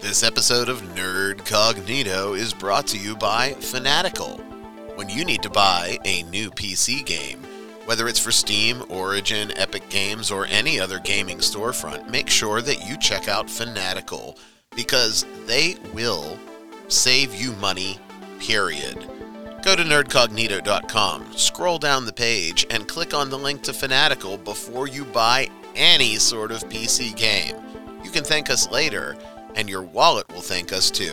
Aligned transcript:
This 0.00 0.22
episode 0.22 0.68
of 0.68 0.80
Nerd 0.94 1.38
Cognito 1.38 2.38
is 2.38 2.54
brought 2.54 2.86
to 2.88 2.96
you 2.96 3.16
by 3.16 3.54
Fanatical. 3.54 4.36
When 4.94 5.08
you 5.08 5.24
need 5.24 5.42
to 5.42 5.50
buy 5.50 5.98
a 6.04 6.22
new 6.22 6.50
PC 6.50 7.04
game, 7.04 7.42
whether 7.84 8.06
it's 8.06 8.20
for 8.20 8.30
Steam, 8.30 8.84
Origin, 8.88 9.52
Epic 9.58 9.88
Games, 9.88 10.30
or 10.30 10.46
any 10.46 10.78
other 10.78 11.00
gaming 11.00 11.38
storefront, 11.38 12.08
make 12.08 12.30
sure 12.30 12.62
that 12.62 12.88
you 12.88 12.96
check 12.96 13.26
out 13.26 13.50
Fanatical 13.50 14.38
because 14.76 15.26
they 15.46 15.74
will 15.92 16.38
save 16.86 17.34
you 17.34 17.52
money, 17.54 17.98
period. 18.38 19.04
Go 19.62 19.74
to 19.74 19.82
nerdcognito.com, 19.82 21.32
scroll 21.36 21.78
down 21.78 22.06
the 22.06 22.12
page, 22.12 22.64
and 22.70 22.86
click 22.86 23.14
on 23.14 23.30
the 23.30 23.38
link 23.38 23.62
to 23.62 23.72
Fanatical 23.72 24.38
before 24.38 24.86
you 24.86 25.04
buy 25.04 25.48
any 25.74 26.16
sort 26.16 26.52
of 26.52 26.68
PC 26.68 27.16
game. 27.16 27.56
You 28.04 28.10
can 28.10 28.22
thank 28.22 28.48
us 28.48 28.70
later, 28.70 29.16
and 29.58 29.68
your 29.68 29.82
wallet 29.82 30.26
will 30.32 30.40
thank 30.40 30.72
us 30.72 30.90
too. 30.90 31.12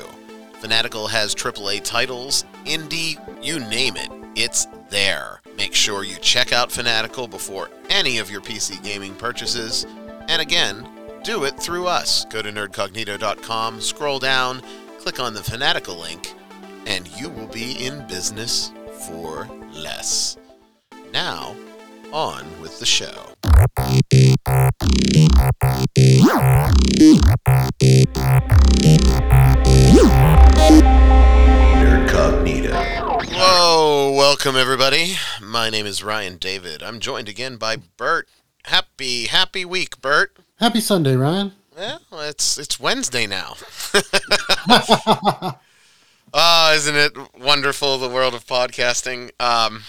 Fanatical 0.62 1.08
has 1.08 1.36
AAA 1.36 1.84
titles, 1.84 2.46
indie, 2.64 3.20
you 3.44 3.60
name 3.60 3.98
it, 3.98 4.10
it's 4.36 4.68
there. 4.90 5.42
Make 5.58 5.74
sure 5.74 6.04
you 6.04 6.16
check 6.18 6.54
out 6.54 6.72
Fanatical 6.72 7.28
before 7.28 7.70
any 7.90 8.20
of 8.20 8.30
your 8.30 8.42
PC 8.42 8.82
gaming 8.84 9.16
purchases. 9.16 9.86
And 10.28 10.42
again, 10.42 10.88
do 11.24 11.44
it 11.44 11.60
through 11.60 11.88
us. 11.88 12.26
Go 12.26 12.42
to 12.42 12.52
nerdcognito.com, 12.52 13.82
scroll 13.82 14.20
down, 14.20 14.62
click 15.00 15.20
on 15.20 15.34
the 15.34 15.44
Fanatical 15.44 15.96
link, 15.96 16.34
and 16.86 17.08
you 17.20 17.30
will 17.30 17.48
be 17.48 17.84
in 17.84 18.06
business 18.08 18.72
for 19.08 19.50
less. 19.74 20.38
Now, 21.12 21.56
on 22.12 22.46
with 22.62 22.80
the 22.80 22.86
show. 22.86 23.34
Nerdcognito. 31.56 32.74
Whoa, 33.34 34.14
welcome 34.18 34.56
everybody. 34.56 35.16
My 35.42 35.70
name 35.70 35.86
is 35.86 36.04
Ryan 36.04 36.38
David. 36.38 36.82
I'm 36.82 37.00
joined 37.00 37.30
again 37.30 37.58
by 37.58 37.78
Bert. 37.98 38.28
Happy, 38.66 39.26
happy 39.26 39.66
week, 39.66 40.02
Bert. 40.02 40.36
Happy 40.58 40.80
Sunday, 40.82 41.16
Ryan. 41.16 41.52
Well, 41.78 42.00
it's 42.22 42.58
it's 42.58 42.80
Wednesday 42.80 43.28
now. 43.28 43.56
Ah, 46.38 46.74
isn't 46.74 46.98
it 46.98 47.14
wonderful 47.40 47.98
the 47.98 48.10
world 48.10 48.34
of 48.34 48.46
podcasting? 48.46 49.32
Um, 49.40 49.84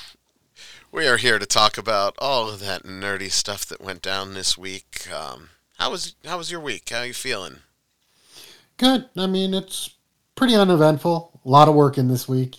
we 0.93 1.07
are 1.07 1.17
here 1.17 1.39
to 1.39 1.47
talk 1.47 1.79
about 1.79 2.15
all 2.19 2.49
of 2.49 2.61
that 2.61 2.85
nerdy 2.85 3.31
stuff 3.31 3.67
that 3.67 3.81
went 3.81 4.03
down 4.03 4.35
this 4.35 4.57
week. 4.57 5.07
Um, 5.13 5.51
how 5.79 5.91
was 5.91 6.15
how 6.25 6.39
was 6.39 6.51
your 6.51 6.61
week? 6.61 6.91
How 6.91 7.01
are 7.01 7.07
you 7.07 7.15
feeling? 7.15 7.59
Good. 8.77 9.09
I 9.17 9.27
mean, 9.27 9.55
it's 9.55 9.91
pretty 10.35 10.55
uneventful. 10.55 11.41
A 11.45 11.49
lot 11.49 11.69
of 11.69 11.75
work 11.75 11.99
in 11.99 12.09
this 12.09 12.29
week. 12.29 12.57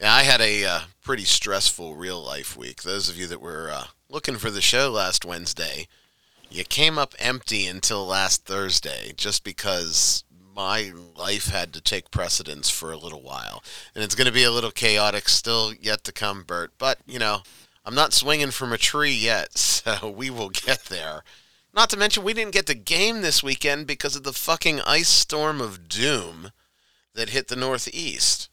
Yeah, 0.00 0.12
I 0.12 0.22
had 0.22 0.40
a 0.40 0.64
uh, 0.64 0.80
pretty 1.02 1.24
stressful 1.24 1.94
real 1.94 2.22
life 2.22 2.56
week. 2.56 2.82
Those 2.82 3.08
of 3.08 3.16
you 3.18 3.26
that 3.26 3.40
were 3.40 3.70
uh, 3.72 3.84
looking 4.08 4.36
for 4.36 4.50
the 4.50 4.60
show 4.60 4.90
last 4.90 5.24
Wednesday, 5.24 5.88
you 6.50 6.64
came 6.64 6.98
up 6.98 7.14
empty 7.18 7.66
until 7.66 8.06
last 8.06 8.44
Thursday, 8.44 9.12
just 9.16 9.44
because 9.44 10.24
my 10.60 10.92
life 11.16 11.46
had 11.46 11.72
to 11.72 11.80
take 11.80 12.10
precedence 12.10 12.68
for 12.68 12.92
a 12.92 12.98
little 12.98 13.22
while. 13.22 13.64
And 13.94 14.04
it's 14.04 14.14
going 14.14 14.26
to 14.26 14.32
be 14.32 14.44
a 14.44 14.50
little 14.50 14.70
chaotic 14.70 15.26
still 15.30 15.72
yet 15.72 16.04
to 16.04 16.12
come, 16.12 16.42
Bert. 16.42 16.72
But, 16.76 16.98
you 17.06 17.18
know, 17.18 17.44
I'm 17.82 17.94
not 17.94 18.12
swinging 18.12 18.50
from 18.50 18.70
a 18.70 18.76
tree 18.76 19.14
yet, 19.14 19.56
so 19.56 20.10
we 20.10 20.28
will 20.28 20.50
get 20.50 20.84
there. 20.84 21.24
Not 21.72 21.88
to 21.90 21.96
mention, 21.96 22.24
we 22.24 22.34
didn't 22.34 22.52
get 22.52 22.66
to 22.66 22.74
game 22.74 23.22
this 23.22 23.42
weekend 23.42 23.86
because 23.86 24.16
of 24.16 24.22
the 24.22 24.34
fucking 24.34 24.82
ice 24.82 25.08
storm 25.08 25.62
of 25.62 25.88
doom 25.88 26.50
that 27.14 27.30
hit 27.30 27.48
the 27.48 27.56
Northeast. 27.56 28.50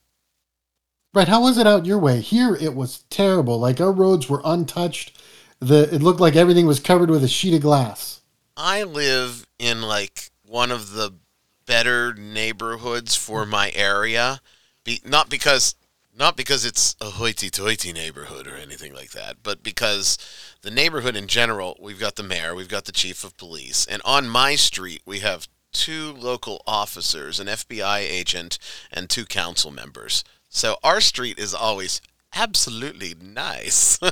Right? 1.13 1.27
How 1.27 1.41
was 1.41 1.57
it 1.57 1.67
out 1.67 1.85
your 1.85 1.99
way? 1.99 2.21
Here, 2.21 2.55
it 2.55 2.73
was 2.73 3.03
terrible. 3.09 3.59
Like 3.59 3.81
our 3.81 3.91
roads 3.91 4.29
were 4.29 4.41
untouched. 4.45 5.21
The 5.59 5.93
it 5.93 6.01
looked 6.01 6.21
like 6.21 6.37
everything 6.37 6.67
was 6.67 6.79
covered 6.79 7.09
with 7.09 7.23
a 7.23 7.27
sheet 7.27 7.55
of 7.55 7.61
glass. 7.61 8.21
I 8.55 8.83
live 8.83 9.45
in 9.59 9.81
like 9.81 10.29
one 10.45 10.71
of 10.71 10.93
the 10.93 11.11
better 11.67 12.15
neighborhoods 12.15 13.15
for 13.15 13.45
my 13.45 13.71
area. 13.75 14.41
Be, 14.83 14.99
not 15.05 15.29
because 15.29 15.75
not 16.17 16.35
because 16.35 16.65
it's 16.65 16.95
a 16.99 17.11
hoity-toity 17.11 17.93
neighborhood 17.93 18.47
or 18.47 18.55
anything 18.55 18.91
like 18.91 19.11
that, 19.11 19.37
but 19.43 19.61
because 19.61 20.17
the 20.63 20.71
neighborhood 20.71 21.15
in 21.15 21.27
general, 21.27 21.77
we've 21.79 21.99
got 21.99 22.15
the 22.15 22.23
mayor, 22.23 22.55
we've 22.55 22.67
got 22.67 22.85
the 22.85 22.91
chief 22.91 23.23
of 23.23 23.37
police, 23.37 23.85
and 23.85 24.01
on 24.03 24.27
my 24.27 24.55
street 24.55 25.03
we 25.05 25.19
have 25.19 25.47
two 25.71 26.13
local 26.13 26.63
officers, 26.65 27.39
an 27.39 27.45
FBI 27.45 27.99
agent, 27.99 28.57
and 28.91 29.09
two 29.09 29.25
council 29.25 29.69
members. 29.69 30.23
So 30.49 30.77
our 30.83 31.01
street 31.01 31.37
is 31.37 31.53
always 31.53 32.01
absolutely 32.33 33.13
nice. 33.21 33.99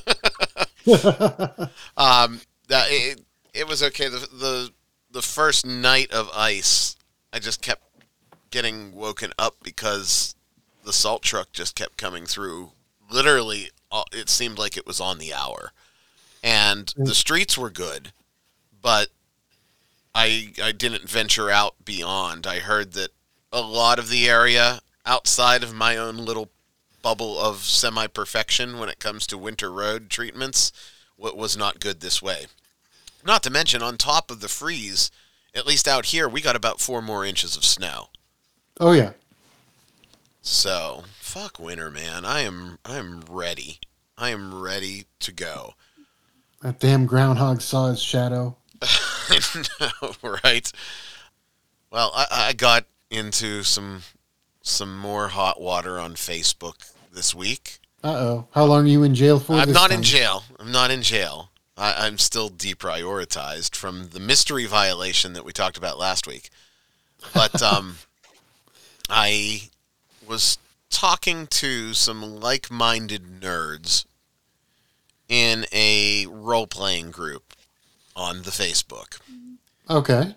um, 1.98 2.42
it, 2.70 3.22
it 3.54 3.68
was 3.68 3.82
okay. 3.82 4.08
The, 4.10 4.28
the 4.32 4.72
the 5.12 5.22
first 5.22 5.66
night 5.66 6.12
of 6.12 6.30
ice, 6.36 6.96
I 7.36 7.40
just 7.40 7.62
kept 7.62 7.84
getting 8.50 8.96
woken 8.96 9.34
up 9.38 9.58
because 9.62 10.36
the 10.86 10.94
salt 10.94 11.22
truck 11.22 11.52
just 11.52 11.76
kept 11.76 11.98
coming 11.98 12.26
through. 12.26 12.72
Literally, 13.12 13.72
uh, 13.92 14.06
it 14.14 14.30
seemed 14.30 14.58
like 14.58 14.78
it 14.78 14.88
was 14.88 15.02
on 15.02 15.18
the 15.18 15.34
hour, 15.34 15.74
and 16.42 16.94
the 16.96 17.14
streets 17.14 17.58
were 17.58 17.70
good, 17.70 18.14
but 18.82 19.10
I 20.16 20.54
I 20.64 20.72
didn't 20.72 21.10
venture 21.10 21.52
out 21.52 21.76
beyond. 21.84 22.48
I 22.48 22.60
heard 22.60 22.94
that 22.94 23.10
a 23.52 23.60
lot 23.60 24.00
of 24.00 24.10
the 24.10 24.30
area 24.30 24.80
outside 25.06 25.62
of 25.62 25.74
my 25.74 25.98
own 25.98 26.16
little 26.16 26.52
bubble 27.02 27.38
of 27.38 27.66
semi 27.66 28.08
perfection 28.08 28.80
when 28.80 28.88
it 28.88 29.00
comes 29.00 29.28
to 29.28 29.38
winter 29.38 29.74
road 29.74 30.10
treatments 30.10 30.72
what 31.18 31.36
was 31.36 31.58
not 31.58 31.82
good 31.82 32.00
this 32.00 32.22
way. 32.22 32.46
Not 33.26 33.44
to 33.44 33.50
mention, 33.50 33.84
on 33.84 33.98
top 33.98 34.32
of 34.32 34.40
the 34.40 34.48
freeze, 34.48 35.12
at 35.56 35.66
least 35.66 35.88
out 35.88 36.08
here, 36.08 36.28
we 36.28 36.42
got 36.42 36.56
about 36.56 36.82
four 36.82 37.02
more 37.02 37.26
inches 37.26 37.56
of 37.56 37.64
snow. 37.64 38.10
Oh 38.80 38.92
yeah. 38.92 39.12
So 40.42 41.04
fuck 41.20 41.60
winter, 41.60 41.90
man. 41.90 42.26
I 42.26 42.42
am 42.42 42.78
I 42.86 42.98
am 42.98 43.24
ready. 43.30 43.80
I 44.18 44.30
am 44.30 44.62
ready 44.62 45.06
to 45.22 45.32
go. 45.32 45.74
That 46.62 46.80
damn 46.80 47.06
groundhog 47.06 47.62
saw 47.62 47.90
his 47.90 48.02
shadow. 48.02 48.58
Know, 49.80 50.12
right? 50.44 50.72
Well, 51.92 52.12
I, 52.14 52.28
I 52.50 52.54
got 52.54 52.86
into 53.10 53.64
some 53.64 54.04
some 54.62 54.98
more 54.98 55.30
hot 55.30 55.60
water 55.60 56.00
on 56.00 56.14
Facebook 56.14 56.92
this 57.12 57.34
week. 57.34 57.80
Uh 58.04 58.14
oh. 58.14 58.48
How 58.52 58.66
long 58.66 58.86
are 58.86 58.88
you 58.88 59.02
in 59.02 59.16
jail 59.16 59.40
for? 59.40 59.54
I'm 59.54 59.72
not 59.72 59.92
in 59.92 60.04
jail. 60.04 60.44
I'm 60.60 60.72
not 60.72 60.92
in 60.92 61.02
jail. 61.02 61.50
I, 61.78 62.06
I'm 62.06 62.18
still 62.18 62.50
deprioritized 62.50 63.76
from 63.76 64.10
the 64.10 64.20
mystery 64.20 64.66
violation 64.66 65.34
that 65.34 65.46
we 65.46 65.52
talked 65.52 65.78
about 65.78 66.00
last 66.00 66.28
week. 66.28 66.50
But 67.34 67.62
um, 67.64 67.98
I 69.10 69.70
was 70.28 70.58
talking 70.90 71.48
to 71.48 71.94
some 71.94 72.40
like-minded 72.40 73.42
nerds 73.42 74.06
in 75.28 75.66
a 75.72 76.28
role-playing 76.30 77.12
group 77.12 77.54
on 78.16 78.44
the 78.44 78.52
Facebook. 78.52 79.20
Okay. 79.90 80.36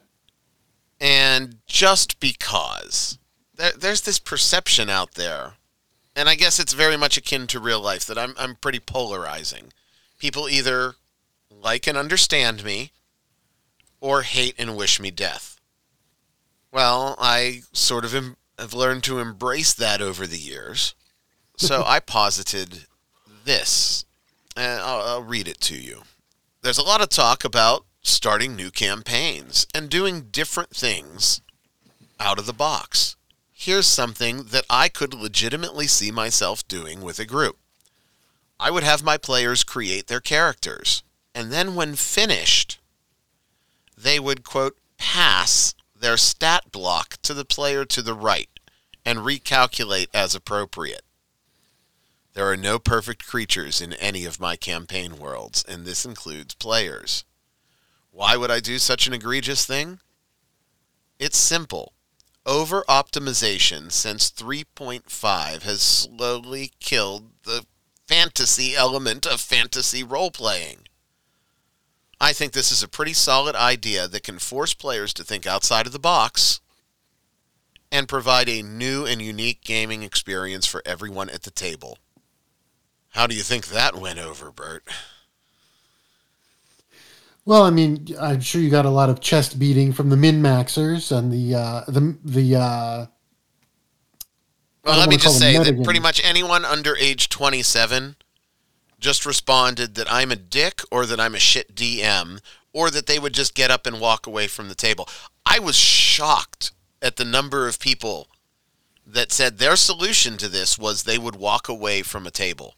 And 1.00 1.58
just 1.66 2.18
because 2.18 3.18
there, 3.54 3.72
there's 3.72 4.00
this 4.00 4.18
perception 4.18 4.90
out 4.90 5.14
there, 5.14 5.52
and 6.16 6.28
I 6.28 6.34
guess 6.34 6.58
it's 6.58 6.72
very 6.72 6.96
much 6.96 7.16
akin 7.16 7.46
to 7.48 7.60
real 7.60 7.80
life 7.80 8.04
that 8.06 8.18
I'm 8.18 8.34
I'm 8.36 8.56
pretty 8.56 8.80
polarizing. 8.80 9.72
People 10.18 10.48
either 10.48 10.96
like 11.62 11.86
and 11.86 11.96
understand 11.96 12.64
me, 12.64 12.92
or 14.00 14.22
hate 14.22 14.54
and 14.58 14.76
wish 14.76 15.00
me 15.00 15.10
death. 15.10 15.60
Well, 16.72 17.16
I 17.18 17.62
sort 17.72 18.04
of 18.04 18.14
em- 18.14 18.36
have 18.58 18.74
learned 18.74 19.04
to 19.04 19.18
embrace 19.18 19.72
that 19.74 20.00
over 20.00 20.26
the 20.26 20.38
years. 20.38 20.94
So 21.56 21.82
I 21.86 22.00
posited 22.00 22.86
this, 23.44 24.04
and 24.56 24.80
I'll, 24.80 25.02
I'll 25.02 25.22
read 25.22 25.48
it 25.48 25.60
to 25.62 25.76
you. 25.76 26.02
There's 26.62 26.78
a 26.78 26.82
lot 26.82 27.00
of 27.00 27.08
talk 27.08 27.44
about 27.44 27.84
starting 28.02 28.56
new 28.56 28.70
campaigns 28.70 29.66
and 29.74 29.88
doing 29.88 30.28
different 30.30 30.70
things 30.70 31.40
out 32.20 32.38
of 32.38 32.46
the 32.46 32.52
box. 32.52 33.16
Here's 33.52 33.86
something 33.86 34.44
that 34.44 34.64
I 34.70 34.88
could 34.88 35.14
legitimately 35.14 35.86
see 35.86 36.10
myself 36.10 36.66
doing 36.68 37.00
with 37.00 37.18
a 37.18 37.24
group. 37.24 37.58
I 38.60 38.70
would 38.70 38.82
have 38.82 39.02
my 39.02 39.16
players 39.16 39.64
create 39.64 40.06
their 40.06 40.20
characters, 40.20 41.02
and 41.34 41.52
then 41.52 41.74
when 41.74 41.94
finished, 41.94 42.78
they 43.96 44.18
would, 44.18 44.44
quote, 44.44 44.76
pass 44.96 45.74
their 45.94 46.16
stat 46.16 46.70
block 46.72 47.16
to 47.22 47.34
the 47.34 47.44
player 47.44 47.84
to 47.84 48.02
the 48.02 48.14
right 48.14 48.48
and 49.04 49.20
recalculate 49.20 50.08
as 50.14 50.34
appropriate. 50.34 51.02
There 52.34 52.48
are 52.48 52.56
no 52.56 52.78
perfect 52.78 53.26
creatures 53.26 53.80
in 53.80 53.94
any 53.94 54.24
of 54.24 54.38
my 54.38 54.54
campaign 54.54 55.18
worlds, 55.18 55.64
and 55.66 55.84
this 55.84 56.04
includes 56.04 56.54
players. 56.54 57.24
Why 58.12 58.36
would 58.36 58.50
I 58.50 58.60
do 58.60 58.78
such 58.78 59.06
an 59.06 59.12
egregious 59.12 59.64
thing? 59.64 60.00
It's 61.18 61.38
simple. 61.38 61.94
over 62.48 62.82
optimization 62.88 63.92
since 63.92 64.30
3.5 64.30 65.62
has 65.62 65.82
slowly 65.82 66.72
killed 66.80 67.30
the 67.44 67.66
fantasy 68.06 68.74
element 68.74 69.26
of 69.26 69.40
fantasy 69.40 70.02
role 70.02 70.30
playing. 70.30 70.87
I 72.20 72.32
think 72.32 72.52
this 72.52 72.72
is 72.72 72.82
a 72.82 72.88
pretty 72.88 73.12
solid 73.12 73.54
idea 73.54 74.08
that 74.08 74.24
can 74.24 74.38
force 74.38 74.74
players 74.74 75.14
to 75.14 75.24
think 75.24 75.46
outside 75.46 75.86
of 75.86 75.92
the 75.92 75.98
box 75.98 76.60
and 77.92 78.08
provide 78.08 78.48
a 78.48 78.62
new 78.62 79.06
and 79.06 79.22
unique 79.22 79.62
gaming 79.62 80.02
experience 80.02 80.66
for 80.66 80.82
everyone 80.84 81.30
at 81.30 81.42
the 81.42 81.50
table. 81.50 81.98
How 83.10 83.26
do 83.26 83.34
you 83.34 83.42
think 83.42 83.68
that 83.68 83.94
went 83.94 84.18
over, 84.18 84.50
Bert? 84.50 84.86
Well, 87.44 87.62
I 87.62 87.70
mean, 87.70 88.06
I'm 88.20 88.40
sure 88.40 88.60
you 88.60 88.68
got 88.68 88.84
a 88.84 88.90
lot 88.90 89.08
of 89.08 89.20
chest 89.20 89.58
beating 89.58 89.92
from 89.92 90.10
the 90.10 90.16
min 90.16 90.42
maxers 90.42 91.16
and 91.16 91.32
the 91.32 91.54
uh, 91.54 91.84
the 91.88 92.18
the. 92.22 92.56
Uh, 92.56 93.06
well, 94.84 94.98
let 94.98 95.08
me 95.08 95.16
just 95.16 95.38
say 95.38 95.56
that 95.56 95.82
pretty 95.82 95.98
much 95.98 96.22
anyone 96.22 96.66
under 96.66 96.94
age 96.96 97.30
27 97.30 98.16
just 98.98 99.26
responded 99.26 99.94
that 99.94 100.10
I'm 100.12 100.30
a 100.30 100.36
dick 100.36 100.80
or 100.90 101.06
that 101.06 101.20
I'm 101.20 101.34
a 101.34 101.40
shit 101.40 101.74
DM 101.74 102.40
or 102.72 102.90
that 102.90 103.06
they 103.06 103.18
would 103.18 103.34
just 103.34 103.54
get 103.54 103.70
up 103.70 103.86
and 103.86 104.00
walk 104.00 104.26
away 104.26 104.46
from 104.46 104.68
the 104.68 104.74
table. 104.74 105.08
I 105.46 105.58
was 105.58 105.76
shocked 105.76 106.72
at 107.00 107.16
the 107.16 107.24
number 107.24 107.66
of 107.66 107.78
people 107.78 108.28
that 109.06 109.32
said 109.32 109.58
their 109.58 109.76
solution 109.76 110.36
to 110.38 110.48
this 110.48 110.78
was 110.78 111.02
they 111.02 111.18
would 111.18 111.36
walk 111.36 111.68
away 111.68 112.02
from 112.02 112.26
a 112.26 112.30
table. 112.30 112.74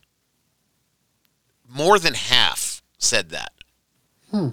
More 1.69 1.99
than 1.99 2.15
half 2.15 2.83
said 2.99 3.31
that. 3.31 3.53
Hmm 4.31 4.51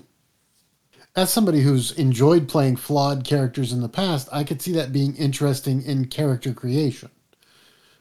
as 1.17 1.33
somebody 1.33 1.61
who's 1.61 1.91
enjoyed 1.93 2.47
playing 2.47 2.75
flawed 2.75 3.25
characters 3.25 3.73
in 3.73 3.81
the 3.81 3.89
past, 3.89 4.29
I 4.31 4.43
could 4.43 4.61
see 4.61 4.71
that 4.73 4.93
being 4.93 5.15
interesting 5.15 5.81
in 5.81 6.05
character 6.05 6.53
creation. 6.53 7.09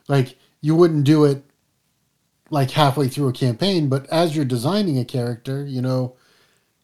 Like 0.07 0.37
you 0.61 0.77
wouldn't 0.77 1.05
do 1.05 1.25
it 1.25 1.43
like 2.50 2.70
halfway 2.70 3.08
through 3.08 3.28
a 3.28 3.32
campaign, 3.32 3.88
but 3.88 4.06
as 4.06 4.37
you're 4.37 4.44
designing 4.44 4.98
a 4.98 5.04
character, 5.04 5.64
you 5.64 5.82
know, 5.82 6.16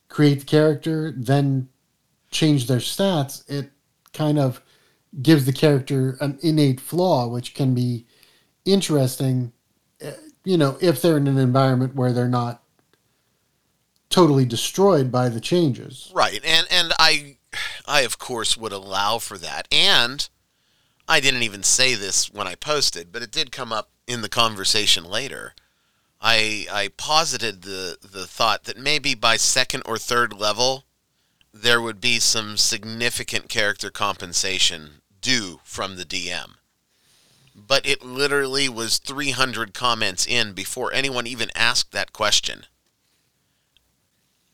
create 0.08 0.40
the 0.40 0.44
character, 0.44 1.12
then 1.16 1.68
change 2.30 2.66
their 2.66 2.78
stats, 2.78 3.48
it 3.48 3.70
kind 4.12 4.38
of 4.38 4.62
gives 5.20 5.44
the 5.44 5.52
character 5.52 6.16
an 6.20 6.38
innate 6.42 6.80
flaw, 6.80 7.28
which 7.28 7.54
can 7.54 7.74
be 7.74 8.06
interesting, 8.64 9.52
eh, 10.00 10.12
you 10.44 10.56
know, 10.56 10.76
if 10.80 11.00
they're 11.00 11.16
in 11.16 11.26
an 11.26 11.38
environment 11.38 11.94
where 11.94 12.12
they're 12.12 12.28
not 12.28 12.62
totally 14.08 14.44
destroyed 14.44 15.10
by 15.10 15.28
the 15.28 15.40
changes. 15.40 16.12
Right. 16.14 16.40
And 16.44 16.66
and 16.70 16.92
I 16.98 17.38
I 17.86 18.02
of 18.02 18.18
course 18.18 18.56
would 18.56 18.72
allow 18.72 19.18
for 19.18 19.38
that. 19.38 19.66
And 19.72 20.28
I 21.08 21.20
didn't 21.20 21.42
even 21.42 21.62
say 21.62 21.94
this 21.94 22.30
when 22.30 22.46
I 22.46 22.54
posted, 22.54 23.10
but 23.10 23.22
it 23.22 23.32
did 23.32 23.50
come 23.52 23.72
up 23.72 23.90
in 24.12 24.22
the 24.22 24.28
conversation 24.28 25.04
later. 25.04 25.54
I 26.20 26.66
I 26.70 26.88
posited 26.88 27.62
the 27.62 27.98
the 28.00 28.26
thought 28.26 28.64
that 28.64 28.78
maybe 28.78 29.14
by 29.14 29.36
second 29.36 29.82
or 29.86 29.98
third 29.98 30.32
level 30.32 30.84
there 31.52 31.80
would 31.80 32.00
be 32.00 32.18
some 32.18 32.56
significant 32.56 33.48
character 33.48 33.90
compensation 33.90 35.02
due 35.20 35.60
from 35.64 35.96
the 35.96 36.04
DM. 36.04 36.54
But 37.54 37.84
it 37.84 38.02
literally 38.02 38.68
was 38.68 38.98
300 38.98 39.74
comments 39.74 40.26
in 40.26 40.54
before 40.54 40.92
anyone 40.92 41.26
even 41.26 41.50
asked 41.54 41.92
that 41.92 42.12
question. 42.12 42.64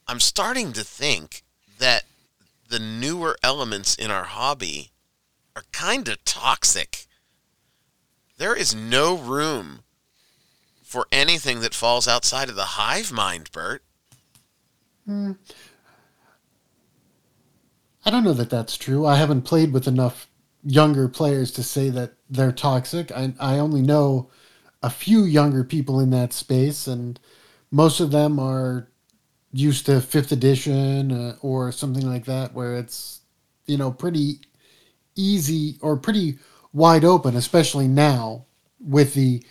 I'm 0.08 0.18
starting 0.18 0.72
to 0.72 0.82
think 0.82 1.44
that 1.78 2.04
the 2.68 2.80
newer 2.80 3.36
elements 3.42 3.94
in 3.94 4.10
our 4.10 4.24
hobby 4.24 4.90
are 5.54 5.64
kind 5.72 6.08
of 6.08 6.24
toxic. 6.24 7.07
There 8.38 8.54
is 8.54 8.72
no 8.72 9.16
room 9.16 9.80
for 10.84 11.08
anything 11.10 11.60
that 11.60 11.74
falls 11.74 12.06
outside 12.06 12.48
of 12.48 12.54
the 12.54 12.64
hive 12.64 13.12
mind, 13.12 13.50
Bert. 13.52 13.82
Hmm. 15.04 15.32
I 18.06 18.10
don't 18.10 18.22
know 18.24 18.32
that 18.32 18.48
that's 18.48 18.76
true. 18.76 19.04
I 19.04 19.16
haven't 19.16 19.42
played 19.42 19.72
with 19.72 19.88
enough 19.88 20.28
younger 20.62 21.08
players 21.08 21.50
to 21.52 21.64
say 21.64 21.90
that 21.90 22.12
they're 22.30 22.52
toxic. 22.52 23.10
I, 23.10 23.34
I 23.40 23.58
only 23.58 23.82
know 23.82 24.30
a 24.84 24.88
few 24.88 25.24
younger 25.24 25.64
people 25.64 25.98
in 25.98 26.10
that 26.10 26.32
space, 26.32 26.86
and 26.86 27.18
most 27.72 27.98
of 27.98 28.12
them 28.12 28.38
are 28.38 28.88
used 29.52 29.86
to 29.86 30.00
fifth 30.00 30.30
edition 30.30 31.10
uh, 31.10 31.36
or 31.42 31.72
something 31.72 32.08
like 32.08 32.24
that, 32.26 32.54
where 32.54 32.76
it's 32.76 33.22
you 33.66 33.76
know 33.76 33.90
pretty 33.90 34.40
easy 35.16 35.76
or 35.82 35.96
pretty 35.96 36.38
wide 36.72 37.04
open, 37.04 37.36
especially 37.36 37.88
now 37.88 38.44
with 38.80 39.14
the 39.14 39.42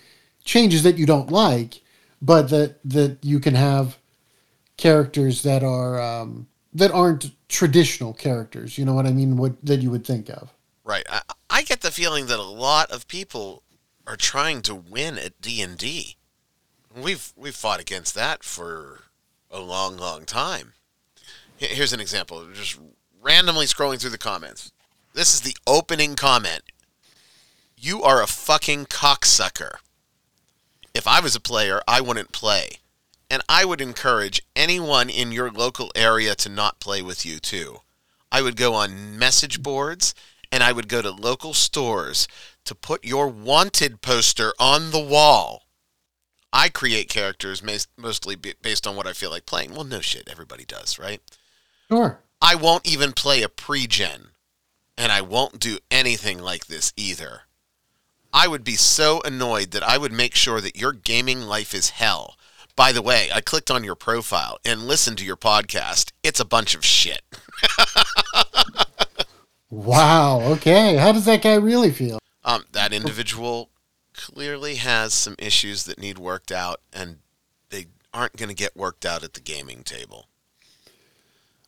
changes 0.44 0.84
that 0.84 0.98
you 0.98 1.06
don't 1.06 1.32
like, 1.32 1.82
but 2.22 2.50
that 2.50 2.80
that 2.84 3.18
you 3.22 3.40
can 3.40 3.56
have 3.56 3.98
characters 4.78 5.44
that 5.44 5.64
are 5.64 6.02
um, 6.02 6.48
that 6.74 6.92
aren't 6.92 7.32
traditional 7.50 8.14
characters. 8.14 8.78
You 8.78 8.86
know 8.86 8.94
what 8.94 9.06
I 9.06 9.12
mean? 9.12 9.38
What 9.38 9.64
that 9.66 9.82
you 9.82 9.92
would 9.92 10.06
think 10.06 10.30
of. 10.30 10.54
Right. 10.84 11.06
I, 11.10 11.22
I 11.50 11.64
get 11.64 11.82
the 11.82 11.92
feeling 11.92 12.28
that 12.28 12.40
a 12.40 12.44
lot 12.44 12.92
of 12.92 13.08
people 13.08 13.64
are 14.06 14.16
trying 14.16 14.62
to 14.64 14.76
win 14.76 15.18
at 15.18 15.42
D 15.42 15.62
and 15.62 15.78
D. 15.78 16.16
We've 16.96 17.34
we've 17.36 17.56
fought 17.56 17.82
against 17.82 18.16
that 18.16 18.44
for 18.44 19.02
a 19.52 19.60
long, 19.60 19.98
long 19.98 20.26
time. 20.26 20.74
Here's 21.58 21.94
an 21.94 22.00
example. 22.00 22.46
Just 22.54 22.80
randomly 23.22 23.66
scrolling 23.66 24.00
through 24.00 24.12
the 24.12 24.18
comments. 24.18 24.72
This 25.14 25.34
is 25.34 25.42
the 25.42 25.58
opening 25.66 26.16
comment. 26.16 26.62
You 27.78 28.02
are 28.04 28.22
a 28.22 28.28
fucking 28.28 28.88
cocksucker. 28.88 29.76
If 30.94 31.08
I 31.08 31.20
was 31.20 31.36
a 31.36 31.40
player, 31.40 31.82
I 31.88 32.02
wouldn't 32.02 32.32
play. 32.32 32.80
And 33.30 33.44
I 33.48 33.66
would 33.66 33.82
encourage 33.82 34.42
anyone 34.56 35.10
in 35.10 35.32
your 35.32 35.52
local 35.52 35.92
area 35.96 36.34
to 36.36 36.50
not 36.50 36.80
play 36.80 37.02
with 37.02 37.26
you, 37.26 37.40
too. 37.40 37.82
I 38.32 38.42
would 38.42 38.56
go 38.56 38.74
on 38.74 39.18
message 39.18 39.62
boards 39.62 40.16
and 40.52 40.64
I 40.64 40.72
would 40.72 40.88
go 40.88 41.02
to 41.02 41.12
local 41.12 41.54
stores 41.54 42.28
to 42.66 42.74
put 42.74 43.06
your 43.06 43.28
wanted 43.28 44.02
poster 44.02 44.54
on 44.60 44.92
the 44.92 45.00
wall 45.00 45.68
I 46.54 46.70
create 46.70 47.10
characters 47.10 47.62
mostly 47.98 48.36
based 48.36 48.88
on 48.88 48.96
what 48.96 49.08
I 49.08 49.14
feel 49.14 49.30
like 49.30 49.46
playing. 49.46 49.74
Well, 49.74 49.84
no 49.84 50.00
shit, 50.00 50.30
everybody 50.30 50.66
does, 50.66 50.98
right? 50.98 51.22
Sure. 51.90 52.20
I 52.42 52.56
won't 52.56 52.88
even 52.88 53.12
play 53.14 53.42
a 53.44 53.50
pre-gen, 53.50 54.30
and 54.98 55.12
I 55.12 55.22
won't 55.22 55.60
do 55.60 55.80
anything 55.92 56.40
like 56.40 56.68
this 56.68 56.94
either. 56.96 57.42
I 58.38 58.46
would 58.46 58.64
be 58.64 58.76
so 58.76 59.20
annoyed 59.26 59.72
that 59.72 59.82
I 59.82 59.98
would 59.98 60.12
make 60.12 60.36
sure 60.36 60.62
that 60.62 60.76
your 60.76 60.94
gaming 60.94 61.42
life 61.42 61.74
is 61.74 61.90
hell. 61.90 62.38
By 62.76 62.92
the 62.92 63.02
way, 63.02 63.32
I 63.34 63.42
clicked 63.42 63.72
on 63.72 63.84
your 63.84 63.96
profile 63.96 64.60
and 64.64 64.86
listened 64.86 65.18
to 65.18 65.26
your 65.26 65.36
podcast. 65.36 66.12
It's 66.22 66.40
a 66.40 66.46
bunch 66.46 66.76
of 66.76 66.86
shit. 66.86 67.24
wow. 69.72 70.40
Okay. 70.52 70.98
How 70.98 71.12
does 71.12 71.26
that 71.26 71.42
guy 71.42 71.56
really 71.56 71.90
feel? 71.90 72.20
Um, 72.46 72.66
that 72.74 72.94
individual 72.94 73.72
clearly 74.14 74.76
has 74.76 75.16
some 75.16 75.36
issues 75.40 75.86
that 75.86 75.98
need 75.98 76.20
worked 76.20 76.52
out, 76.52 76.82
and 76.94 77.18
they 77.72 77.88
aren't 78.14 78.38
going 78.38 78.50
to 78.50 78.56
get 78.56 78.78
worked 78.78 79.04
out 79.04 79.24
at 79.24 79.34
the 79.34 79.42
gaming 79.42 79.82
table. 79.82 80.28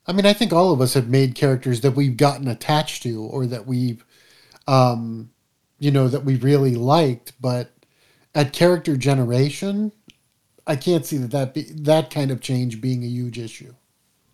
I 0.06 0.12
mean, 0.12 0.28
I 0.28 0.34
think 0.34 0.54
all 0.54 0.72
of 0.72 0.82
us 0.82 0.94
have 0.94 1.10
made 1.10 1.34
characters 1.34 1.82
that 1.82 1.96
we've 1.96 2.16
gotten 2.16 2.48
attached 2.48 3.02
to, 3.02 3.24
or 3.24 3.48
that 3.48 3.66
we've, 3.66 4.06
um, 4.68 5.32
you 5.79 5.91
know, 5.91 6.07
that 6.07 6.25
we 6.25 6.36
really 6.36 6.75
liked. 6.75 7.33
But 7.41 7.71
at 8.36 8.53
character 8.53 8.95
generation, 8.95 9.91
I 10.67 10.75
can't 10.75 11.05
see 11.05 11.17
that 11.17 11.31
that 11.31 11.53
be, 11.53 11.63
that 11.63 12.12
kind 12.12 12.31
of 12.31 12.41
change 12.41 12.81
being 12.81 13.03
a 13.03 13.07
huge 13.07 13.39
issue. 13.39 13.74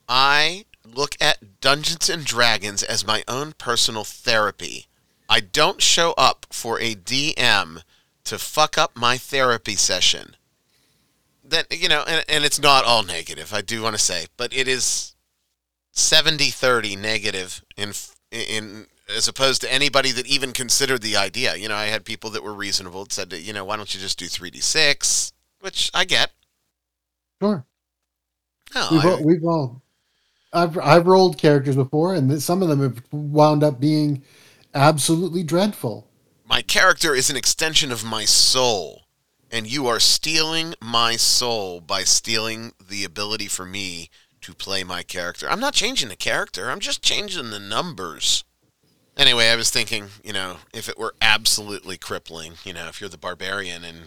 I 0.09 0.65
look 0.83 1.15
at 1.21 1.61
Dungeons 1.61 2.09
and 2.09 2.25
Dragons 2.25 2.83
as 2.83 3.07
my 3.07 3.23
own 3.27 3.53
personal 3.53 4.03
therapy. 4.03 4.87
I 5.27 5.39
don't 5.39 5.81
show 5.81 6.13
up 6.17 6.45
for 6.51 6.79
a 6.79 6.93
DM 6.93 7.81
to 8.25 8.37
fuck 8.37 8.77
up 8.77 8.95
my 8.95 9.17
therapy 9.17 9.75
session. 9.75 10.35
That 11.43 11.67
you 11.75 11.87
know, 11.87 12.03
and, 12.07 12.25
and 12.27 12.43
it's 12.43 12.59
not 12.59 12.85
all 12.85 13.03
negative. 13.03 13.53
I 13.53 13.61
do 13.61 13.81
want 13.81 13.95
to 13.95 14.01
say, 14.01 14.25
but 14.35 14.53
it 14.53 14.67
is 14.67 15.13
70-30 15.93 16.99
negative 16.99 17.63
in 17.77 17.93
in 18.31 18.87
as 19.13 19.27
opposed 19.27 19.61
to 19.61 19.71
anybody 19.71 20.11
that 20.11 20.27
even 20.27 20.51
considered 20.51 21.01
the 21.01 21.15
idea. 21.15 21.55
You 21.55 21.69
know, 21.69 21.75
I 21.75 21.85
had 21.85 22.05
people 22.05 22.29
that 22.31 22.43
were 22.43 22.53
reasonable 22.53 23.03
that 23.03 23.13
said, 23.13 23.33
you 23.33 23.53
know, 23.53 23.65
why 23.65 23.77
don't 23.77 23.93
you 23.93 23.99
just 23.99 24.17
do 24.17 24.25
3d6, 24.25 25.31
which 25.59 25.91
I 25.93 26.05
get. 26.05 26.31
Sure. 27.41 27.65
No, 28.73 28.87
we've, 28.91 29.05
I, 29.05 29.09
all, 29.09 29.23
we've 29.23 29.45
all 29.45 29.81
I've 30.55 30.77
I've 30.77 31.05
rolled 31.05 31.37
characters 31.37 31.75
before, 31.75 32.15
and 32.15 32.41
some 32.41 32.63
of 32.63 32.69
them 32.69 32.81
have 32.81 33.03
wound 33.11 33.63
up 33.63 33.79
being 33.79 34.23
absolutely 34.73 35.43
dreadful. 35.43 36.09
My 36.47 36.61
character 36.61 37.13
is 37.13 37.29
an 37.29 37.35
extension 37.35 37.91
of 37.91 38.05
my 38.05 38.23
soul, 38.25 39.03
and 39.51 39.67
you 39.67 39.87
are 39.87 39.99
stealing 39.99 40.73
my 40.81 41.17
soul 41.17 41.81
by 41.81 42.03
stealing 42.03 42.73
the 42.79 43.03
ability 43.03 43.47
for 43.47 43.65
me 43.65 44.09
to 44.41 44.53
play 44.53 44.83
my 44.83 45.03
character. 45.03 45.49
I'm 45.49 45.59
not 45.59 45.73
changing 45.73 46.09
the 46.09 46.15
character, 46.15 46.71
I'm 46.71 46.79
just 46.79 47.03
changing 47.03 47.49
the 47.49 47.59
numbers. 47.59 48.45
Anyway, 49.17 49.47
I 49.47 49.55
was 49.55 49.69
thinking, 49.69 50.07
you 50.23 50.33
know, 50.33 50.57
if 50.73 50.89
it 50.89 50.97
were 50.97 51.15
absolutely 51.21 51.97
crippling, 51.97 52.53
you 52.65 52.73
know, 52.73 52.87
if 52.87 52.99
you're 52.99 53.09
the 53.09 53.17
barbarian 53.17 53.83
and 53.85 53.97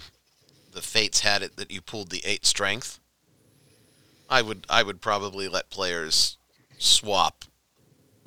the 0.72 0.82
fates 0.82 1.20
had 1.20 1.42
it 1.42 1.56
that 1.56 1.70
you 1.70 1.80
pulled 1.80 2.10
the 2.10 2.22
eight 2.24 2.44
strength, 2.44 3.00
I 4.28 4.42
would 4.42 4.66
I 4.68 4.82
would 4.82 5.00
probably 5.00 5.48
let 5.48 5.70
players 5.70 6.36
swap 6.76 7.44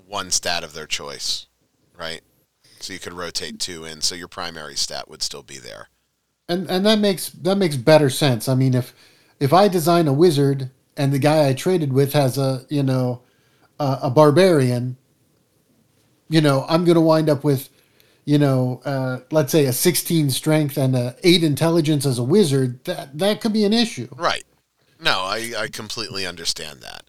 one 0.08 0.32
stat 0.32 0.64
of 0.64 0.74
their 0.74 0.88
choice, 0.88 1.46
right? 1.98 2.22
So 2.80 2.94
you 2.94 3.00
could 3.00 3.14
rotate 3.14 3.60
two 3.60 3.86
in, 3.86 4.02
so 4.02 4.16
your 4.16 4.28
primary 4.28 4.76
stat 4.76 5.08
would 5.08 5.22
still 5.22 5.44
be 5.44 5.60
there. 5.60 5.90
And 6.50 6.68
and 6.70 6.84
that 6.86 6.98
makes 6.98 7.30
that 7.30 7.58
makes 7.58 7.78
better 7.78 8.10
sense. 8.10 8.50
I 8.50 8.56
mean, 8.56 8.74
if 8.74 8.94
if 9.40 9.54
I 9.54 9.68
design 9.68 10.08
a 10.08 10.14
wizard 10.14 10.72
and 10.98 11.14
the 11.14 11.20
guy 11.20 11.48
I 11.48 11.54
traded 11.54 11.94
with 11.94 12.14
has 12.14 12.40
a 12.40 12.66
you 12.70 12.82
know 12.82 13.22
a, 13.80 14.00
a 14.04 14.10
barbarian, 14.10 14.98
you 16.32 16.42
know, 16.42 16.66
I'm 16.68 16.86
going 16.86 16.96
to 16.96 17.02
wind 17.02 17.30
up 17.30 17.44
with 17.44 17.70
you 18.26 18.38
know, 18.38 18.82
uh, 18.86 19.20
let's 19.32 19.52
say 19.52 19.66
a 19.66 19.74
16 19.74 20.30
strength 20.30 20.78
and 20.78 20.96
a 20.96 21.16
8 21.24 21.44
intelligence 21.44 22.06
as 22.06 22.20
a 22.20 22.24
wizard, 22.24 22.84
that 22.86 23.18
that 23.18 23.42
could 23.42 23.54
be 23.54 23.66
an 23.66 23.74
issue. 23.74 24.08
Right. 24.16 24.44
No, 25.00 25.22
I, 25.22 25.54
I 25.58 25.68
completely 25.68 26.28
understand 26.28 26.82
that. 26.82 27.06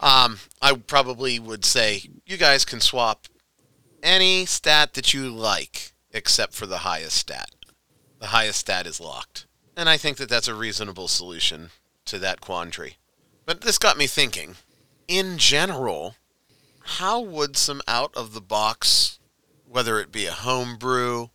Um, 0.00 0.38
I 0.60 0.74
probably 0.74 1.38
would 1.38 1.64
say 1.64 2.02
you 2.26 2.36
guys 2.36 2.64
can 2.64 2.80
swap 2.80 3.26
any 4.02 4.46
stat 4.46 4.94
that 4.94 5.14
you 5.14 5.30
like 5.30 5.92
except 6.12 6.54
for 6.54 6.66
the 6.66 6.78
highest 6.78 7.16
stat. 7.16 7.50
The 8.20 8.28
highest 8.28 8.60
stat 8.60 8.86
is 8.86 9.00
locked. 9.00 9.46
And 9.76 9.88
I 9.88 9.96
think 9.96 10.16
that 10.16 10.28
that's 10.28 10.48
a 10.48 10.54
reasonable 10.54 11.08
solution 11.08 11.70
to 12.06 12.18
that 12.18 12.40
quandary. 12.40 12.96
But 13.46 13.60
this 13.60 13.78
got 13.78 13.96
me 13.96 14.08
thinking 14.08 14.56
in 15.06 15.38
general, 15.38 16.16
how 16.96 17.20
would 17.20 17.54
some 17.56 17.82
out 17.86 18.16
of 18.16 18.32
the 18.32 18.40
box, 18.40 19.18
whether 19.68 20.00
it 20.00 20.10
be 20.10 20.24
a 20.24 20.32
homebrew, 20.32 21.28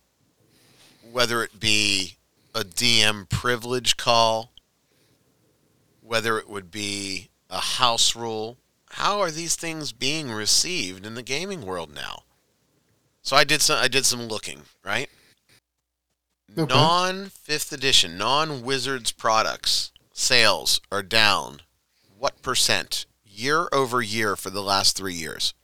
whether 1.12 1.44
it 1.44 1.60
be 1.60 2.16
a 2.54 2.64
DM 2.64 3.28
privilege 3.28 3.96
call, 3.96 4.52
whether 6.00 6.38
it 6.38 6.48
would 6.48 6.72
be 6.72 7.30
a 7.48 7.60
house 7.60 8.16
rule, 8.16 8.58
how 8.90 9.20
are 9.20 9.30
these 9.30 9.54
things 9.54 9.92
being 9.92 10.30
received 10.30 11.06
in 11.06 11.14
the 11.14 11.22
gaming 11.22 11.64
world 11.64 11.94
now? 11.94 12.24
So 13.22 13.36
I 13.36 13.44
did 13.44 13.62
some 13.62 13.78
I 13.78 13.86
did 13.86 14.04
some 14.04 14.24
looking, 14.24 14.62
right? 14.84 15.08
Okay. 16.58 16.74
Non 16.74 17.26
fifth 17.26 17.72
edition, 17.72 18.18
non 18.18 18.62
Wizards 18.62 19.12
products 19.12 19.92
sales 20.12 20.80
are 20.90 21.02
down. 21.02 21.60
What 22.18 22.42
percent 22.42 23.06
year 23.34 23.68
over 23.72 24.00
year 24.02 24.36
for 24.36 24.50
the 24.50 24.62
last 24.62 24.96
three 24.96 25.14
years? 25.14 25.54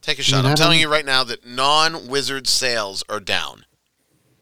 Take 0.00 0.18
a 0.18 0.22
shot. 0.22 0.44
I'm 0.44 0.56
telling 0.56 0.80
you 0.80 0.88
right 0.90 1.04
now 1.04 1.24
that 1.24 1.46
non 1.46 2.08
wizard 2.08 2.46
sales 2.46 3.02
are 3.08 3.20
down, 3.20 3.64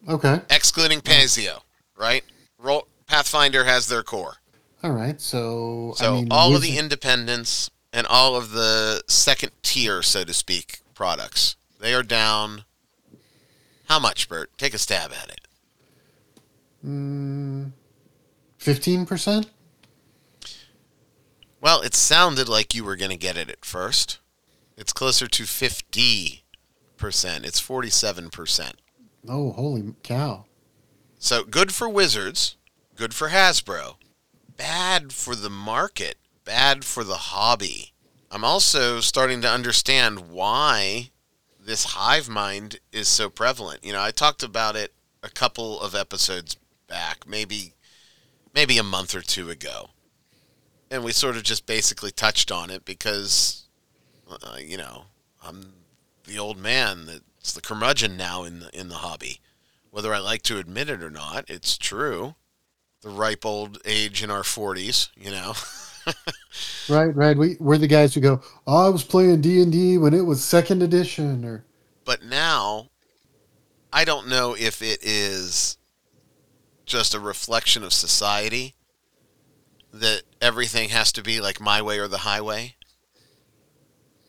Okay. 0.09 0.41
excluding 0.51 1.01
Paizo, 1.01 1.61
right? 1.97 2.23
Roll, 2.59 2.87
Pathfinder 3.07 3.65
has 3.65 3.89
their 3.89 4.03
core. 4.03 4.37
All 4.85 4.93
right. 4.93 5.21
So 5.21 5.95
So 5.97 6.13
I 6.13 6.17
mean, 6.21 6.29
all 6.31 6.55
of 6.55 6.63
the 6.63 6.79
independents 6.79 7.71
and 7.93 8.07
all 8.07 8.37
of 8.37 8.51
the 8.53 9.03
second 9.09 9.51
tier, 9.63 10.03
so 10.03 10.23
to 10.25 10.35
speak, 10.35 10.81
products, 10.95 11.57
they 11.81 11.95
are 11.95 12.03
down. 12.03 12.65
How 13.89 13.99
much, 13.99 14.29
Bert? 14.29 14.51
Take 14.59 14.75
a 14.75 14.79
stab 14.79 15.13
at 15.13 15.31
it. 15.31 15.41
Mm, 16.87 17.73
15%? 18.61 19.47
Well, 21.67 21.81
it 21.81 21.97
sounded 21.97 22.49
like 22.49 22.77
you 22.77 22.85
were 22.85 22.95
going 22.95 23.11
to 23.11 23.17
get 23.17 23.37
it 23.37 23.51
at 23.51 23.65
first. 23.65 24.21
It's 24.77 24.93
closer 24.93 25.27
to 25.27 25.43
50%. 25.43 26.43
It's 26.97 27.61
47%. 27.61 28.73
Oh, 29.29 29.51
holy 29.51 29.95
cow. 30.05 30.45
So 31.19 31.43
good 31.43 31.73
for 31.73 31.89
Wizards, 31.89 32.57
good 32.95 33.13
for 33.13 33.31
Hasbro, 33.31 33.97
bad 34.57 35.13
for 35.13 35.35
the 35.35 35.51
market, 35.51 36.19
bad 36.45 36.85
for 36.85 37.03
the 37.03 37.17
hobby. 37.17 37.93
I'm 38.31 38.45
also 38.45 39.01
starting 39.01 39.41
to 39.41 39.51
understand 39.51 40.31
why 40.31 41.11
this 41.61 41.83
hive 41.83 42.29
mind 42.29 42.79
is 42.93 43.09
so 43.09 43.29
prevalent. 43.29 43.85
You 43.85 43.93
know, 43.93 44.03
I 44.03 44.13
talked 44.13 44.45
about 44.45 44.77
it 44.77 44.93
a 45.21 45.31
couple 45.31 45.81
of 45.81 45.97
episodes 45.97 46.57
back, 46.87 47.27
maybe 47.27 47.73
maybe 48.55 48.79
a 48.79 48.85
month 48.85 49.17
or 49.17 49.21
two 49.21 49.51
ago. 49.51 49.91
And 50.91 51.03
we 51.03 51.13
sort 51.13 51.37
of 51.37 51.43
just 51.43 51.67
basically 51.67 52.11
touched 52.11 52.53
on 52.53 52.71
it 52.71 52.85
because 52.85 53.65
uh, 54.31 54.57
you 54.59 54.77
know, 54.77 55.05
I'm 55.45 55.73
the 56.27 56.39
old 56.39 56.59
man 56.59 57.07
that's 57.07 57.53
the 57.53 57.61
curmudgeon 57.61 58.17
now 58.17 58.45
in 58.45 58.61
the 58.61 58.79
in 58.79 58.89
the 58.89 58.97
hobby. 58.97 59.41
Whether 59.91 60.13
I 60.13 60.19
like 60.19 60.43
to 60.43 60.59
admit 60.59 60.91
it 60.91 61.03
or 61.03 61.11
not, 61.11 61.49
it's 61.49 61.79
true. 61.79 62.35
The 63.03 63.09
ripe 63.09 63.47
old 63.47 63.79
age 63.85 64.23
in 64.23 64.31
our 64.31 64.43
40s, 64.43 65.11
you 65.17 65.31
know. 65.31 65.55
Right, 66.89 67.15
right. 67.17 67.37
We, 67.37 67.57
we're 67.59 67.79
the 67.79 67.89
guys 67.89 68.15
who 68.15 68.21
go, 68.21 68.41
oh, 68.65 68.87
I 68.87 68.89
was 68.89 69.03
playing 69.03 69.41
D&D 69.41 69.99
when 69.99 70.15
it 70.15 70.21
was 70.21 70.45
second 70.45 70.81
edition 70.85 71.45
or 71.45 71.65
but 72.05 72.23
now, 72.23 72.91
I 73.93 74.05
don't 74.05 74.29
know 74.29 74.55
if 74.57 74.81
it 74.81 75.01
is 75.03 75.77
just 76.87 77.15
a 77.15 77.21
reflection 77.21 77.83
of 77.83 77.93
society 77.93 78.76
that 80.01 80.23
everything 80.41 80.91
has 80.91 81.13
to 81.13 81.23
be 81.23 81.41
like 81.41 81.61
my 81.61 81.83
way 81.83 81.99
or 81.99 82.09
the 82.09 82.19
highway, 82.19 82.77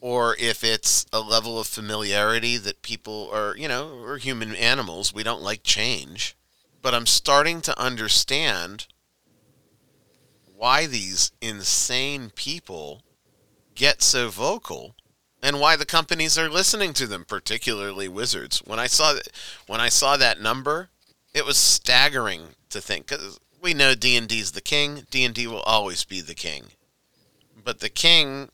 or 0.01 0.35
if 0.39 0.63
it's 0.63 1.05
a 1.11 1.19
level 1.19 1.59
of 1.59 1.67
familiarity 1.67 2.57
that 2.57 2.81
people 2.81 3.29
are, 3.33 3.55
you 3.57 3.67
know, 3.67 3.99
we're 4.01 4.17
human 4.17 4.55
animals. 4.55 5.13
We 5.13 5.23
don't 5.23 5.41
like 5.41 5.63
change. 5.63 6.35
But 6.81 6.93
I'm 6.93 7.07
starting 7.07 7.61
to 7.61 7.79
understand 7.79 8.87
why 10.55 10.85
these 10.85 11.31
insane 11.41 12.29
people 12.29 13.01
get 13.75 14.01
so 14.01 14.29
vocal 14.29 14.95
and 15.41 15.59
why 15.59 15.75
the 15.75 15.85
companies 15.85 16.37
are 16.37 16.49
listening 16.49 16.93
to 16.93 17.07
them, 17.07 17.25
particularly 17.25 18.07
Wizards. 18.07 18.59
When 18.65 18.79
I 18.79 18.87
saw 18.87 19.13
that, 19.13 19.27
when 19.67 19.79
I 19.79 19.89
saw 19.89 20.17
that 20.17 20.41
number, 20.41 20.89
it 21.33 21.45
was 21.45 21.57
staggering 21.57 22.55
to 22.69 22.81
think 22.81 23.07
because 23.07 23.39
we 23.61 23.73
know 23.73 23.95
D 23.95 24.15
and 24.15 24.27
D's 24.27 24.51
the 24.51 24.61
king. 24.61 25.03
D 25.09 25.23
and 25.23 25.33
D 25.33 25.47
will 25.47 25.61
always 25.61 26.03
be 26.03 26.21
the 26.21 26.35
king, 26.35 26.65
but 27.63 27.79
the 27.79 27.89
king, 27.89 28.49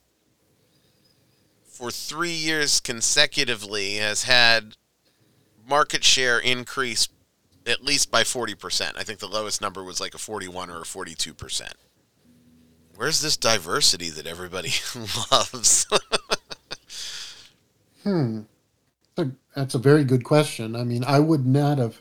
for 1.64 1.90
three 1.90 2.32
years 2.32 2.80
consecutively, 2.80 3.96
has 3.96 4.24
had 4.24 4.76
market 5.68 6.04
share 6.04 6.38
increase 6.38 7.08
at 7.66 7.82
least 7.82 8.10
by 8.10 8.24
forty 8.24 8.54
percent. 8.54 8.96
I 8.98 9.02
think 9.02 9.18
the 9.18 9.28
lowest 9.28 9.60
number 9.60 9.82
was 9.82 10.00
like 10.00 10.14
a 10.14 10.18
forty-one 10.18 10.70
or 10.70 10.82
a 10.82 10.86
forty-two 10.86 11.34
percent. 11.34 11.74
Where's 12.96 13.20
this 13.20 13.36
diversity 13.36 14.10
that 14.10 14.26
everybody 14.26 14.72
loves? 15.32 15.86
Hmm. 18.04 18.42
That's 19.54 19.74
a 19.74 19.78
very 19.78 20.04
good 20.04 20.24
question. 20.24 20.76
I 20.76 20.84
mean, 20.84 21.04
I 21.04 21.20
would 21.20 21.46
not 21.46 21.78
have 21.78 22.00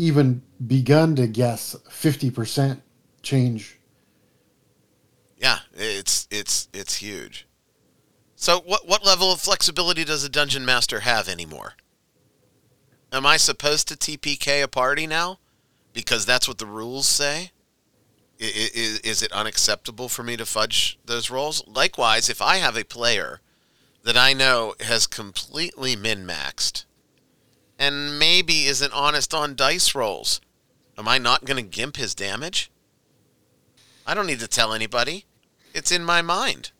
even 0.00 0.40
begun 0.66 1.14
to 1.14 1.26
guess 1.26 1.76
50% 1.90 2.80
change. 3.20 3.78
Yeah, 5.36 5.58
it's 5.74 6.26
it's 6.30 6.68
it's 6.72 6.96
huge. 6.96 7.46
So 8.34 8.60
what 8.60 8.88
what 8.88 9.04
level 9.04 9.30
of 9.30 9.40
flexibility 9.40 10.04
does 10.04 10.24
a 10.24 10.30
dungeon 10.30 10.64
master 10.64 11.00
have 11.00 11.28
anymore? 11.28 11.74
Am 13.12 13.26
I 13.26 13.36
supposed 13.36 13.88
to 13.88 13.94
TPK 13.94 14.62
a 14.62 14.68
party 14.68 15.06
now? 15.06 15.38
Because 15.92 16.24
that's 16.24 16.48
what 16.48 16.58
the 16.58 16.66
rules 16.66 17.06
say? 17.06 17.50
Is, 18.38 19.22
it 19.22 19.32
unacceptable 19.32 20.08
for 20.08 20.22
me 20.22 20.38
to 20.38 20.46
fudge 20.46 20.98
those 21.04 21.28
rolls? 21.28 21.62
Likewise, 21.66 22.30
if 22.30 22.40
I 22.40 22.56
have 22.56 22.74
a 22.74 22.84
player 22.84 23.40
that 24.04 24.16
I 24.16 24.32
know 24.32 24.74
has 24.80 25.06
completely 25.06 25.94
min-maxed 25.94 26.86
and 27.80 28.18
maybe 28.18 28.66
isn't 28.66 28.92
honest 28.92 29.32
on 29.32 29.56
dice 29.56 29.94
rolls, 29.94 30.40
am 30.98 31.08
I 31.08 31.16
not 31.16 31.46
going 31.46 31.56
to 31.56 31.68
gimp 31.68 31.96
his 31.96 32.14
damage? 32.14 32.70
I 34.06 34.12
don't 34.12 34.26
need 34.26 34.40
to 34.40 34.48
tell 34.48 34.74
anybody. 34.74 35.24
It's 35.74 35.90
in 35.90 36.04
my 36.04 36.20
mind. 36.20 36.72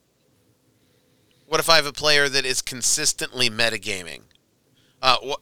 What 1.46 1.58
if 1.58 1.70
I 1.70 1.76
have 1.76 1.86
a 1.86 1.92
player 1.92 2.28
that 2.28 2.44
is 2.44 2.60
consistently 2.60 3.48
metagaming? 3.48 4.22
Uh, 5.00 5.16
what, 5.22 5.40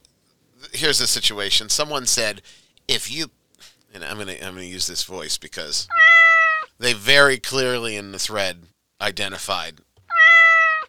here's 0.71 1.01
a 1.01 1.07
situation. 1.07 1.67
Someone 1.67 2.05
said, 2.05 2.41
if 2.87 3.11
you, 3.11 3.29
and 3.93 4.03
I'm 4.03 4.17
gonna 4.17 4.33
I'm 4.41 4.53
gonna 4.53 4.63
use 4.63 4.87
this 4.87 5.03
voice 5.03 5.37
because 5.37 5.87
they 6.79 6.93
very 6.93 7.37
clearly 7.37 7.95
in 7.95 8.11
the 8.11 8.19
thread 8.19 8.63
identified. 9.01 9.79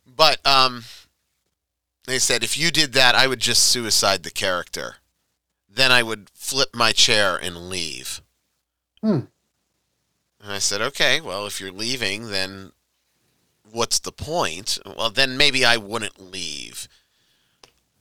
But 0.07 0.45
um, 0.47 0.85
they 2.07 2.19
said 2.19 2.43
if 2.43 2.57
you 2.57 2.71
did 2.71 2.93
that, 2.95 3.15
I 3.15 3.27
would 3.27 3.41
just 3.41 3.67
suicide 3.67 4.23
the 4.23 4.31
character. 4.31 4.97
Then 5.69 5.93
I 5.93 6.03
would 6.03 6.31
flip 6.35 6.71
my 6.75 6.93
chair 6.93 7.37
and 7.37 7.69
leave. 7.69 8.23
Hmm. 9.01 9.21
And 10.43 10.53
I 10.53 10.59
said, 10.59 10.81
okay, 10.81 11.21
well, 11.21 11.47
if 11.47 11.61
you're 11.61 11.71
leaving, 11.71 12.31
then 12.31 12.73
what's 13.71 13.99
the 13.99 14.13
point? 14.13 14.79
Well, 14.85 15.11
then 15.11 15.37
maybe 15.37 15.65
I 15.65 15.77
wouldn't 15.77 16.21
leave. 16.21 16.89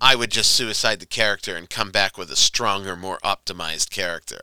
I 0.01 0.15
would 0.15 0.31
just 0.31 0.51
suicide 0.51 0.99
the 0.99 1.05
character 1.05 1.55
and 1.55 1.69
come 1.69 1.91
back 1.91 2.17
with 2.17 2.31
a 2.31 2.37
stronger, 2.37 2.95
more 2.95 3.19
optimized 3.23 3.89
character. 3.89 4.39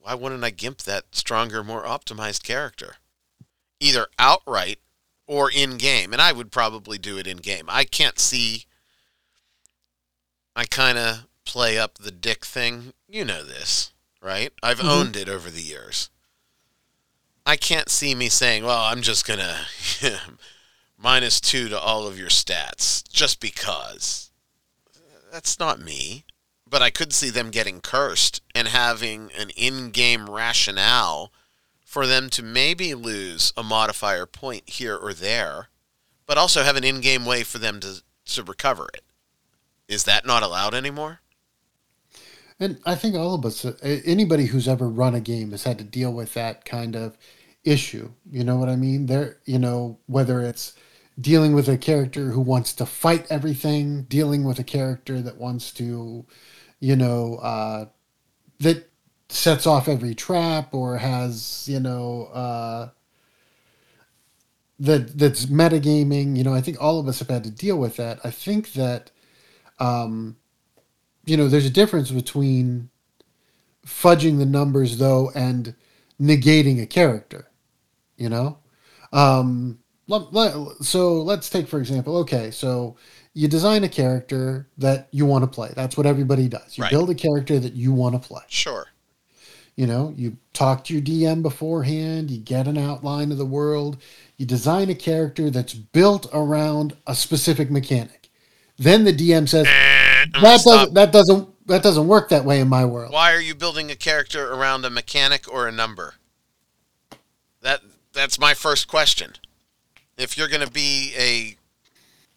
Why 0.00 0.14
wouldn't 0.14 0.44
I 0.44 0.50
gimp 0.50 0.78
that 0.82 1.06
stronger, 1.12 1.62
more 1.62 1.84
optimized 1.84 2.44
character? 2.44 2.96
Either 3.80 4.06
outright 4.18 4.78
or 5.30 5.48
in 5.48 5.78
game. 5.78 6.12
And 6.12 6.20
I 6.20 6.32
would 6.32 6.50
probably 6.50 6.98
do 6.98 7.16
it 7.16 7.24
in 7.28 7.36
game. 7.36 7.66
I 7.68 7.84
can't 7.84 8.18
see. 8.18 8.64
I 10.56 10.64
kind 10.64 10.98
of 10.98 11.28
play 11.44 11.78
up 11.78 11.98
the 11.98 12.10
dick 12.10 12.44
thing. 12.44 12.94
You 13.08 13.24
know 13.24 13.44
this, 13.44 13.92
right? 14.20 14.52
I've 14.60 14.80
Mhm. 14.80 14.88
owned 14.90 15.16
it 15.16 15.28
over 15.28 15.48
the 15.48 15.62
years. 15.62 16.10
I 17.46 17.56
can't 17.56 17.88
see 17.88 18.12
me 18.16 18.28
saying, 18.28 18.64
well, 18.64 18.82
I'm 18.82 19.02
just 19.02 19.24
going 19.24 19.38
to 20.00 20.20
minus 20.98 21.40
two 21.40 21.68
to 21.68 21.78
all 21.78 22.08
of 22.08 22.18
your 22.18 22.28
stats 22.28 23.08
just 23.08 23.38
because. 23.38 24.30
That's 25.30 25.60
not 25.60 25.78
me. 25.78 26.24
But 26.66 26.82
I 26.82 26.90
could 26.90 27.12
see 27.12 27.30
them 27.30 27.52
getting 27.52 27.80
cursed 27.80 28.42
and 28.52 28.66
having 28.66 29.30
an 29.38 29.50
in 29.50 29.92
game 29.92 30.28
rationale 30.28 31.32
for 31.90 32.06
them 32.06 32.30
to 32.30 32.40
maybe 32.40 32.94
lose 32.94 33.52
a 33.56 33.64
modifier 33.64 34.24
point 34.24 34.62
here 34.64 34.94
or 34.94 35.12
there, 35.12 35.66
but 36.24 36.38
also 36.38 36.62
have 36.62 36.76
an 36.76 36.84
in 36.84 37.00
game 37.00 37.24
way 37.26 37.42
for 37.42 37.58
them 37.58 37.80
to, 37.80 38.00
to 38.24 38.44
recover 38.44 38.88
it. 38.94 39.02
Is 39.88 40.04
that 40.04 40.24
not 40.24 40.44
allowed 40.44 40.72
anymore? 40.72 41.18
And 42.60 42.78
I 42.86 42.94
think 42.94 43.16
all 43.16 43.34
of 43.34 43.44
us, 43.44 43.66
anybody 43.82 44.46
who's 44.46 44.68
ever 44.68 44.88
run 44.88 45.16
a 45.16 45.20
game 45.20 45.50
has 45.50 45.64
had 45.64 45.78
to 45.78 45.84
deal 45.84 46.12
with 46.12 46.32
that 46.34 46.64
kind 46.64 46.94
of 46.94 47.18
issue. 47.64 48.12
You 48.30 48.44
know 48.44 48.54
what 48.54 48.68
I 48.68 48.76
mean? 48.76 49.06
There, 49.06 49.38
you 49.44 49.58
know, 49.58 49.98
whether 50.06 50.42
it's 50.42 50.74
dealing 51.20 51.54
with 51.54 51.68
a 51.68 51.76
character 51.76 52.30
who 52.30 52.40
wants 52.40 52.72
to 52.74 52.86
fight 52.86 53.26
everything, 53.30 54.04
dealing 54.04 54.44
with 54.44 54.60
a 54.60 54.64
character 54.64 55.20
that 55.22 55.38
wants 55.38 55.72
to, 55.72 56.24
you 56.78 56.94
know, 56.94 57.34
uh, 57.42 57.86
that 58.60 58.89
sets 59.30 59.66
off 59.66 59.88
every 59.88 60.14
trap 60.14 60.74
or 60.74 60.98
has, 60.98 61.66
you 61.68 61.80
know, 61.80 62.24
uh, 62.32 62.88
that 64.78 65.18
that's 65.18 65.46
metagaming. 65.46 66.36
You 66.36 66.44
know, 66.44 66.54
I 66.54 66.60
think 66.60 66.78
all 66.80 66.98
of 66.98 67.06
us 67.08 67.18
have 67.20 67.28
had 67.28 67.44
to 67.44 67.50
deal 67.50 67.78
with 67.78 67.96
that. 67.96 68.20
I 68.24 68.30
think 68.30 68.72
that, 68.74 69.10
um, 69.78 70.36
you 71.24 71.36
know, 71.36 71.48
there's 71.48 71.66
a 71.66 71.70
difference 71.70 72.10
between 72.10 72.90
fudging 73.86 74.38
the 74.38 74.46
numbers 74.46 74.98
though 74.98 75.30
and 75.34 75.74
negating 76.20 76.82
a 76.82 76.86
character. 76.86 77.46
You 78.16 78.28
know, 78.28 78.58
um, 79.12 79.78
let- 80.08 80.32
let- 80.32 80.54
so 80.82 81.22
let's 81.22 81.48
take 81.48 81.68
for 81.68 81.78
example. 81.78 82.16
Okay, 82.18 82.50
so 82.50 82.96
you 83.32 83.48
design 83.48 83.84
a 83.84 83.88
character 83.88 84.68
that 84.76 85.08
you 85.12 85.24
want 85.24 85.42
to 85.44 85.46
play. 85.46 85.72
That's 85.74 85.96
what 85.96 86.04
everybody 86.06 86.48
does. 86.48 86.76
You 86.76 86.82
Right. 86.82 86.90
build 86.90 87.08
a 87.10 87.14
character 87.14 87.58
that 87.60 87.74
you 87.74 87.92
want 87.92 88.20
to 88.20 88.28
play. 88.28 88.42
Sure. 88.48 88.86
You 89.80 89.86
know, 89.86 90.12
you 90.14 90.36
talk 90.52 90.84
to 90.84 90.92
your 90.92 91.00
DM 91.00 91.40
beforehand, 91.40 92.30
you 92.30 92.36
get 92.36 92.68
an 92.68 92.76
outline 92.76 93.32
of 93.32 93.38
the 93.38 93.46
world, 93.46 93.96
you 94.36 94.44
design 94.44 94.90
a 94.90 94.94
character 94.94 95.48
that's 95.48 95.72
built 95.72 96.28
around 96.34 96.94
a 97.06 97.14
specific 97.14 97.70
mechanic. 97.70 98.28
Then 98.76 99.04
the 99.04 99.12
DM 99.14 99.48
says, 99.48 99.66
Eh, 99.66 100.26
that 100.42 100.62
doesn't 100.62 100.92
that 100.92 101.12
doesn't 101.12 101.66
that 101.66 101.82
doesn't 101.82 102.06
work 102.06 102.28
that 102.28 102.44
way 102.44 102.60
in 102.60 102.68
my 102.68 102.84
world. 102.84 103.14
Why 103.14 103.32
are 103.32 103.40
you 103.40 103.54
building 103.54 103.90
a 103.90 103.96
character 103.96 104.52
around 104.52 104.84
a 104.84 104.90
mechanic 104.90 105.50
or 105.50 105.66
a 105.66 105.72
number? 105.72 106.16
That 107.62 107.80
that's 108.12 108.38
my 108.38 108.52
first 108.52 108.86
question. 108.86 109.32
If 110.18 110.36
you're 110.36 110.48
going 110.48 110.66
to 110.66 110.70
be 110.70 111.14
a 111.16 111.56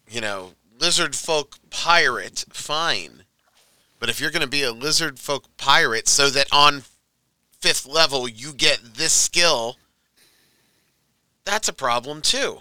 you 0.08 0.22
know, 0.22 0.52
lizard 0.80 1.14
folk 1.14 1.58
pirate, 1.68 2.46
fine. 2.54 3.24
But 4.00 4.08
if 4.08 4.18
you're 4.18 4.30
going 4.30 4.40
to 4.40 4.48
be 4.48 4.62
a 4.62 4.72
lizard 4.72 5.18
folk 5.18 5.44
pirate 5.58 6.08
so 6.08 6.30
that 6.30 6.46
on 6.50 6.84
5th 7.64 7.88
level 7.88 8.28
you 8.28 8.52
get 8.52 8.78
this 8.96 9.12
skill, 9.12 9.76
that's 11.44 11.68
a 11.68 11.72
problem 11.72 12.20
too. 12.20 12.60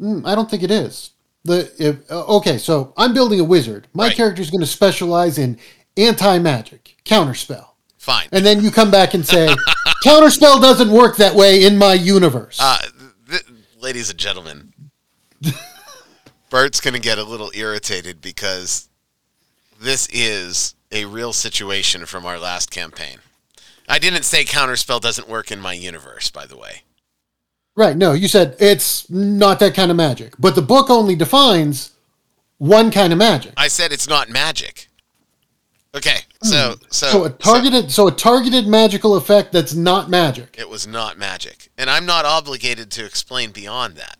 Mm, 0.00 0.26
I 0.26 0.34
don't 0.34 0.48
think 0.48 0.62
it 0.62 0.70
is. 0.70 1.10
The 1.44 1.70
if, 1.78 2.10
uh, 2.10 2.24
okay, 2.36 2.58
so 2.58 2.92
I'm 2.96 3.12
building 3.14 3.40
a 3.40 3.44
wizard. 3.44 3.88
My 3.92 4.08
Right. 4.08 4.16
character 4.16 4.40
is 4.42 4.50
going 4.50 4.60
to 4.60 4.66
specialize 4.66 5.36
in 5.38 5.58
anti 5.96 6.38
magic, 6.38 6.96
counterspell, 7.04 7.66
Fine. 7.98 8.28
and 8.30 8.44
then 8.46 8.62
you 8.62 8.70
come 8.70 8.90
back 8.90 9.14
and 9.14 9.26
say, 9.26 9.48
counterspell 10.04 10.60
doesn't 10.60 10.90
work 10.90 11.16
that 11.16 11.34
way 11.34 11.64
in 11.64 11.76
my 11.76 11.94
universe. 11.94 12.58
Uh, 12.60 12.78
th- 13.28 13.42
ladies 13.80 14.10
and 14.10 14.18
gentlemen, 14.18 14.72
Bert's 16.50 16.80
going 16.80 16.94
to 16.94 17.00
get 17.00 17.18
a 17.18 17.24
little 17.24 17.50
irritated 17.54 18.20
because 18.20 18.88
this 19.80 20.08
is 20.12 20.74
a 20.92 21.04
real 21.06 21.32
situation 21.32 22.04
from 22.06 22.26
our 22.26 22.38
last 22.38 22.70
campaign. 22.70 23.18
I 23.90 23.98
didn't 23.98 24.22
say 24.22 24.44
counterspell 24.44 25.00
doesn't 25.00 25.28
work 25.28 25.50
in 25.50 25.60
my 25.60 25.72
universe, 25.72 26.30
by 26.30 26.46
the 26.46 26.56
way. 26.56 26.82
Right. 27.76 27.96
No, 27.96 28.12
you 28.12 28.28
said 28.28 28.56
it's 28.60 29.08
not 29.10 29.58
that 29.60 29.74
kind 29.74 29.90
of 29.90 29.96
magic. 29.96 30.34
But 30.38 30.54
the 30.54 30.62
book 30.62 30.90
only 30.90 31.16
defines 31.16 31.92
one 32.58 32.90
kind 32.90 33.12
of 33.12 33.18
magic. 33.18 33.52
I 33.56 33.68
said 33.68 33.92
it's 33.92 34.08
not 34.08 34.28
magic. 34.28 34.88
Okay, 35.94 36.18
so 36.42 36.76
so, 36.90 37.08
Hmm. 37.08 37.14
So 37.18 37.24
a 37.24 37.30
targeted 37.30 37.90
so, 37.90 38.06
a 38.06 38.12
targeted 38.12 38.68
magical 38.68 39.16
effect 39.16 39.50
that's 39.50 39.74
not 39.74 40.08
magic. 40.08 40.54
it 40.56 40.68
was 40.68 40.86
not 40.86 41.18
magic, 41.18 41.70
and 41.76 41.90
I'm 41.90 42.06
not 42.06 42.24
obligated 42.24 42.92
to 42.92 43.04
explain 43.04 43.50
beyond 43.50 43.96
that. 43.96 44.16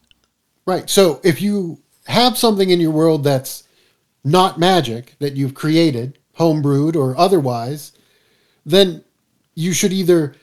Right. 0.67 0.91
So 0.91 1.21
if 1.23 1.41
you 1.41 1.81
have 2.07 2.37
something 2.37 2.71
in 2.71 2.81
your 2.81 2.91
world 2.91 3.23
that's 3.23 3.63
not 4.25 4.59
magic 4.59 5.15
that 5.21 5.37
you've 5.37 5.55
created, 5.55 6.19
homebrewed 6.39 6.97
or 6.97 7.17
otherwise, 7.17 7.93
then 8.67 9.05
you 9.61 9.73
should 9.73 9.93
either 9.93 10.35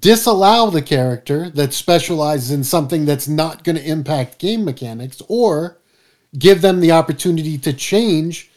disallow 0.00 0.70
the 0.70 0.82
character 0.82 1.48
that 1.50 1.72
specializes 1.72 2.50
in 2.50 2.64
something 2.64 3.04
that's 3.04 3.28
not 3.28 3.62
going 3.62 3.76
to 3.76 3.88
impact 3.88 4.38
game 4.38 4.64
mechanics 4.64 5.22
or 5.28 5.78
give 6.36 6.60
them 6.60 6.80
the 6.80 6.90
opportunity 6.90 7.56
to 7.56 7.72
change 7.72 8.50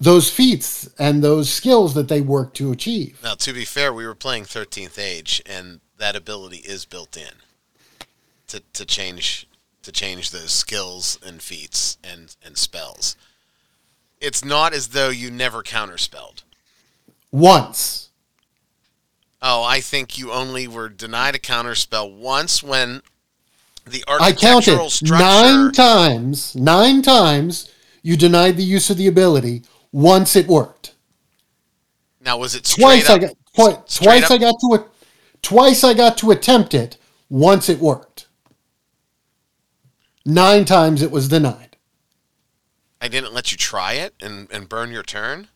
those 0.00 0.30
feats 0.30 0.88
and 0.98 1.22
those 1.22 1.50
skills 1.50 1.94
that 1.94 2.08
they 2.08 2.20
work 2.20 2.54
to 2.54 2.72
achieve. 2.72 3.20
Now, 3.22 3.34
to 3.34 3.52
be 3.52 3.64
fair, 3.64 3.92
we 3.92 4.06
were 4.06 4.14
playing 4.14 4.44
13th 4.44 4.98
Age, 4.98 5.42
and 5.46 5.80
that 5.98 6.16
ability 6.16 6.58
is 6.58 6.84
built 6.84 7.16
in 7.16 7.34
to, 8.48 8.60
to 8.72 8.84
change 8.84 9.46
to 9.82 9.92
change 9.92 10.30
those 10.30 10.52
skills 10.52 11.18
and 11.24 11.40
feats 11.40 11.96
and, 12.04 12.36
and 12.44 12.58
spells. 12.58 13.16
It's 14.20 14.44
not 14.44 14.74
as 14.74 14.88
though 14.88 15.08
you 15.08 15.30
never 15.30 15.62
counterspelled. 15.62 16.42
Once. 17.32 18.09
Oh, 19.42 19.62
I 19.62 19.80
think 19.80 20.18
you 20.18 20.32
only 20.32 20.68
were 20.68 20.88
denied 20.88 21.34
a 21.34 21.38
counterspell 21.38 22.14
once 22.14 22.62
when 22.62 23.02
the 23.86 24.04
architectural 24.06 24.76
I 24.76 24.80
counted 24.80 24.90
structure. 24.90 25.24
nine 25.24 25.72
times. 25.72 26.54
Nine 26.54 27.02
times 27.02 27.70
you 28.02 28.16
denied 28.16 28.56
the 28.56 28.62
use 28.62 28.90
of 28.90 28.96
the 28.98 29.06
ability. 29.06 29.62
Once 29.92 30.36
it 30.36 30.46
worked. 30.46 30.94
now, 32.20 32.36
was 32.38 32.54
it 32.54 32.64
Twice 32.64 33.08
I 33.08 33.18
got 33.18 33.32
twi- 33.54 33.82
twice 33.88 34.24
up- 34.24 34.30
I 34.30 34.38
got 34.38 34.54
to 34.60 34.74
it. 34.74 34.82
Twice 35.42 35.82
I 35.84 35.94
got 35.94 36.18
to 36.18 36.30
attempt 36.30 36.74
it. 36.74 36.98
Once 37.30 37.68
it 37.68 37.78
worked. 37.78 38.26
Nine 40.26 40.64
times 40.66 41.00
it 41.00 41.10
was 41.10 41.28
denied. 41.28 41.76
I 43.00 43.08
didn't 43.08 43.32
let 43.32 43.50
you 43.50 43.56
try 43.56 43.94
it 43.94 44.14
and, 44.20 44.48
and 44.52 44.68
burn 44.68 44.90
your 44.92 45.02
turn? 45.02 45.48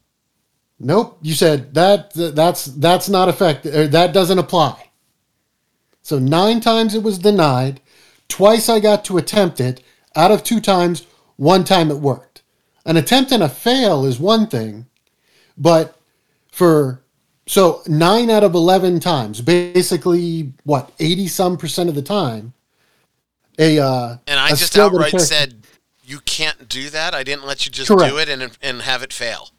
Nope. 0.79 1.19
You 1.23 1.35
said 1.35 1.75
that 1.75 2.13
that's 2.15 2.67
that's 2.67 3.09
not 3.09 3.29
effective. 3.29 3.93
That 3.93 4.13
doesn't 4.13 4.39
apply. 4.39 4.91
So 6.03 6.19
nine 6.19 6.61
times 6.61 6.95
it 6.95 7.03
was 7.03 7.19
denied. 7.19 7.81
Twice 8.29 8.69
I 8.69 8.81
got 8.81 9.05
to 9.07 9.19
attempt 9.19 9.61
it. 9.61 9.83
Out 10.17 10.31
of 10.31 10.45
two 10.45 10.61
times, 10.61 11.07
one 11.37 11.65
time 11.65 11.91
it 11.91 11.97
worked. 11.97 12.43
An 12.87 12.97
attempt 12.97 13.33
and 13.33 13.43
a 13.43 13.49
fail 13.49 14.05
is 14.05 14.21
one 14.21 14.47
thing, 14.47 14.87
but 15.57 15.99
for 16.53 17.03
so 17.47 17.83
nine 17.87 18.31
out 18.31 18.45
of 18.45 18.55
eleven 18.55 19.01
times, 19.01 19.41
basically 19.41 20.53
what 20.65 20.93
eighty 21.01 21.27
some 21.27 21.57
percent 21.57 21.89
of 21.89 21.95
the 21.95 22.03
time, 22.03 22.53
a 23.59 23.79
uh, 23.79 24.17
And 24.27 24.39
I 24.39 24.51
just 24.51 24.77
outright 24.79 25.19
said, 25.21 25.67
you 26.05 26.21
can't 26.21 26.69
do 26.69 26.91
that. 26.91 27.15
I 27.15 27.23
didn't 27.23 27.47
let 27.47 27.65
you 27.65 27.73
just 27.73 27.89
Correct. 27.89 28.13
do 28.13 28.19
it 28.19 28.29
and, 28.29 28.57
and 28.61 28.83
have 28.83 29.03
it 29.03 29.13
fail. 29.13 29.51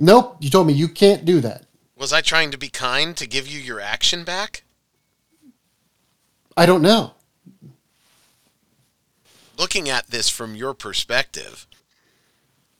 Nope. 0.00 0.36
You 0.40 0.50
told 0.50 0.66
me 0.66 0.72
you 0.72 0.88
can't 0.88 1.24
do 1.24 1.40
that. 1.40 1.66
Was 1.96 2.12
I 2.12 2.22
trying 2.22 2.50
to 2.50 2.58
be 2.58 2.68
kind 2.68 3.16
to 3.16 3.28
give 3.28 3.46
you 3.46 3.60
your 3.60 3.78
action 3.78 4.24
back? 4.24 4.64
I 6.56 6.66
don't 6.66 6.82
know. 6.82 7.12
Looking 9.58 9.88
at 9.88 10.08
this 10.08 10.28
from 10.28 10.54
your 10.54 10.74
perspective, 10.74 11.66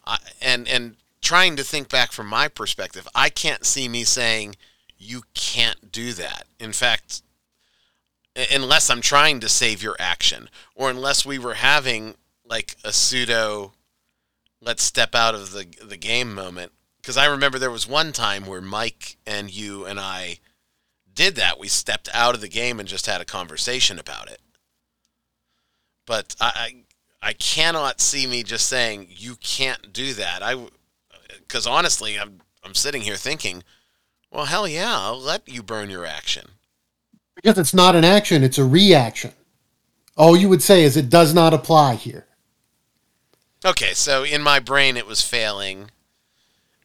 I, 0.07 0.19
and 0.41 0.67
and 0.67 0.97
trying 1.21 1.57
to 1.57 1.63
think 1.63 1.91
back 1.91 2.13
from 2.13 2.27
my 2.27 2.49
perspective, 2.49 3.07
I 3.15 3.29
can't 3.29 3.67
see 3.67 3.89
me 3.89 4.05
saying 4.05 4.57
you 4.99 5.23
can't 5.35 5.93
do 5.93 6.15
that. 6.15 6.47
In 6.59 6.73
fact, 6.73 7.21
unless 8.51 8.89
I'm 8.89 9.03
trying 9.03 9.41
to 9.41 9.49
save 9.49 9.83
your 9.83 9.97
action, 9.99 10.49
or 10.75 10.89
unless 10.89 11.27
we 11.27 11.39
were 11.39 11.55
having 11.55 12.15
like 12.45 12.77
a 12.83 12.93
pseudo 12.93 13.73
let's 14.63 14.83
step 14.83 15.15
out 15.15 15.35
of 15.35 15.53
the 15.53 15.67
the 15.83 15.97
game 15.97 16.35
moment 16.35 16.73
because 17.01 17.17
I 17.17 17.27
remember 17.27 17.59
there 17.59 17.71
was 17.71 17.89
one 17.89 18.13
time 18.13 18.47
where 18.47 18.61
Mike 18.61 19.17
and 19.27 19.55
you 19.55 19.85
and 19.85 19.99
I 19.99 20.39
did 21.13 21.37
that. 21.37 21.59
We 21.59 21.69
stepped 21.69 22.09
out 22.13 22.35
of 22.35 22.41
the 22.41 22.49
game 22.49 22.79
and 22.79 22.89
just 22.89 23.07
had 23.07 23.21
a 23.21 23.27
conversation 23.27 23.99
about 23.99 24.31
it. 24.31 24.41
But 26.07 26.37
I 26.41 26.85
I, 27.23 27.29
I 27.29 27.33
cannot 27.35 28.01
see 28.01 28.27
me 28.27 28.43
just 28.43 28.69
saying 28.69 29.09
you 29.11 29.37
can't 29.37 29.93
do 29.93 30.15
that. 30.15 30.43
I 30.43 30.67
because 31.39 31.67
honestly, 31.67 32.19
I'm 32.19 32.41
I'm 32.65 32.75
sitting 32.75 33.03
here 33.03 33.17
thinking, 33.17 33.63
well, 34.31 34.47
hell 34.47 34.69
yeah, 34.69 34.97
I'll 34.97 35.21
let 35.21 35.49
you 35.49 35.63
burn 35.63 35.91
your 35.91 36.07
action. 36.07 36.51
Because 37.35 37.59
it's 37.59 37.75
not 37.75 37.97
an 37.97 38.05
action, 38.05 38.45
it's 38.45 38.59
a 38.59 38.65
reaction. 38.65 39.33
All 40.17 40.37
you 40.37 40.49
would 40.49 40.63
say 40.63 40.85
is 40.85 40.97
it 40.97 41.09
does 41.09 41.33
not 41.33 41.55
apply 41.55 41.95
here. 41.95 42.27
Okay, 43.65 43.95
so 43.95 44.25
in 44.25 44.43
my 44.43 44.59
brain 44.59 44.97
it 44.97 45.07
was 45.07 45.23
failing, 45.23 45.91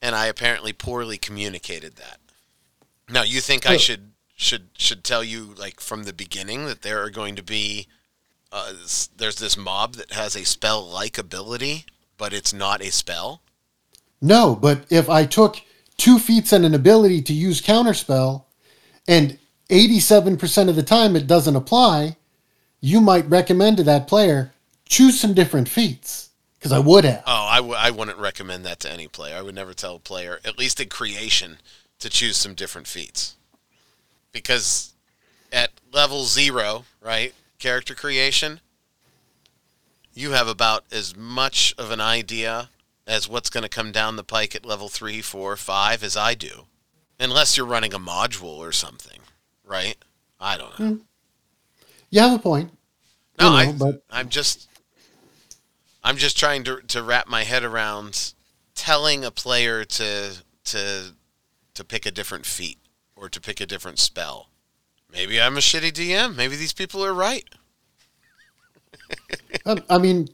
and 0.05 0.13
I 0.13 0.27
apparently 0.27 0.71
poorly 0.71 1.17
communicated 1.17 1.95
that. 1.95 2.19
Now 3.09 3.23
you 3.23 3.41
think 3.41 3.67
I 3.67 3.77
should 3.77 4.11
should 4.35 4.67
should 4.77 5.03
tell 5.03 5.23
you 5.23 5.55
like 5.57 5.79
from 5.79 6.03
the 6.03 6.13
beginning 6.13 6.67
that 6.67 6.83
there 6.83 7.01
are 7.01 7.09
going 7.09 7.35
to 7.35 7.41
be 7.41 7.87
uh, 8.51 8.73
there's 9.17 9.37
this 9.37 9.57
mob 9.57 9.95
that 9.95 10.11
has 10.11 10.35
a 10.35 10.45
spell 10.45 10.85
like 10.85 11.17
ability, 11.17 11.85
but 12.19 12.33
it's 12.33 12.53
not 12.53 12.83
a 12.83 12.91
spell. 12.91 13.41
No, 14.21 14.55
but 14.55 14.85
if 14.91 15.09
I 15.09 15.25
took 15.25 15.61
two 15.97 16.19
feats 16.19 16.53
and 16.53 16.65
an 16.65 16.75
ability 16.75 17.23
to 17.23 17.33
use 17.33 17.59
counterspell, 17.59 18.43
and 19.07 19.39
87% 19.69 20.69
of 20.69 20.75
the 20.75 20.83
time 20.83 21.15
it 21.15 21.25
doesn't 21.25 21.55
apply, 21.55 22.15
you 22.79 23.01
might 23.01 23.27
recommend 23.27 23.77
to 23.77 23.83
that 23.83 24.07
player 24.07 24.51
choose 24.87 25.19
some 25.19 25.33
different 25.33 25.67
feats. 25.67 26.24
Because 26.65 26.77
I 26.77 26.79
would 26.79 27.03
have. 27.05 27.21
Oh, 27.27 27.31
I 27.31 27.57
w- 27.57 27.75
I 27.75 27.91
wouldn't 27.91 28.17
recommend 28.17 28.65
that 28.65 28.79
to 28.79 28.91
any 28.91 29.07
player. 29.07 29.37
I 29.37 29.43
would 29.43 29.53
never 29.53 29.75
tell 29.75 29.97
a 29.97 29.99
player, 29.99 30.39
at 30.43 30.57
least 30.57 30.79
in 30.79 30.89
creation, 30.89 31.59
to 31.99 32.09
choose 32.09 32.37
some 32.37 32.55
different 32.55 32.87
feats. 32.87 33.35
Because 34.31 34.95
at 35.53 35.69
level 35.93 36.23
zero, 36.23 36.85
right, 37.01 37.35
character 37.59 37.93
creation, 37.93 38.61
you 40.15 40.31
have 40.31 40.47
about 40.47 40.85
as 40.91 41.15
much 41.15 41.75
of 41.77 41.91
an 41.91 42.01
idea 42.01 42.69
as 43.05 43.29
what's 43.29 43.51
going 43.51 43.61
to 43.61 43.69
come 43.69 43.91
down 43.91 44.15
the 44.15 44.23
pike 44.23 44.55
at 44.55 44.65
level 44.65 44.89
three, 44.89 45.21
four, 45.21 45.55
five 45.55 46.03
as 46.03 46.17
I 46.17 46.33
do. 46.33 46.65
Unless 47.19 47.57
you're 47.57 47.67
running 47.67 47.93
a 47.93 47.99
module 47.99 48.57
or 48.57 48.71
something, 48.71 49.19
right? 49.63 49.97
I 50.39 50.57
don't 50.57 50.79
know. 50.79 50.87
Hmm. 50.87 50.95
You 52.09 52.21
have 52.21 52.39
a 52.39 52.41
point. 52.41 52.71
No, 53.39 53.55
You 53.55 53.65
know, 53.67 53.69
I, 53.69 53.71
but- 53.77 54.03
I'm 54.09 54.29
just, 54.29 54.67
I'm 56.05 56.17
just 56.17 56.37
trying 56.37 56.63
to 56.65 56.81
to 56.81 57.01
wrap 57.01 57.27
my 57.27 57.43
head 57.43 57.63
around 57.63 58.33
telling 58.75 59.25
a 59.25 59.31
player 59.31 59.83
to 59.83 60.37
to 60.65 61.13
to 61.73 61.83
pick 61.83 62.05
a 62.05 62.11
different 62.11 62.45
feat 62.45 62.77
or 63.15 63.27
to 63.27 63.41
pick 63.41 63.59
a 63.59 63.65
different 63.65 63.97
spell. 63.97 64.49
Maybe 65.11 65.41
I'm 65.41 65.57
a 65.57 65.61
shitty 65.61 65.91
DM. 65.91 66.35
Maybe 66.35 66.55
these 66.55 66.73
people 66.73 67.03
are 67.03 67.13
right. 67.13 67.43
Um, 69.67 69.79
I 69.89 69.97
mean, 69.97 70.27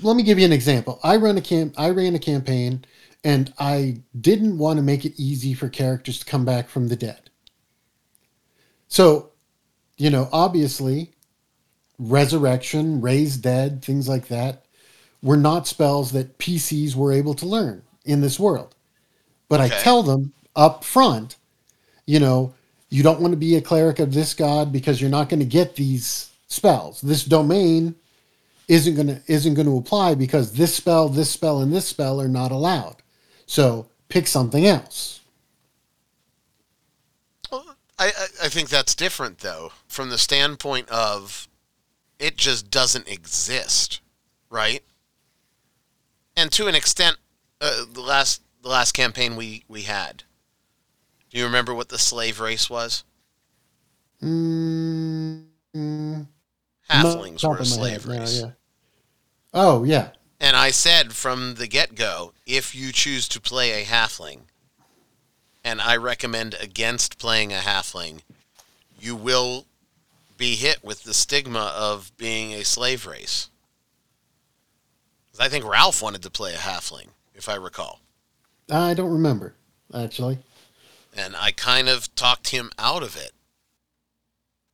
let 0.00 0.14
me 0.14 0.22
give 0.22 0.38
you 0.38 0.44
an 0.44 0.52
example. 0.52 1.00
I 1.02 1.16
run 1.16 1.36
a 1.36 1.40
camp. 1.40 1.74
I 1.76 1.90
ran 1.90 2.14
a 2.14 2.20
campaign, 2.20 2.84
and 3.24 3.52
I 3.58 4.00
didn't 4.20 4.58
want 4.58 4.76
to 4.76 4.82
make 4.82 5.04
it 5.04 5.12
easy 5.16 5.54
for 5.54 5.68
characters 5.68 6.20
to 6.20 6.24
come 6.24 6.44
back 6.44 6.68
from 6.68 6.86
the 6.86 6.94
dead. 6.94 7.30
So, 8.86 9.30
you 9.96 10.08
know, 10.10 10.28
obviously, 10.32 11.14
resurrection, 11.98 13.00
raise 13.00 13.36
dead, 13.36 13.84
things 13.84 14.08
like 14.08 14.28
that, 14.28 14.66
were 15.22 15.36
not 15.36 15.66
spells 15.66 16.12
that 16.12 16.38
PCs 16.38 16.94
were 16.94 17.12
able 17.12 17.34
to 17.34 17.46
learn 17.46 17.82
in 18.04 18.20
this 18.20 18.38
world. 18.38 18.74
But 19.48 19.60
Okay. 19.60 19.76
I 19.76 19.80
tell 19.80 20.02
them 20.02 20.32
up 20.56 20.84
front, 20.84 21.36
you 22.06 22.20
know, 22.20 22.54
you 22.88 23.02
don't 23.02 23.20
want 23.20 23.32
to 23.32 23.36
be 23.38 23.56
a 23.56 23.60
cleric 23.60 23.98
of 23.98 24.12
this 24.12 24.34
god 24.34 24.72
because 24.72 25.00
you're 25.00 25.10
not 25.10 25.28
going 25.28 25.40
to 25.40 25.46
get 25.46 25.76
these 25.76 26.30
spells. 26.48 27.00
This 27.00 27.24
domain 27.24 27.94
isn't 28.68 28.94
going 28.94 29.08
to 29.08 29.20
isn't 29.26 29.54
going 29.54 29.66
to 29.66 29.76
apply 29.76 30.14
because 30.14 30.52
this 30.52 30.74
spell, 30.74 31.08
this 31.08 31.30
spell, 31.30 31.60
and 31.60 31.72
this 31.72 31.86
spell 31.86 32.20
are 32.20 32.28
not 32.28 32.52
allowed. 32.52 32.96
So 33.46 33.88
pick 34.08 34.26
something 34.26 34.66
else. 34.66 35.20
Well, 37.50 37.76
I, 37.98 38.06
I 38.06 38.26
I 38.44 38.48
think 38.48 38.68
that's 38.68 38.94
different 38.94 39.38
though, 39.38 39.72
from 39.88 40.10
the 40.10 40.18
standpoint 40.18 40.88
of 40.88 41.48
it 42.18 42.36
just 42.36 42.70
doesn't 42.70 43.08
exist, 43.08 44.00
right? 44.50 44.82
And 46.40 46.50
to 46.52 46.68
an 46.68 46.74
extent, 46.74 47.18
uh, 47.60 47.84
the 47.92 48.00
last 48.00 48.40
the 48.62 48.70
last 48.70 48.92
campaign 48.92 49.36
we 49.36 49.62
we 49.68 49.82
had. 49.82 50.24
Do 51.28 51.38
you 51.38 51.44
remember 51.44 51.74
what 51.74 51.90
the 51.90 51.98
slave 51.98 52.40
race 52.40 52.70
was? 52.70 53.04
Mm, 54.22 55.44
mm, 55.76 56.26
Halflings 56.88 57.46
were 57.46 57.58
a 57.58 57.64
slave 57.66 58.04
head 58.04 58.20
race. 58.20 58.40
yeah. 58.40 58.50
Oh 59.52 59.84
yeah, 59.84 60.12
And 60.40 60.56
I 60.56 60.70
said 60.70 61.12
from 61.12 61.56
the 61.56 61.66
get 61.66 61.94
go, 61.94 62.32
if 62.46 62.74
you 62.74 62.90
choose 62.90 63.28
to 63.28 63.40
play 63.40 63.82
a 63.82 63.84
halfling, 63.84 64.40
and 65.62 65.78
I 65.82 65.96
recommend 65.98 66.54
against 66.54 67.18
playing 67.18 67.52
a 67.52 67.56
halfling, 67.56 68.20
you 68.98 69.14
will 69.14 69.66
be 70.38 70.56
hit 70.56 70.82
with 70.82 71.02
the 71.04 71.12
stigma 71.12 71.74
of 71.76 72.16
being 72.16 72.54
a 72.54 72.64
slave 72.64 73.06
race. 73.06 73.49
I 75.38 75.48
think 75.48 75.64
Ralph 75.64 76.02
wanted 76.02 76.22
to 76.22 76.30
play 76.30 76.54
a 76.54 76.58
halfling, 76.58 77.08
if 77.34 77.48
I 77.48 77.54
recall. 77.54 78.00
I 78.70 78.94
don't 78.94 79.12
remember 79.12 79.54
actually. 79.94 80.38
And 81.16 81.34
I 81.36 81.50
kind 81.50 81.88
of 81.88 82.14
talked 82.14 82.48
him 82.48 82.70
out 82.78 83.02
of 83.02 83.16
it. 83.16 83.32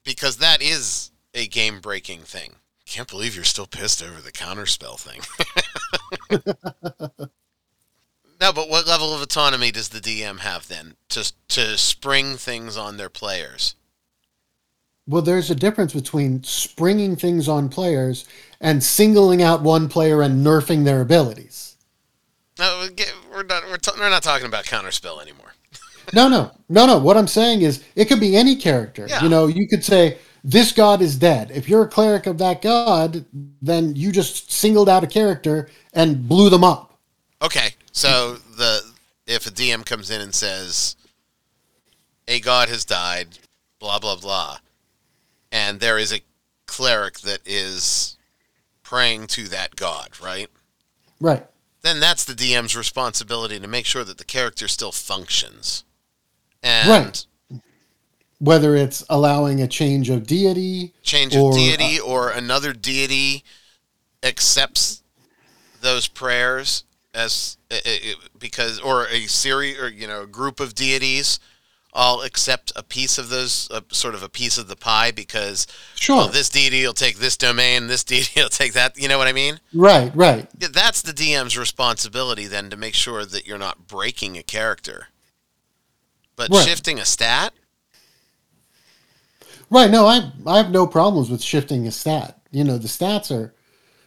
Because 0.05 0.37
that 0.37 0.63
is 0.63 1.11
a 1.35 1.47
game 1.47 1.81
breaking 1.81 2.21
thing. 2.21 2.57
Can't 2.87 3.09
believe 3.09 3.35
you're 3.35 3.45
still 3.45 3.67
pissed 3.67 4.03
over 4.03 4.21
the 4.21 4.31
counterspell 4.31 4.99
thing. 5.01 5.21
no, 8.41 8.53
but 8.53 8.69
what 8.69 8.87
level 8.87 9.13
of 9.13 9.21
autonomy 9.21 9.73
does 9.73 9.89
the 9.89 9.99
DM 9.99 10.39
have 10.41 10.69
then 10.69 10.95
to 11.09 11.33
to 11.49 11.77
spring 11.77 12.37
things 12.37 12.77
on 12.77 12.97
their 12.97 13.09
players? 13.09 13.75
Well, 15.09 15.23
there's 15.23 15.51
a 15.51 15.57
difference 15.57 15.93
between 15.93 16.45
springing 16.45 17.17
things 17.17 17.49
on 17.49 17.69
players 17.69 18.25
and 18.61 18.83
singling 18.83 19.43
out 19.43 19.63
one 19.63 19.89
player 19.89 20.23
and 20.23 20.45
nerfing 20.45 20.85
their 20.85 21.01
abilities. 21.01 21.77
No, 22.59 22.89
we're 23.31 23.43
not 23.43 23.65
we're, 23.69 23.77
ta- 23.77 23.95
we're 23.99 24.09
not 24.09 24.23
talking 24.23 24.47
about 24.47 24.65
counterspell 24.65 25.21
anymore. 25.21 25.53
No, 26.15 26.29
no, 26.29 26.53
no, 26.69 26.87
no. 26.87 26.99
What 26.99 27.17
I'm 27.17 27.27
saying 27.27 27.63
is, 27.63 27.85
it 27.95 28.07
could 28.07 28.21
be 28.21 28.37
any 28.37 28.57
character. 28.57 29.07
Yeah. 29.09 29.23
You 29.23 29.29
know, 29.29 29.47
you 29.47 29.69
could 29.69 29.85
say 29.85 30.19
this 30.45 30.73
god 30.73 31.03
is 31.03 31.17
dead. 31.17 31.51
If 31.51 31.69
you're 31.69 31.83
a 31.83 31.89
cleric 31.89 32.27
of 32.27 32.39
that 32.39 32.63
god, 32.63 33.25
then 33.61 33.97
you 33.97 34.13
just 34.13 34.53
singled 34.53 34.89
out 34.89 35.05
a 35.05 35.09
character 35.09 35.69
and 35.93 36.29
blew 36.29 36.49
them 36.49 36.65
up. 36.65 36.99
Okay, 37.43 37.71
so 37.93 38.35
the 38.57 38.81
if 39.27 39.47
a 39.47 39.51
DM 39.51 39.85
comes 39.85 40.11
in 40.11 40.21
and 40.21 40.35
says 40.35 40.97
a 42.29 42.41
god 42.41 42.69
has 42.69 42.85
died, 42.85 43.39
blah 43.81 43.99
blah 43.99 44.17
blah, 44.17 44.59
and 45.51 45.81
there 45.81 45.99
is 45.99 46.13
a 46.13 46.21
cleric 46.67 47.21
that 47.21 47.41
is 47.45 48.16
praying 48.97 49.27
to 49.27 49.47
that 49.49 49.77
god, 49.77 50.09
right? 50.23 50.49
Right. 51.21 51.47
Then 51.83 52.01
that's 52.01 52.25
the 52.25 52.33
DM's 52.33 52.75
responsibility 52.75 53.61
to 53.61 53.67
make 53.69 53.85
sure 53.85 54.05
that 54.05 54.17
the 54.17 54.25
character 54.25 54.69
still 54.69 54.91
functions. 54.93 55.85
And 56.63 56.89
Right. 56.89 57.27
Whether 58.39 58.75
it's 58.77 59.03
allowing 59.11 59.61
a 59.63 59.69
change 59.69 60.09
of 60.11 60.27
deity, 60.27 60.93
change 61.03 61.35
Or, 61.37 61.51
of 61.51 61.57
deity 61.57 62.01
or 62.01 62.31
another 62.31 62.73
deity 62.73 63.45
accepts 64.23 65.03
those 65.81 66.07
prayers 66.09 66.85
as 67.15 67.57
i- 67.71 67.81
i- 67.85 68.15
because 68.39 68.79
or 68.81 69.07
a 69.09 69.27
series 69.27 69.79
or 69.79 69.89
you 69.89 70.07
know 70.07 70.23
a 70.23 70.27
group 70.27 70.59
of 70.61 70.75
deities 70.75 71.39
all 71.97 72.23
accept 72.23 72.71
a 72.77 72.83
piece 72.83 73.19
of 73.19 73.31
those 73.31 73.69
uh, 73.71 73.81
sort 73.91 74.15
of 74.15 74.23
a 74.23 74.29
piece 74.29 74.59
of 74.59 74.69
the 74.69 74.77
pie 74.77 75.11
because 75.11 75.67
sure. 75.95 76.17
well, 76.17 76.29
this 76.29 76.49
deity 76.49 76.85
will 76.85 76.93
take 76.93 77.17
this 77.17 77.37
domain 77.37 77.87
this 77.89 78.05
deity 78.13 78.41
will 78.41 78.49
take 78.49 78.75
that 78.75 78.97
you 78.99 79.09
know 79.09 79.19
what 79.19 79.27
i 79.27 79.33
mean 79.33 79.59
right, 79.75 80.15
right. 80.15 80.49
That's 80.61 81.03
the 81.03 81.13
dm's 81.13 81.57
responsibility 81.57 82.47
then 82.47 82.71
to 82.71 82.77
make 82.77 82.95
sure 82.95 83.25
that 83.25 83.47
you're 83.47 83.59
not 83.59 83.89
breaking 83.89 84.37
a 84.37 84.43
character 84.43 85.09
but 86.37 86.51
Right. 86.51 86.67
shifting 86.67 86.99
a 86.99 87.05
stat 87.05 87.53
Right. 89.71 89.91
No, 89.91 90.07
I 90.07 90.31
I 90.47 90.59
have 90.59 90.71
no 90.71 90.87
problems 90.87 91.31
with 91.31 91.43
shifting 91.43 91.87
a 91.87 91.91
stat. 91.91 92.39
You 92.53 92.65
know, 92.65 92.79
the 92.79 92.89
stats 92.89 93.37
are, 93.37 93.53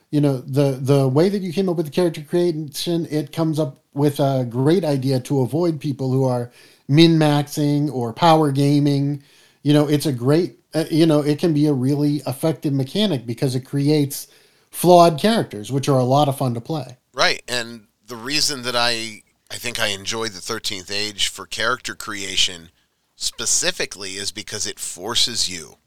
you 0.09 0.21
know, 0.21 0.37
the 0.37 0.79
the 0.81 1.07
way 1.07 1.29
that 1.29 1.41
you 1.41 1.51
came 1.51 1.67
up 1.69 1.75
with 1.75 1.85
the 1.85 1.91
character 1.91 2.21
creation, 2.21 3.05
it 3.11 3.33
comes 3.33 3.59
up 3.59 3.79
with 3.93 4.19
a 4.19 4.45
great 4.49 4.85
idea 4.85 5.19
to 5.19 5.41
avoid 5.41 5.79
people 5.79 6.11
who 6.11 6.23
are 6.23 6.51
min 6.89 7.17
maxing 7.17 7.89
or 7.93 8.11
power 8.11 8.51
gaming. 8.51 9.23
You 9.61 9.73
know, 9.73 9.87
it's 9.87 10.07
a 10.07 10.11
great, 10.11 10.59
uh, 10.73 10.85
you 10.89 11.05
know, 11.05 11.21
it 11.21 11.39
can 11.39 11.53
be 11.53 11.67
a 11.67 11.73
really 11.73 12.17
effective 12.27 12.73
mechanic 12.73 13.25
because 13.25 13.55
it 13.55 13.61
creates 13.61 14.27
flawed 14.71 15.19
characters, 15.19 15.71
which 15.71 15.87
are 15.87 15.99
a 15.99 16.03
lot 16.03 16.27
of 16.27 16.37
fun 16.37 16.55
to 16.55 16.61
play. 16.61 16.97
Right, 17.13 17.41
and 17.47 17.87
the 18.07 18.15
reason 18.15 18.63
that 18.63 18.75
I 18.75 19.21
I 19.51 19.55
think 19.55 19.79
I 19.79 19.87
enjoy 19.87 20.27
the 20.27 20.39
13th 20.39 20.91
Age 20.91 21.27
for 21.27 21.45
character 21.45 21.95
creation 21.95 22.69
specifically 23.15 24.11
is 24.11 24.31
because 24.31 24.67
it 24.67 24.79
forces 24.79 25.49
you 25.49 25.77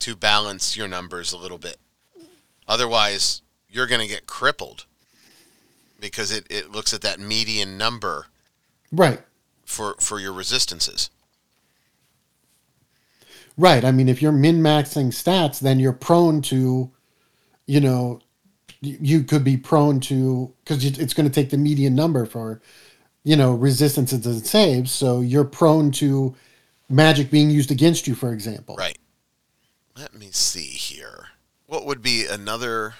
to 0.00 0.16
balance 0.16 0.76
your 0.76 0.88
numbers 0.88 1.32
a 1.32 1.36
little 1.36 1.58
bit. 1.58 1.76
Otherwise, 2.66 3.42
you're 3.68 3.86
going 3.86 4.00
to 4.00 4.06
get 4.06 4.26
crippled 4.26 4.86
because 6.00 6.30
it, 6.32 6.46
it 6.50 6.70
looks 6.70 6.94
at 6.94 7.02
that 7.02 7.20
median 7.20 7.76
number 7.76 8.26
Right. 8.92 9.20
For, 9.78 9.94
for 10.00 10.18
your 10.18 10.32
resistances. 10.32 11.08
Right. 13.56 13.84
I 13.84 13.92
mean, 13.92 14.08
if 14.08 14.20
you're 14.20 14.32
min 14.32 14.60
maxing 14.60 15.12
stats, 15.12 15.60
then 15.60 15.78
you're 15.78 15.92
prone 15.92 16.42
to, 16.42 16.90
you 17.66 17.80
know, 17.80 18.20
you 18.80 19.22
could 19.22 19.44
be 19.44 19.56
prone 19.56 20.00
to 20.00 20.52
because 20.64 20.84
it's 20.84 21.14
going 21.14 21.28
to 21.28 21.32
take 21.32 21.50
the 21.50 21.56
median 21.56 21.94
number 21.94 22.26
for, 22.26 22.60
you 23.22 23.36
know, 23.36 23.52
resistances 23.52 24.26
and 24.26 24.44
saves. 24.44 24.90
So 24.90 25.20
you're 25.20 25.44
prone 25.44 25.92
to 25.92 26.34
magic 26.88 27.30
being 27.30 27.48
used 27.48 27.70
against 27.70 28.08
you, 28.08 28.16
for 28.16 28.32
example. 28.32 28.74
Right. 28.74 28.98
Let 29.96 30.12
me 30.12 30.30
see 30.32 30.60
here. 30.60 31.28
What 31.66 31.86
would 31.86 32.02
be 32.02 32.26
another 32.26 32.94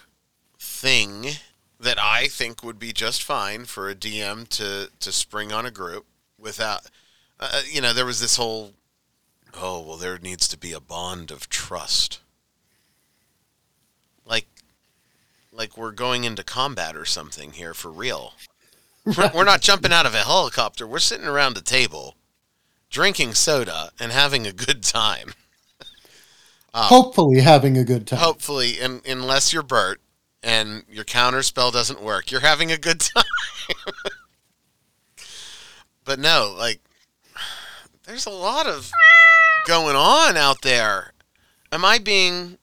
thing 0.61 1.27
that 1.81 1.99
I 2.01 2.29
think 2.29 2.63
would 2.63 2.79
be 2.79 2.93
just 2.93 3.23
fine 3.25 3.65
for 3.65 3.89
a 3.89 3.97
DM 3.97 4.47
to 4.51 4.91
to 5.01 5.13
spring 5.13 5.53
on 5.53 5.67
a 5.67 5.73
group 5.73 6.07
without 6.49 6.81
uh, 7.39 7.61
you 7.71 7.81
know, 7.81 7.93
there 7.93 8.07
was 8.07 8.21
this 8.21 8.37
whole 8.37 8.73
oh, 9.55 9.81
well 9.83 9.97
there 9.97 10.19
needs 10.19 10.49
to 10.49 10.59
be 10.59 10.73
a 10.73 10.81
bond 10.81 11.31
of 11.31 11.49
trust. 11.49 12.21
Like 14.25 14.47
like 15.53 15.77
we're 15.77 15.93
going 15.93 16.25
into 16.25 16.43
combat 16.43 16.97
or 16.97 17.05
something 17.05 17.53
here 17.53 17.75
for 17.75 17.91
real. 17.91 18.33
We're, 19.05 19.31
we're 19.35 19.45
not 19.45 19.61
jumping 19.61 19.93
out 19.93 20.07
of 20.07 20.15
a 20.15 20.19
helicopter. 20.25 20.87
We're 20.87 20.99
sitting 20.99 21.27
around 21.27 21.57
a 21.59 21.63
table 21.63 22.17
drinking 22.91 23.35
soda 23.35 23.91
and 24.01 24.11
having 24.11 24.47
a 24.47 24.53
good 24.53 24.83
time. 24.83 25.35
Hopefully, 26.75 27.41
having 27.41 27.77
a 27.77 27.85
good 27.85 28.07
time. 28.07 28.21
Hopefully, 28.21 28.79
unless 28.81 29.53
you're 29.53 29.63
Bert 29.63 30.01
and 30.43 30.85
your 30.89 31.05
counter 31.05 31.43
spell 31.43 31.71
doesn't 31.71 32.03
work, 32.03 32.31
you're 32.31 32.41
having 32.41 32.71
a 32.71 32.79
good 32.79 33.01
time. 33.17 33.25
But 36.09 36.19
no, 36.19 36.55
like, 36.59 36.81
there's 38.05 38.25
a 38.25 38.31
lot 38.31 38.67
of 38.67 38.91
going 39.67 39.95
on 39.95 40.39
out 40.39 40.63
there. 40.63 41.13
Am 41.71 41.85
I 41.85 41.99
being 41.99 42.57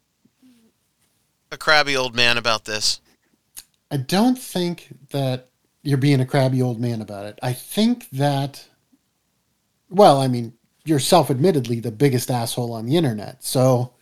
a 1.52 1.58
crabby 1.58 1.96
old 1.96 2.16
man 2.16 2.40
about 2.40 2.66
this? 2.66 3.00
I 3.92 3.98
don't 3.98 4.38
think 4.38 4.88
that 5.12 5.50
you're 5.84 6.00
being 6.00 6.22
a 6.22 6.26
crabby 6.26 6.64
old 6.64 6.82
man 6.82 7.02
about 7.02 7.28
it. 7.28 7.38
I 7.44 7.54
think 7.54 8.10
that, 8.10 8.68
well, 9.92 10.20
I 10.20 10.28
mean, 10.28 10.54
you're 10.84 11.00
self-admittedly 11.00 11.82
the 11.82 11.92
biggest 11.92 12.32
asshole 12.32 12.74
on 12.74 12.88
the 12.88 12.98
internet. 12.98 13.44
So 13.44 13.94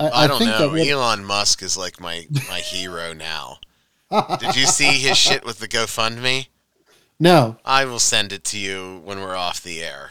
I, 0.00 0.08
I, 0.08 0.26
don't 0.26 0.38
think 0.38 0.50
know. 0.50 0.70
that 0.70 0.88
Elon 0.88 1.26
Musk 1.26 1.62
is 1.62 1.76
like 1.76 2.00
my 2.00 2.26
my 2.48 2.60
hero 2.60 3.12
now. 3.12 3.58
Did 4.40 4.56
you 4.56 4.64
see 4.64 4.92
his 4.92 5.18
shit 5.18 5.44
with 5.44 5.58
the 5.58 5.68
GoFundMe? 5.68 6.46
No, 7.18 7.56
I 7.64 7.84
will 7.84 7.98
send 7.98 8.32
it 8.32 8.44
to 8.44 8.58
you 8.58 9.00
when 9.04 9.20
we're 9.20 9.36
off 9.36 9.62
the 9.62 9.82
air. 9.82 10.10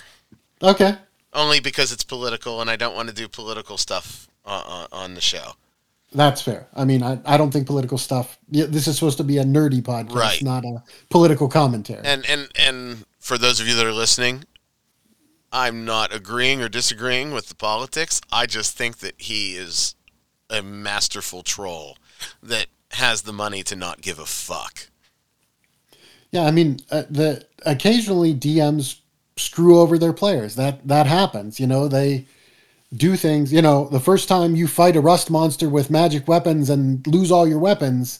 okay, 0.62 0.96
Only 1.34 1.60
because 1.60 1.92
it's 1.92 2.04
political, 2.04 2.62
and 2.62 2.70
I 2.70 2.76
don't 2.76 2.96
want 2.96 3.10
to 3.10 3.16
do 3.16 3.28
political 3.28 3.78
stuff 3.78 4.28
uh, 4.46 4.64
uh, 4.66 4.88
on 4.96 5.14
the 5.16 5.22
show. 5.22 5.54
that's 6.14 6.42
fair. 6.42 6.68
I 6.76 6.86
mean, 6.86 7.04
I, 7.04 7.20
I 7.26 7.36
don't 7.38 7.52
think 7.52 7.68
political 7.68 7.98
stuff. 7.98 8.38
This 8.50 8.88
is 8.88 8.96
supposed 8.96 9.18
to 9.18 9.24
be 9.24 9.38
a 9.38 9.44
nerdy 9.44 9.82
podcast, 9.82 10.16
Right. 10.16 10.42
not 10.44 10.64
a 10.64 10.82
political 11.10 11.48
commentary. 11.50 12.02
And 12.06 12.26
and 12.30 12.48
and 12.56 13.06
for 13.20 13.38
those 13.38 13.60
of 13.60 13.68
you 13.68 13.76
that 13.76 13.86
are 13.86 13.92
listening, 13.94 14.44
I'm 15.52 15.84
not 15.86 16.14
agreeing 16.14 16.62
or 16.62 16.70
disagreeing 16.70 17.32
with 17.32 17.48
the 17.50 17.56
politics. 17.56 18.22
I 18.32 18.46
just 18.46 18.78
think 18.78 18.98
that 19.00 19.16
he 19.20 19.56
is 19.56 19.96
a 20.50 20.62
masterful 20.62 21.42
troll 21.44 21.98
that 22.42 22.68
has 22.92 23.24
the 23.24 23.34
money 23.34 23.64
to 23.64 23.76
not 23.76 24.02
give 24.02 24.20
a 24.20 24.26
fuck. 24.26 24.88
Yeah, 26.36 26.44
I 26.44 26.52
mean, 26.52 26.82
uh, 26.92 27.04
the 27.10 27.46
occasionally 27.66 28.36
DMs 28.36 29.00
screw 29.38 29.80
over 29.80 29.98
their 29.98 30.12
players. 30.12 30.56
That 30.56 30.86
that 30.86 31.08
happens. 31.08 31.62
You 31.62 31.68
know, 31.68 31.88
they 31.88 32.26
do 32.94 33.16
things. 33.16 33.54
You 33.54 33.62
know, 33.62 33.88
the 33.88 34.02
first 34.02 34.28
time 34.28 34.54
you 34.54 34.68
fight 34.68 34.98
a 34.98 35.02
rust 35.02 35.32
monster 35.32 35.70
with 35.70 35.90
magic 35.90 36.28
weapons 36.28 36.70
and 36.70 37.08
lose 37.08 37.32
all 37.32 37.48
your 37.48 37.60
weapons, 37.60 38.20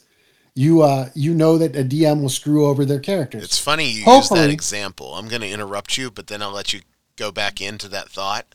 you 0.56 0.82
uh 0.82 1.10
you 1.14 1.34
know 1.34 1.58
that 1.58 1.76
a 1.76 1.84
DM 1.84 2.22
will 2.22 2.30
screw 2.30 2.66
over 2.68 2.86
their 2.86 3.02
characters. 3.02 3.44
It's 3.44 3.60
funny 3.60 3.90
you 3.92 4.10
use 4.10 4.30
that 4.30 4.50
example. 4.50 5.16
I'm 5.16 5.28
going 5.28 5.42
to 5.42 5.50
interrupt 5.50 5.98
you, 5.98 6.10
but 6.10 6.28
then 6.28 6.42
I'll 6.42 6.52
let 6.52 6.72
you 6.72 6.82
go 7.18 7.34
back 7.34 7.60
into 7.60 7.90
that 7.90 8.08
thought 8.08 8.46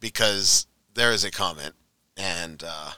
because 0.00 0.66
there 0.94 1.12
is 1.12 1.22
a 1.22 1.30
comment, 1.30 1.74
and 2.16 2.64
uh, 2.66 2.90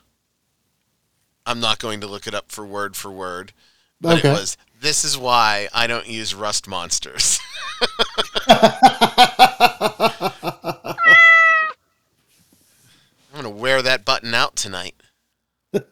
I'm 1.45 1.61
not 1.61 1.79
going 1.79 2.01
to 2.01 2.07
look 2.07 2.27
it 2.27 2.35
up 2.35 2.51
for 2.51 2.65
word 2.65 2.97
for 2.97 3.11
word. 3.11 3.53
But 4.01 4.19
Okay. 4.19 4.29
it 4.29 4.33
was 4.33 4.57
this 4.81 5.05
is 5.05 5.19
why 5.19 5.69
I 5.73 5.87
don't 5.87 6.07
use 6.07 6.35
rust 6.35 6.69
monsters. 6.69 7.41
I'm 8.49 8.73
to 13.43 13.51
wear 13.51 13.83
that 13.83 14.05
button 14.05 14.35
out 14.35 14.57
tonight. 14.57 14.95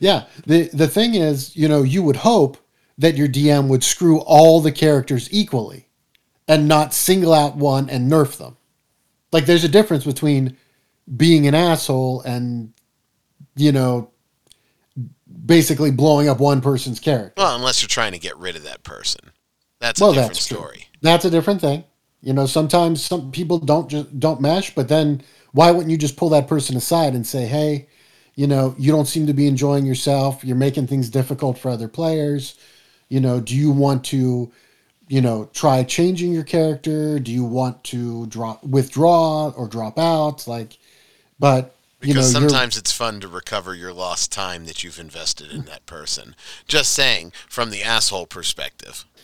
Yeah. 0.00 0.24
The 0.46 0.68
the 0.72 0.88
thing 0.88 1.14
is, 1.14 1.56
you 1.56 1.68
know, 1.68 1.82
you 1.82 2.02
would 2.02 2.16
hope 2.16 2.56
that 2.98 3.16
your 3.16 3.28
DM 3.28 3.68
would 3.68 3.84
screw 3.84 4.20
all 4.20 4.60
the 4.60 4.72
characters 4.72 5.28
equally 5.30 5.88
and 6.48 6.68
not 6.68 6.94
single 6.94 7.34
out 7.34 7.56
one 7.56 7.90
and 7.90 8.10
nerf 8.10 8.38
them. 8.38 8.56
Like 9.32 9.46
there's 9.46 9.64
a 9.64 9.68
difference 9.68 10.04
between 10.04 10.56
being 11.16 11.46
an 11.46 11.54
asshole 11.54 12.22
and 12.22 12.72
you 13.54 13.72
know 13.72 14.10
basically 15.44 15.90
blowing 15.90 16.28
up 16.28 16.40
one 16.40 16.60
person's 16.60 17.00
character. 17.00 17.34
Well, 17.36 17.56
unless 17.56 17.82
you're 17.82 17.88
trying 17.88 18.12
to 18.12 18.18
get 18.18 18.36
rid 18.36 18.56
of 18.56 18.62
that 18.64 18.82
person. 18.82 19.32
That's 19.80 20.00
Well, 20.00 20.10
a 20.10 20.14
different 20.14 20.34
that's 20.34 20.46
true. 20.46 20.68
That's 21.02 21.24
a 21.24 21.30
different 21.30 21.60
thing. 21.60 21.84
You 22.22 22.32
know, 22.32 22.46
sometimes 22.46 23.04
some 23.04 23.30
people 23.30 23.58
don't 23.58 23.88
just 23.88 24.18
don't 24.18 24.40
mesh, 24.40 24.74
but 24.74 24.88
then 24.88 25.22
why 25.52 25.70
wouldn't 25.70 25.90
you 25.90 25.98
just 25.98 26.16
pull 26.16 26.30
that 26.30 26.48
person 26.48 26.76
aside 26.76 27.14
and 27.14 27.26
say, 27.26 27.46
"Hey, 27.46 27.88
you 28.34 28.46
know, 28.46 28.74
you 28.78 28.92
don't 28.92 29.06
seem 29.06 29.26
to 29.26 29.32
be 29.32 29.46
enjoying 29.46 29.86
yourself. 29.86 30.44
You're 30.44 30.56
making 30.56 30.86
things 30.86 31.08
difficult 31.08 31.58
for 31.58 31.70
other 31.70 31.88
players. 31.88 32.54
You 33.08 33.20
know, 33.20 33.40
do 33.40 33.56
you 33.56 33.70
want 33.70 34.04
to, 34.06 34.52
you 35.08 35.20
know, 35.20 35.48
try 35.52 35.82
changing 35.84 36.32
your 36.32 36.44
character? 36.44 37.18
Do 37.18 37.32
you 37.32 37.44
want 37.44 37.84
to 37.84 38.26
drop 38.26 38.64
withdraw 38.64 39.50
or 39.50 39.68
drop 39.68 39.98
out? 39.98 40.48
Like, 40.48 40.78
but 41.38 41.75
you 42.06 42.14
know, 42.14 42.20
Because 42.20 42.32
sometimes 42.32 42.76
it's 42.76 42.92
fun 42.92 43.20
to 43.20 43.28
recover 43.28 43.74
your 43.74 43.92
lost 43.92 44.32
time 44.32 44.66
that 44.66 44.84
you've 44.84 44.98
invested 44.98 45.50
in 45.50 45.64
that 45.64 45.86
person. 45.86 46.34
Just 46.68 46.92
saying, 46.92 47.32
from 47.48 47.70
the 47.70 47.82
asshole 47.82 48.26
perspective. 48.26 49.04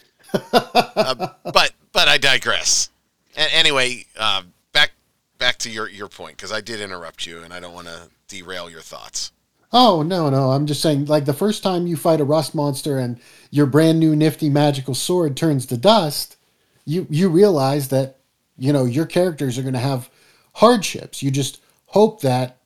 Uh, 0.95 1.29
but 1.45 1.73
but 1.93 2.09
I 2.09 2.17
digress. 2.17 2.89
A- 3.37 3.55
anyway, 3.55 4.07
uh, 4.19 4.43
back 4.73 4.93
back 5.37 5.59
to 5.59 5.71
your 5.71 5.91
your 5.91 6.09
point 6.09 6.37
because 6.39 6.53
I 6.53 6.63
did 6.63 6.81
interrupt 6.81 7.27
you 7.27 7.43
and 7.43 7.53
I 7.53 7.61
don't 7.61 7.75
want 7.75 7.89
to 7.89 8.09
derail 8.29 8.71
your 8.71 8.81
thoughts. 8.81 9.33
Oh 9.73 10.03
no, 10.03 10.31
no! 10.31 10.51
I'm 10.53 10.67
just 10.67 10.81
saying, 10.83 11.07
like 11.07 11.25
the 11.25 11.33
first 11.33 11.63
time 11.63 11.87
you 11.87 11.97
fight 11.97 12.21
a 12.21 12.25
rust 12.25 12.55
monster 12.55 12.99
and 12.99 13.19
your 13.51 13.67
brand 13.67 14.01
new 14.01 14.15
nifty 14.17 14.49
magical 14.49 14.95
sword 14.95 15.37
turns 15.37 15.67
to 15.67 15.77
dust, 15.77 16.37
you 16.85 17.07
you 17.11 17.29
realize 17.29 17.89
that 17.89 18.19
you 18.57 18.73
know 18.73 18.85
your 18.85 19.07
characters 19.07 19.59
are 19.59 19.63
going 19.63 19.75
to 19.75 19.81
have 19.81 20.11
hardships. 20.55 21.23
You 21.23 21.31
just 21.31 21.61
hope 21.87 22.21
that 22.23 22.59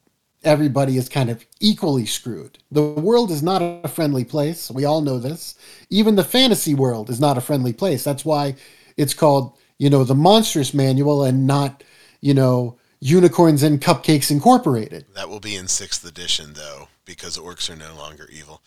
everybody 0.47 0.97
is 0.97 1.09
kind 1.09 1.29
of 1.29 1.45
equally 1.61 2.07
screwed. 2.07 2.59
The 2.71 2.83
world 2.83 3.31
is 3.31 3.43
not 3.43 3.61
a 3.61 3.89
friendly 3.89 4.25
place. 4.25 4.71
We 4.71 4.85
all 4.85 5.01
know 5.01 5.19
this. 5.19 5.57
Even 5.91 6.17
the 6.17 6.25
fantasy 6.25 6.75
world 6.75 7.11
is 7.11 7.21
not 7.21 7.37
a 7.37 7.43
friendly 7.43 7.73
place. 7.73 8.05
That's 8.05 8.25
why 8.25 8.55
it's 8.97 9.15
called, 9.15 9.59
you 9.79 9.91
know, 9.91 10.05
the 10.05 10.15
Monstrous 10.15 10.73
Manual 10.73 11.25
and 11.25 11.47
not, 11.47 11.83
you 12.21 12.33
know, 12.33 12.79
Unicorns 13.01 13.63
and 13.63 13.81
Cupcakes 13.81 14.31
Incorporated. 14.31 15.05
That 15.15 15.29
will 15.29 15.41
be 15.41 15.57
in 15.57 15.69
sixth 15.69 16.07
edition 16.07 16.55
though, 16.55 16.89
because 17.05 17.37
orcs 17.37 17.69
are 17.69 17.77
no 17.77 17.95
longer 17.95 18.29
evil. 18.33 18.63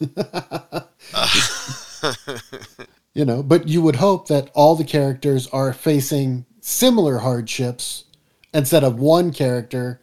you 3.14 3.24
know 3.24 3.42
but 3.42 3.68
you 3.68 3.80
would 3.80 3.96
hope 3.96 4.26
that 4.28 4.50
all 4.54 4.74
the 4.74 4.84
characters 4.84 5.46
are 5.48 5.72
facing 5.72 6.44
similar 6.60 7.18
hardships 7.18 8.04
instead 8.52 8.82
of 8.82 8.98
one 8.98 9.32
character 9.32 10.00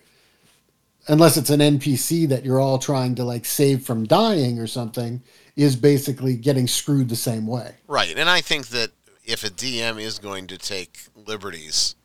unless 1.08 1.38
it's 1.38 1.50
an 1.50 1.60
npc 1.60 2.28
that 2.30 2.46
you're 2.46 2.60
all 2.60 2.78
trying 2.78 3.16
to 3.16 3.24
like 3.24 3.46
save 3.46 3.84
from 3.84 4.06
dying 4.06 4.60
or 4.60 4.68
something 4.68 5.22
is 5.56 5.76
basically 5.76 6.36
getting 6.36 6.68
screwed 6.68 7.10
the 7.10 7.16
same 7.16 7.48
way. 7.48 7.76
Right, 7.88 8.16
and 8.18 8.30
I 8.30 8.42
think 8.42 8.68
that 8.68 8.92
if 9.26 9.44
a 9.44 9.50
DM 9.50 10.00
is 10.00 10.20
going 10.20 10.48
to 10.48 10.58
take 10.58 11.00
liberties 11.16 11.96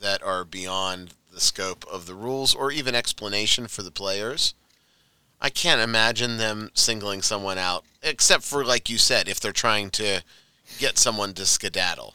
that 0.00 0.22
are 0.22 0.44
beyond 0.44 1.14
the 1.32 1.40
scope 1.40 1.84
of 1.90 2.06
the 2.06 2.14
rules 2.14 2.54
or 2.54 2.70
even 2.70 2.94
explanation 2.94 3.66
for 3.66 3.82
the 3.82 3.90
players, 3.90 4.54
I 5.40 5.50
can't 5.50 5.80
imagine 5.80 6.36
them 6.36 6.70
singling 6.74 7.22
someone 7.22 7.58
out, 7.58 7.84
except 8.02 8.44
for 8.44 8.64
like 8.64 8.88
you 8.88 8.98
said, 8.98 9.28
if 9.28 9.40
they're 9.40 9.52
trying 9.52 9.90
to 9.90 10.22
get 10.78 10.98
someone 10.98 11.34
to 11.34 11.46
skedaddle, 11.46 12.14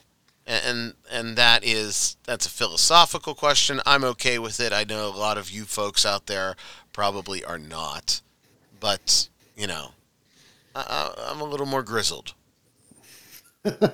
and 0.50 0.94
and, 1.10 1.36
that 1.36 1.64
is 1.64 2.16
that's 2.24 2.46
a 2.46 2.50
philosophical 2.50 3.34
question. 3.34 3.80
I'm 3.86 4.04
okay 4.04 4.38
with 4.38 4.60
it. 4.60 4.72
I 4.72 4.84
know 4.84 5.06
a 5.06 5.16
lot 5.16 5.38
of 5.38 5.50
you 5.50 5.64
folks 5.64 6.04
out 6.04 6.26
there 6.26 6.56
probably 6.92 7.44
are 7.44 7.58
not, 7.58 8.20
but 8.80 9.28
you 9.56 9.66
know, 9.66 9.92
I, 10.74 11.14
I'm 11.30 11.40
a 11.40 11.44
little 11.44 11.66
more 11.66 11.82
grizzled. 11.82 12.34
I, 13.64 13.90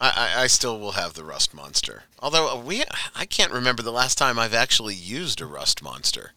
I, 0.00 0.32
I 0.38 0.46
still 0.46 0.78
will 0.78 0.92
have 0.92 1.14
the 1.14 1.24
rust 1.24 1.52
monster. 1.52 2.04
Although 2.20 2.58
we, 2.60 2.84
I 3.14 3.26
can't 3.26 3.52
remember 3.52 3.82
the 3.82 3.92
last 3.92 4.16
time 4.16 4.38
I've 4.38 4.54
actually 4.54 4.94
used 4.94 5.40
a 5.40 5.46
rust 5.46 5.82
monster. 5.82 6.32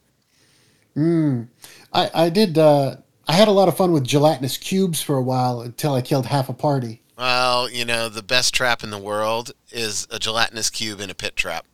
Mm. 0.98 1.48
I, 1.94 2.10
I 2.14 2.30
did. 2.30 2.58
Uh, 2.58 2.98
I 3.28 3.34
had 3.34 3.48
a 3.48 3.52
lot 3.52 3.70
of 3.70 3.78
fun 3.78 3.94
with 3.94 4.04
gelatinous 4.04 4.58
cubes 4.58 5.02
for 5.02 5.16
a 5.16 5.22
while 5.22 5.62
until 5.62 5.94
I 5.94 6.02
killed 6.02 6.26
half 6.26 6.50
a 6.50 6.54
party. 6.54 7.03
Well, 7.18 7.70
you 7.70 7.86
know, 7.86 8.10
the 8.10 8.24
best 8.24 8.54
trap 8.54 8.84
in 8.84 8.90
the 8.90 8.98
world 8.98 9.52
is 9.72 10.08
a 10.10 10.18
gelatinous 10.20 10.70
cube 10.70 11.00
in 11.00 11.10
a 11.10 11.14
pit 11.14 11.36
trap. 11.36 11.66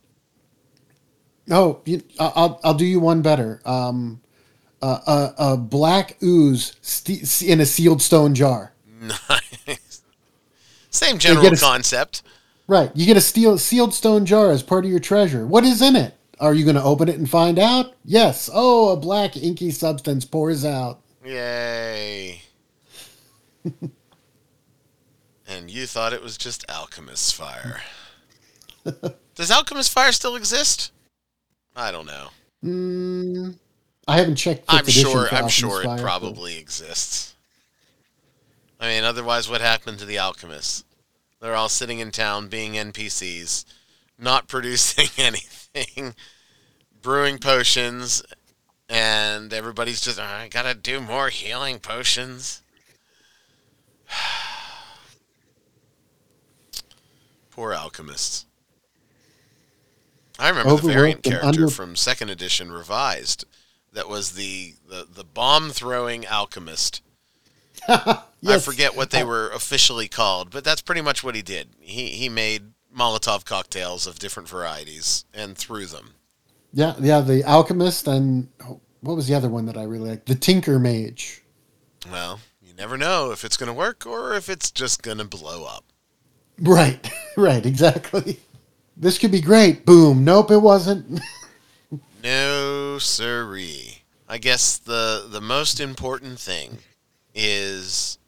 Oh, 1.50 1.80
you, 1.84 2.02
I'll 2.18 2.60
I'll 2.62 2.74
do 2.74 2.84
you 2.84 3.00
one 3.00 3.22
better. 3.22 3.60
Um, 3.64 4.20
uh, 4.82 4.98
a, 5.38 5.52
a 5.52 5.56
black 5.56 6.16
ooze 6.22 6.76
st- 6.82 7.42
in 7.42 7.60
a 7.60 7.66
sealed 7.66 8.02
stone 8.02 8.34
jar. 8.34 8.72
Nice. 9.00 10.02
Same 10.90 11.18
general 11.18 11.46
a- 11.52 11.56
concept. 11.56 12.22
Right. 12.66 12.90
You 12.94 13.04
get 13.04 13.16
a 13.16 13.20
steel, 13.20 13.58
sealed 13.58 13.92
stone 13.94 14.24
jar 14.24 14.52
as 14.52 14.62
part 14.62 14.84
of 14.84 14.90
your 14.90 15.00
treasure. 15.00 15.44
What 15.46 15.64
is 15.64 15.82
in 15.82 15.96
it? 15.96 16.14
Are 16.38 16.54
you 16.54 16.64
going 16.64 16.76
to 16.76 16.82
open 16.82 17.08
it 17.08 17.18
and 17.18 17.28
find 17.28 17.58
out? 17.58 17.94
Yes. 18.04 18.48
Oh, 18.52 18.92
a 18.92 18.96
black 18.96 19.36
inky 19.36 19.70
substance 19.72 20.24
pours 20.24 20.64
out. 20.64 21.00
Yay. 21.24 22.40
and 25.50 25.70
you 25.70 25.86
thought 25.86 26.12
it 26.12 26.22
was 26.22 26.38
just 26.38 26.64
Alchemist's 26.70 27.32
fire. 27.32 27.82
Does 29.34 29.50
Alchemist 29.50 29.90
fire 29.92 30.12
still 30.12 30.36
exist? 30.36 30.92
I 31.74 31.90
don't 31.90 32.06
know. 32.06 32.28
Mm, 32.64 33.56
I 34.06 34.18
haven't 34.18 34.36
checked. 34.36 34.64
I'm 34.68 34.86
sure. 34.86 35.28
I'm 35.32 35.48
sure 35.48 35.80
it 35.82 35.84
Fire, 35.84 35.96
but- 35.96 36.02
probably 36.02 36.56
exists. 36.58 37.34
I 38.78 38.86
mean, 38.88 39.04
otherwise, 39.04 39.48
what 39.50 39.60
happened 39.60 39.98
to 39.98 40.06
the 40.06 40.16
alchemists? 40.18 40.84
They're 41.40 41.54
all 41.54 41.68
sitting 41.68 41.98
in 41.98 42.10
town, 42.12 42.48
being 42.48 42.72
NPCs, 42.74 43.66
not 44.18 44.48
producing 44.48 45.08
anything, 45.18 46.14
brewing 47.02 47.38
potions, 47.38 48.22
and 48.88 49.52
everybody's 49.52 50.00
just, 50.00 50.18
I 50.18 50.48
gotta 50.48 50.74
do 50.74 51.00
more 51.00 51.28
healing 51.28 51.78
potions. 51.78 52.62
Poor 57.60 57.74
alchemists. 57.74 58.46
I 60.38 60.48
remember 60.48 60.76
the 60.76 60.92
variant 60.92 61.22
character 61.22 61.46
under- 61.46 61.68
from 61.68 61.94
second 61.94 62.30
edition 62.30 62.72
revised 62.72 63.44
that 63.92 64.08
was 64.08 64.32
the, 64.32 64.76
the, 64.88 65.06
the 65.12 65.24
bomb 65.24 65.68
throwing 65.68 66.26
alchemist. 66.26 67.02
I 67.86 68.22
forget 68.62 68.96
what 68.96 69.10
they 69.10 69.24
were 69.24 69.50
officially 69.50 70.08
called, 70.08 70.50
but 70.50 70.64
that's 70.64 70.80
pretty 70.80 71.02
much 71.02 71.22
what 71.22 71.34
he 71.34 71.42
did. 71.42 71.68
He 71.80 72.06
he 72.06 72.30
made 72.30 72.72
Molotov 72.96 73.44
cocktails 73.44 74.06
of 74.06 74.18
different 74.18 74.48
varieties 74.48 75.26
and 75.34 75.54
threw 75.54 75.84
them. 75.84 76.14
Yeah, 76.72 76.94
yeah. 76.98 77.20
The 77.20 77.44
alchemist 77.44 78.08
and 78.08 78.48
oh, 78.64 78.80
what 79.00 79.16
was 79.16 79.28
the 79.28 79.34
other 79.34 79.50
one 79.50 79.66
that 79.66 79.76
I 79.76 79.82
really 79.82 80.08
liked? 80.08 80.24
The 80.24 80.34
Tinker 80.34 80.78
Mage. 80.78 81.42
Well, 82.10 82.40
you 82.62 82.72
never 82.72 82.96
know 82.96 83.32
if 83.32 83.44
it's 83.44 83.58
going 83.58 83.66
to 83.66 83.74
work 83.74 84.06
or 84.06 84.32
if 84.34 84.48
it's 84.48 84.70
just 84.70 85.02
going 85.02 85.18
to 85.18 85.24
blow 85.24 85.66
up. 85.66 85.84
Right. 86.60 87.10
right. 87.36 87.64
Exactly. 87.64 88.38
This 88.96 89.18
could 89.18 89.32
be 89.32 89.40
great. 89.40 89.86
Boom. 89.86 90.24
Nope, 90.24 90.50
it 90.50 90.58
wasn't. 90.58 91.20
No 92.22 92.98
siree. 92.98 94.02
I 94.28 94.38
guess 94.38 94.76
the 94.76 95.26
the 95.28 95.40
most 95.40 95.80
important 95.80 96.38
thing 96.38 96.78
is 97.34 98.18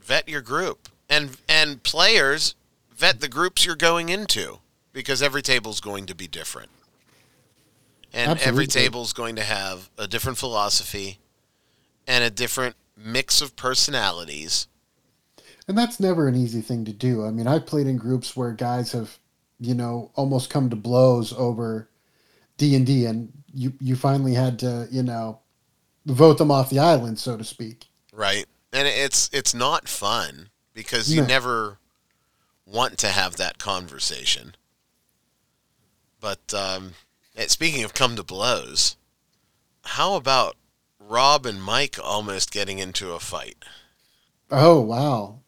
vet 0.00 0.28
your 0.28 0.40
group 0.40 0.88
and 1.08 1.36
and 1.48 1.82
players 1.82 2.54
vet 2.94 3.20
the 3.20 3.28
groups 3.28 3.64
you're 3.64 3.76
going 3.76 4.08
into 4.08 4.58
because 4.92 5.22
every 5.22 5.42
table's 5.42 5.80
going 5.80 6.06
to 6.06 6.14
be 6.14 6.26
different. 6.26 6.70
And 8.12 8.32
every 8.40 8.64
Absolutely. 8.64 8.66
table's 8.66 9.12
going 9.12 9.36
to 9.36 9.42
have 9.42 9.90
a 9.98 10.06
different 10.06 10.38
philosophy 10.38 11.18
and 12.06 12.22
a 12.22 12.30
different 12.30 12.76
mix 12.96 13.40
of 13.40 13.56
personalities. 13.56 14.68
And 15.66 15.76
that's 15.78 16.00
never 16.00 16.28
an 16.28 16.34
easy 16.34 16.60
thing 16.60 16.84
to 16.84 16.92
do. 16.92 17.24
I 17.24 17.30
mean, 17.30 17.46
I've 17.46 17.66
played 17.66 17.86
in 17.86 17.96
groups 17.96 18.36
where 18.36 18.52
guys 18.52 18.92
have, 18.92 19.18
you 19.58 19.74
know, 19.74 20.10
almost 20.14 20.50
come 20.50 20.68
to 20.70 20.76
blows 20.76 21.32
over 21.32 21.88
D 22.58 22.74
and 22.76 22.86
D, 22.86 23.06
and 23.06 23.32
you 23.52 23.72
you 23.80 23.96
finally 23.96 24.34
had 24.34 24.58
to, 24.60 24.88
you 24.90 25.02
know, 25.02 25.40
vote 26.06 26.38
them 26.38 26.50
off 26.50 26.70
the 26.70 26.78
island, 26.80 27.18
so 27.18 27.36
to 27.36 27.44
speak. 27.44 27.86
Right. 28.12 28.46
And 28.72 28.88
it's 28.88 29.30
it's 29.32 29.54
not 29.54 29.88
fun 29.88 30.50
because 30.72 31.14
you 31.14 31.22
No. 31.22 31.26
never 31.28 31.78
want 32.66 32.98
to 32.98 33.08
have 33.08 33.36
that 33.36 33.58
conversation. 33.58 34.54
But 36.20 36.52
um, 36.54 36.94
eh, 37.36 37.46
speaking 37.48 37.84
of 37.84 37.94
come 37.94 38.16
to 38.16 38.22
blows, 38.24 38.96
how 39.84 40.14
about 40.14 40.56
Rob 40.98 41.46
and 41.46 41.62
Mike 41.62 41.98
almost 42.02 42.50
getting 42.50 42.78
into 42.78 43.12
a 43.12 43.20
fight? 43.20 43.64
Oh 44.50 44.80
wow! 44.80 45.40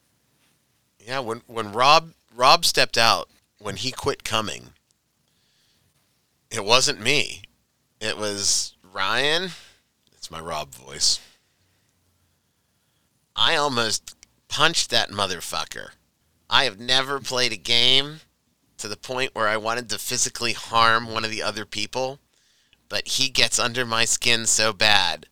Yeah, 1.07 1.21
when 1.21 1.43
when 1.47 1.71
Rob 1.71 2.15
Rob 2.35 2.65
stepped 2.65 2.99
out 2.99 3.29
when 3.61 3.77
he 3.77 3.93
quit 3.93 4.25
coming, 4.25 4.71
it 6.51 6.65
wasn't 6.65 7.01
me. 7.01 7.43
It 8.01 8.19
was 8.19 8.75
Ryan. 8.93 9.51
It's 10.17 10.33
my 10.33 10.41
Rob 10.41 10.75
voice. 10.75 11.21
I 13.37 13.55
almost 13.55 14.17
punched 14.49 14.91
that 14.91 15.11
motherfucker. 15.11 15.91
I 16.51 16.65
have 16.65 16.81
never 16.81 17.21
played 17.21 17.53
a 17.53 17.57
game 17.57 18.21
to 18.79 18.89
the 18.89 18.97
point 18.97 19.33
where 19.33 19.47
I 19.47 19.59
wanted 19.59 19.89
to 19.91 19.99
physically 19.99 20.55
harm 20.55 21.13
one 21.13 21.25
of 21.25 21.31
the 21.31 21.43
other 21.43 21.65
people, 21.65 22.19
but 22.89 23.07
he 23.07 23.29
gets 23.29 23.61
under 23.61 23.87
my 23.87 24.07
skin 24.07 24.45
so 24.47 24.73
bad. 24.73 25.27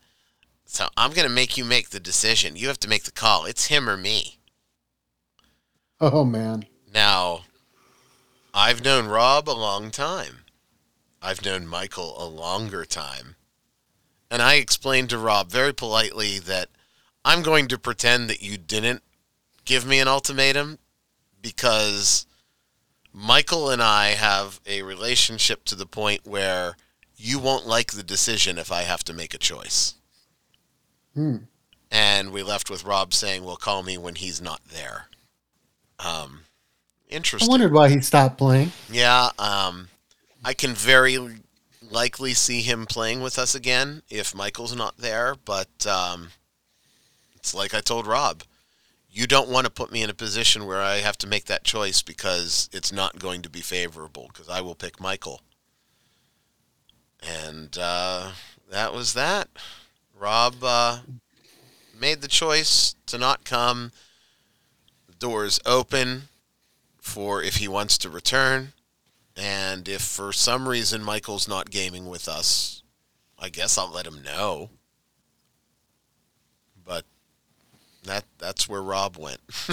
So 0.67 0.89
I'm 0.97 1.13
going 1.13 1.29
to 1.29 1.35
make 1.35 1.57
you 1.57 1.65
make 1.65 1.91
the 1.91 2.01
decision. 2.01 2.55
You 2.55 2.69
have 2.69 2.81
to 2.81 2.89
make 2.89 3.05
the 3.05 3.11
call. 3.11 3.45
It's 3.45 3.67
him 3.67 3.89
or 3.89 3.97
me. 3.97 4.39
Oh 6.01 6.25
man! 6.25 6.67
Now, 6.93 7.45
I've 8.53 8.85
known 8.85 9.07
Rob 9.07 9.49
a 9.49 9.53
long 9.53 9.91
time. 9.91 10.39
I've 11.23 11.45
known 11.45 11.67
Michael 11.67 12.23
a 12.23 12.29
longer 12.29 12.85
time. 12.85 13.37
And 14.31 14.43
I 14.43 14.55
explained 14.55 15.11
to 15.11 15.19
Rob 15.19 15.51
very 15.51 15.73
politely 15.73 16.39
that 16.41 16.69
I'm 17.25 17.43
going 17.43 17.69
to 17.69 17.79
pretend 17.79 18.29
that 18.29 18.43
you 18.43 18.59
didn't 18.59 19.03
give 19.65 19.87
me 19.87 19.99
an 20.01 20.09
ultimatum 20.09 20.79
because 21.41 22.27
Michael 23.13 23.71
and 23.71 23.83
I 23.83 24.09
have 24.09 24.61
a 24.67 24.83
relationship 24.83 25.65
to 25.67 25.75
the 25.75 25.87
point 25.87 26.27
where 26.27 26.77
you 27.17 27.39
won't 27.39 27.67
like 27.67 27.93
the 27.93 28.03
decision 28.03 28.59
if 28.59 28.71
I 28.71 28.83
have 28.83 29.05
to 29.05 29.13
make 29.13 29.35
a 29.35 29.39
choice. 29.39 29.95
Hmm. 31.15 31.37
And 31.91 32.33
we 32.33 32.43
left 32.43 32.71
with 32.71 32.85
Rob 32.85 33.15
saying, 33.15 33.45
well, 33.45 33.57
call 33.57 33.83
me 33.83 33.97
when 33.97 34.17
he's 34.17 34.43
not 34.43 34.61
there. 34.71 35.07
Um, 36.05 36.41
I 37.47 37.47
wondered 37.49 37.73
why 37.73 37.89
he 37.89 38.01
stopped 38.01 38.39
playing. 38.39 38.73
Yeah, 38.91 39.31
um, 39.39 39.89
I 40.45 40.55
can 40.55 40.73
very 40.73 41.19
likely 41.91 42.35
see 42.35 42.61
him 42.61 42.87
playing 42.87 43.21
with 43.21 43.39
us 43.39 43.55
again 43.55 44.03
if 44.11 44.35
Michael's 44.35 44.75
not 44.75 44.99
there, 44.99 45.37
but 45.45 45.87
um, 45.87 46.31
it's 47.37 47.55
like 47.55 47.75
I 47.75 47.81
told 47.81 48.07
Rob. 48.07 48.43
You 49.11 49.29
don't 49.29 49.49
want 49.49 49.65
to 49.65 49.73
put 49.73 49.93
me 49.93 50.03
in 50.03 50.11
a 50.11 50.15
position 50.15 50.67
where 50.67 50.81
I 50.81 50.97
have 50.97 51.17
to 51.19 51.29
make 51.29 51.45
that 51.45 51.63
choice 51.63 52.03
because 52.03 52.69
it's 52.73 52.93
not 52.93 53.21
going 53.21 53.43
to 53.43 53.49
be 53.49 53.61
favorable 53.61 54.29
because 54.33 54.49
I 54.49 54.61
will 54.61 54.75
pick 54.75 55.01
Michael. 55.01 55.41
And 57.23 57.79
uh, 57.81 58.33
that 58.71 58.93
was 58.93 59.15
that. 59.15 59.49
Rob 60.19 60.57
uh, 60.63 60.99
made 61.99 62.23
the 62.23 62.29
choice 62.29 62.97
to 63.07 63.17
not 63.17 63.45
come. 63.45 63.93
The 65.19 65.27
door 65.27 65.45
is 65.45 65.61
open 65.65 66.25
for 66.99 67.43
if 67.43 67.57
he 67.57 67.69
wants 67.69 67.99
to 67.99 68.11
return. 68.11 68.73
And 69.37 69.89
if 69.89 70.03
for 70.03 70.33
some 70.33 70.69
reason 70.69 71.03
Michael's 71.03 71.49
not 71.49 71.71
gaming 71.71 72.07
with 72.07 72.29
us, 72.29 72.83
I 73.39 73.49
guess 73.49 73.77
I'll 73.77 73.91
let 73.91 74.07
him 74.07 74.23
know. 74.23 74.71
But 76.85 77.05
that 78.05 78.25
that's 78.39 78.69
where 78.69 78.83
Rob 78.83 79.17
went. 79.17 79.41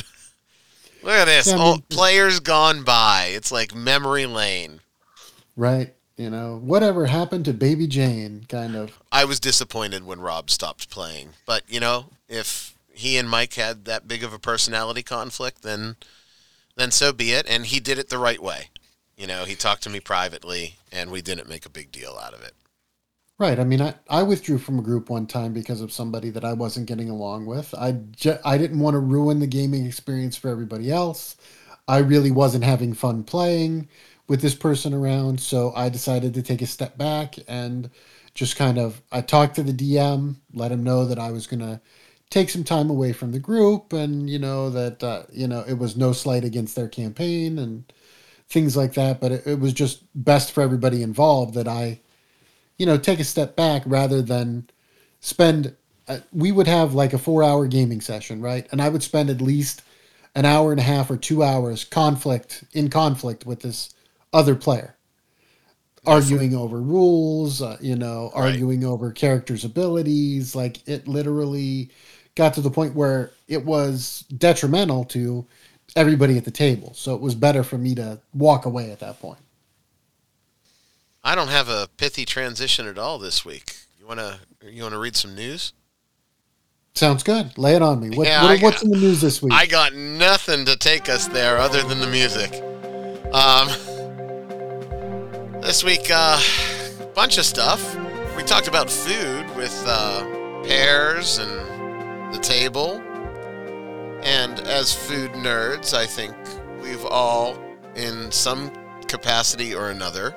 Look 1.03 1.13
at 1.13 1.25
this. 1.25 1.47
Yeah, 1.47 1.55
I 1.57 1.71
mean- 1.73 1.83
players 1.89 2.39
gone 2.39 2.83
by. 2.83 3.31
It's 3.33 3.51
like 3.51 3.73
memory 3.75 4.25
lane. 4.25 4.79
Right. 5.55 5.93
You 6.17 6.29
know, 6.29 6.59
whatever 6.63 7.07
happened 7.07 7.45
to 7.45 7.53
Baby 7.53 7.87
Jane? 7.87 8.45
Kind 8.47 8.75
of. 8.75 8.99
I 9.11 9.25
was 9.25 9.39
disappointed 9.39 10.05
when 10.05 10.21
Rob 10.21 10.49
stopped 10.49 10.89
playing, 10.89 11.29
but 11.45 11.63
you 11.67 11.79
know, 11.79 12.05
if 12.29 12.70
he 12.93 13.17
and 13.17 13.29
Mike 13.29 13.53
had 13.53 13.85
that 13.85 14.07
big 14.07 14.23
of 14.23 14.33
a 14.33 14.39
personality 14.39 15.03
conflict, 15.03 15.61
then 15.61 15.95
then 16.75 16.91
so 16.91 17.11
be 17.11 17.31
it. 17.31 17.45
And 17.49 17.65
he 17.65 17.79
did 17.79 17.99
it 17.99 18.09
the 18.09 18.17
right 18.17 18.41
way. 18.41 18.69
You 19.17 19.27
know, 19.27 19.45
he 19.45 19.55
talked 19.55 19.83
to 19.83 19.89
me 19.89 19.99
privately, 19.99 20.77
and 20.91 21.11
we 21.11 21.21
didn't 21.21 21.49
make 21.49 21.65
a 21.65 21.69
big 21.69 21.91
deal 21.91 22.17
out 22.21 22.33
of 22.33 22.41
it. 22.41 22.53
Right. 23.37 23.59
I 23.59 23.63
mean, 23.63 23.81
I, 23.81 23.95
I 24.07 24.23
withdrew 24.23 24.59
from 24.59 24.77
a 24.77 24.83
group 24.83 25.09
one 25.09 25.25
time 25.25 25.51
because 25.51 25.81
of 25.81 25.91
somebody 25.91 26.29
that 26.29 26.45
I 26.45 26.53
wasn't 26.53 26.85
getting 26.85 27.09
along 27.09 27.47
with. 27.47 27.73
I, 27.75 27.93
ju- 28.11 28.37
I 28.45 28.57
didn't 28.57 28.79
want 28.79 28.93
to 28.93 28.99
ruin 28.99 29.39
the 29.39 29.47
gaming 29.47 29.85
experience 29.85 30.37
for 30.37 30.49
everybody 30.49 30.91
else. 30.91 31.37
I 31.87 31.99
really 31.99 32.29
wasn't 32.29 32.63
having 32.63 32.93
fun 32.93 33.23
playing 33.23 33.89
with 34.27 34.41
this 34.41 34.53
person 34.53 34.93
around, 34.93 35.39
so 35.39 35.73
I 35.75 35.89
decided 35.89 36.35
to 36.35 36.43
take 36.43 36.61
a 36.61 36.67
step 36.67 36.97
back 36.97 37.35
and 37.47 37.89
just 38.33 38.55
kind 38.55 38.77
of 38.77 39.01
I 39.11 39.21
talked 39.21 39.55
to 39.55 39.63
the 39.63 39.73
DM, 39.73 40.35
let 40.53 40.71
him 40.71 40.83
know 40.83 41.05
that 41.05 41.19
I 41.19 41.31
was 41.31 41.47
going 41.47 41.59
to 41.61 41.81
take 42.31 42.49
some 42.49 42.65
time 42.65 42.89
away 42.89 43.13
from 43.13 43.33
the 43.33 43.39
group 43.39 43.93
and 43.93 44.29
you 44.29 44.39
know 44.39 44.71
that 44.71 45.03
uh, 45.03 45.23
you 45.33 45.47
know 45.47 45.63
it 45.67 45.75
was 45.75 45.97
no 45.97 46.13
slight 46.13 46.45
against 46.45 46.75
their 46.75 46.89
campaign 46.89 47.59
and 47.59 47.93
things 48.49 48.77
like 48.77 48.95
that, 48.95 49.21
but 49.21 49.31
it, 49.33 49.47
it 49.47 49.59
was 49.61 49.73
just 49.73 50.03
best 50.15 50.51
for 50.53 50.61
everybody 50.63 51.03
involved 51.03 51.55
that 51.55 51.67
I 51.69 51.99
you 52.77 52.85
know, 52.87 52.97
take 52.97 53.19
a 53.19 53.23
step 53.23 53.55
back 53.55 53.83
rather 53.85 54.21
than 54.21 54.69
spend. 55.19 55.75
Uh, 56.07 56.19
we 56.33 56.51
would 56.51 56.67
have 56.67 56.93
like 56.93 57.13
a 57.13 57.17
four-hour 57.19 57.67
gaming 57.67 58.01
session, 58.01 58.41
right? 58.41 58.67
And 58.71 58.81
I 58.81 58.89
would 58.89 59.03
spend 59.03 59.29
at 59.29 59.41
least 59.41 59.83
an 60.35 60.45
hour 60.45 60.71
and 60.71 60.79
a 60.79 60.83
half 60.83 61.11
or 61.11 61.17
two 61.17 61.43
hours 61.43 61.83
conflict 61.83 62.63
in 62.73 62.89
conflict 62.89 63.45
with 63.45 63.61
this 63.61 63.93
other 64.33 64.55
player, 64.55 64.95
arguing 66.05 66.55
over 66.55 66.81
rules, 66.81 67.61
uh, 67.61 67.77
you 67.81 67.95
know, 67.95 68.31
Right. 68.35 68.53
arguing 68.53 68.83
over 68.83 69.11
characters' 69.11 69.63
abilities. 69.63 70.55
Like 70.55 70.87
it 70.87 71.07
literally 71.07 71.91
got 72.35 72.53
to 72.55 72.61
the 72.61 72.71
point 72.71 72.95
where 72.95 73.31
it 73.47 73.65
was 73.65 74.25
detrimental 74.37 75.03
to 75.05 75.45
everybody 75.95 76.37
at 76.37 76.45
the 76.45 76.51
table. 76.51 76.93
So 76.93 77.13
it 77.15 77.21
was 77.21 77.35
better 77.35 77.63
for 77.63 77.77
me 77.77 77.95
to 77.95 78.19
walk 78.33 78.65
away 78.65 78.91
at 78.91 78.99
that 78.99 79.19
point. 79.19 79.39
I 81.23 81.35
don't 81.35 81.49
have 81.49 81.69
a 81.69 81.87
pithy 81.97 82.25
transition 82.25 82.87
at 82.87 82.97
all 82.97 83.19
this 83.19 83.45
week. 83.45 83.75
You 83.99 84.07
wanna 84.07 84.39
you 84.67 84.81
wanna 84.83 84.97
read 84.99 85.15
some 85.15 85.35
news? 85.35 85.73
Sounds 86.93 87.23
good. 87.23 87.57
Lay 87.57 87.75
it 87.75 87.81
on 87.81 87.99
me. 88.01 88.15
What, 88.15 88.27
Yeah, 88.27 88.43
what- 88.43 88.61
what's 88.61 88.83
in 88.83 88.89
the 88.91 88.97
news 88.97 89.21
this 89.21 89.41
week? 89.41 89.53
I 89.53 89.65
got 89.65 89.93
nothing 89.93 90.65
to 90.65 90.75
take 90.75 91.07
us 91.09 91.27
there 91.27 91.57
other 91.57 91.83
than 91.83 91.99
the 91.99 92.07
music. 92.07 92.53
Um, 93.33 93.67
this 95.61 95.83
week, 95.83 96.09
uh, 96.11 96.39
bunch 97.13 97.37
of 97.37 97.45
stuff. 97.45 97.95
We 98.35 98.43
talked 98.43 98.67
about 98.67 98.89
food 98.89 99.55
with 99.55 99.73
uh, 99.87 100.23
pears 100.63 101.37
and 101.37 101.51
table. 102.41 103.01
And 104.23 104.59
as 104.61 104.93
food 104.93 105.31
nerds, 105.31 105.93
I 105.93 106.05
think 106.05 106.35
we've 106.81 107.05
all, 107.05 107.57
in 107.95 108.31
some 108.31 108.71
capacity 109.07 109.73
or 109.73 109.89
another, 109.89 110.35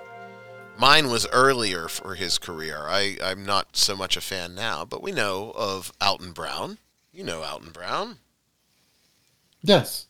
mine 0.78 1.10
was 1.10 1.26
earlier 1.32 1.88
for 1.88 2.14
his 2.14 2.38
career. 2.38 2.84
I, 2.86 3.16
I'm 3.22 3.44
not 3.44 3.76
so 3.76 3.94
much 3.96 4.16
a 4.16 4.20
fan 4.20 4.54
now, 4.54 4.84
but 4.84 5.02
we 5.02 5.12
know 5.12 5.52
of 5.56 5.92
Alton 6.00 6.32
Brown. 6.32 6.78
You 7.12 7.24
know 7.24 7.42
Alton 7.42 7.70
Brown. 7.70 8.18
yes. 9.62 10.06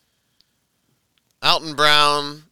Alton 1.43 1.75
Brown, 1.75 2.43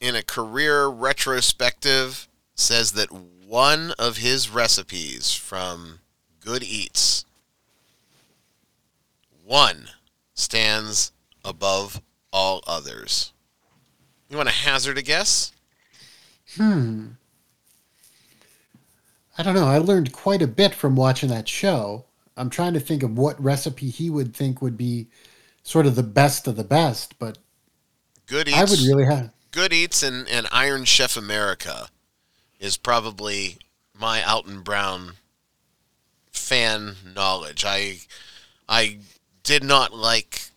in 0.00 0.14
a 0.14 0.22
career 0.22 0.86
retrospective, 0.88 2.28
says 2.54 2.92
that 2.92 3.10
one 3.10 3.92
of 3.98 4.18
his 4.18 4.50
recipes 4.50 5.32
from 5.32 6.00
Good 6.40 6.62
Eats, 6.62 7.24
one, 9.44 9.88
stands 10.34 11.12
above 11.44 12.00
all 12.32 12.62
others. 12.66 13.32
You 14.28 14.36
want 14.36 14.48
to 14.48 14.54
hazard 14.54 14.98
a 14.98 15.02
guess? 15.02 15.52
Hmm. 16.56 17.08
I 19.36 19.42
don't 19.42 19.54
know. 19.54 19.66
I 19.66 19.78
learned 19.78 20.12
quite 20.12 20.42
a 20.42 20.46
bit 20.46 20.74
from 20.74 20.96
watching 20.96 21.28
that 21.28 21.48
show. 21.48 22.04
I'm 22.36 22.50
trying 22.50 22.74
to 22.74 22.80
think 22.80 23.02
of 23.02 23.16
what 23.16 23.42
recipe 23.42 23.90
he 23.90 24.10
would 24.10 24.34
think 24.34 24.62
would 24.62 24.76
be 24.76 25.06
sort 25.62 25.86
of 25.86 25.94
the 25.94 26.02
best 26.02 26.46
of 26.46 26.56
the 26.56 26.64
best, 26.64 27.18
but 27.18 27.38
Good 28.26 28.48
Eats. 28.48 28.58
I 28.58 28.64
would 28.64 28.80
really 28.80 29.04
have. 29.04 29.32
Good 29.50 29.72
Eats 29.72 30.02
and, 30.02 30.28
and 30.28 30.48
Iron 30.50 30.84
Chef 30.84 31.16
America 31.16 31.88
is 32.58 32.76
probably 32.76 33.58
my 33.98 34.22
Alton 34.22 34.62
Brown 34.62 35.12
fan 36.32 36.96
knowledge. 37.14 37.64
I 37.64 37.98
I 38.68 38.98
did 39.44 39.62
not 39.62 39.94
like 39.94 40.50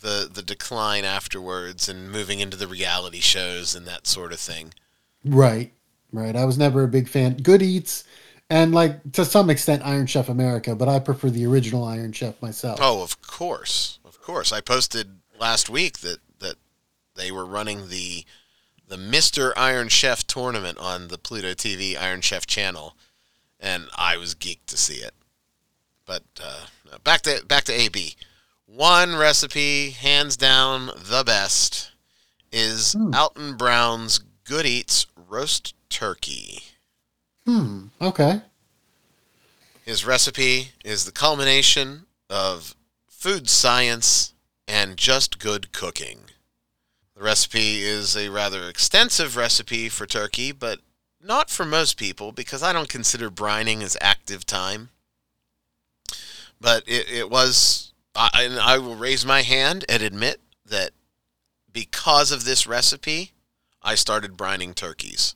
the 0.00 0.28
the 0.32 0.42
decline 0.42 1.04
afterwards 1.04 1.88
and 1.88 2.10
moving 2.10 2.40
into 2.40 2.56
the 2.56 2.66
reality 2.66 3.20
shows 3.20 3.74
and 3.74 3.86
that 3.86 4.06
sort 4.06 4.32
of 4.32 4.40
thing. 4.40 4.72
Right, 5.24 5.72
right. 6.12 6.34
I 6.34 6.44
was 6.44 6.58
never 6.58 6.82
a 6.82 6.88
big 6.88 7.08
fan. 7.08 7.36
Good 7.36 7.62
Eats, 7.62 8.04
and 8.48 8.74
like 8.74 9.12
to 9.12 9.24
some 9.24 9.50
extent 9.50 9.82
Iron 9.84 10.06
Chef 10.06 10.28
America, 10.28 10.74
but 10.74 10.88
I 10.88 10.98
prefer 10.98 11.30
the 11.30 11.46
original 11.46 11.84
Iron 11.84 12.12
Chef 12.12 12.40
myself. 12.40 12.78
Oh, 12.80 13.02
of 13.02 13.20
course, 13.22 13.98
of 14.04 14.20
course. 14.20 14.52
I 14.52 14.60
posted 14.60 15.18
last 15.38 15.68
week 15.68 15.98
that 15.98 16.18
that 16.40 16.56
they 17.14 17.30
were 17.30 17.46
running 17.46 17.88
the 17.88 18.24
the 18.88 18.96
Mister 18.96 19.56
Iron 19.56 19.88
Chef 19.88 20.26
tournament 20.26 20.78
on 20.78 21.08
the 21.08 21.18
Pluto 21.18 21.54
TV 21.54 21.96
Iron 21.96 22.20
Chef 22.20 22.46
channel, 22.46 22.96
and 23.60 23.86
I 23.96 24.16
was 24.16 24.34
geeked 24.34 24.66
to 24.66 24.76
see 24.76 24.96
it. 24.96 25.14
But 26.04 26.24
uh, 26.42 26.66
back 27.22 27.40
to 27.40 27.46
back 27.46 27.64
to 27.64 27.72
AB. 27.72 28.16
One 28.66 29.16
recipe, 29.16 29.90
hands 29.90 30.36
down, 30.36 30.86
the 30.96 31.22
best, 31.24 31.92
is 32.50 32.92
Hmm. 32.94 33.14
Alton 33.14 33.56
Brown's 33.56 34.20
Good 34.44 34.66
Eats 34.66 35.06
roast 35.28 35.74
turkey. 35.88 36.62
Hmm. 37.44 37.86
Okay. 38.00 38.40
His 39.84 40.04
recipe 40.04 40.72
is 40.84 41.04
the 41.04 41.12
culmination 41.12 42.06
of 42.30 42.76
food 43.08 43.48
science 43.50 44.32
and 44.68 44.96
just 44.96 45.38
good 45.38 45.72
cooking. 45.72 46.20
The 47.16 47.22
recipe 47.22 47.82
is 47.82 48.16
a 48.16 48.30
rather 48.30 48.68
extensive 48.68 49.36
recipe 49.36 49.88
for 49.88 50.06
turkey, 50.06 50.52
but 50.52 50.80
not 51.20 51.50
for 51.50 51.64
most 51.64 51.96
people 51.96 52.32
because 52.32 52.62
I 52.62 52.72
don't 52.72 52.88
consider 52.88 53.30
brining 53.30 53.82
as 53.82 53.96
active 54.00 54.46
time. 54.46 54.90
But 56.62 56.84
it, 56.86 57.10
it 57.10 57.30
was, 57.30 57.92
I, 58.14 58.44
and 58.44 58.58
I 58.58 58.78
will 58.78 58.94
raise 58.94 59.26
my 59.26 59.42
hand 59.42 59.84
and 59.88 60.00
admit 60.02 60.40
that 60.64 60.92
because 61.72 62.30
of 62.30 62.44
this 62.44 62.66
recipe, 62.66 63.32
I 63.82 63.96
started 63.96 64.36
brining 64.36 64.74
turkeys. 64.74 65.34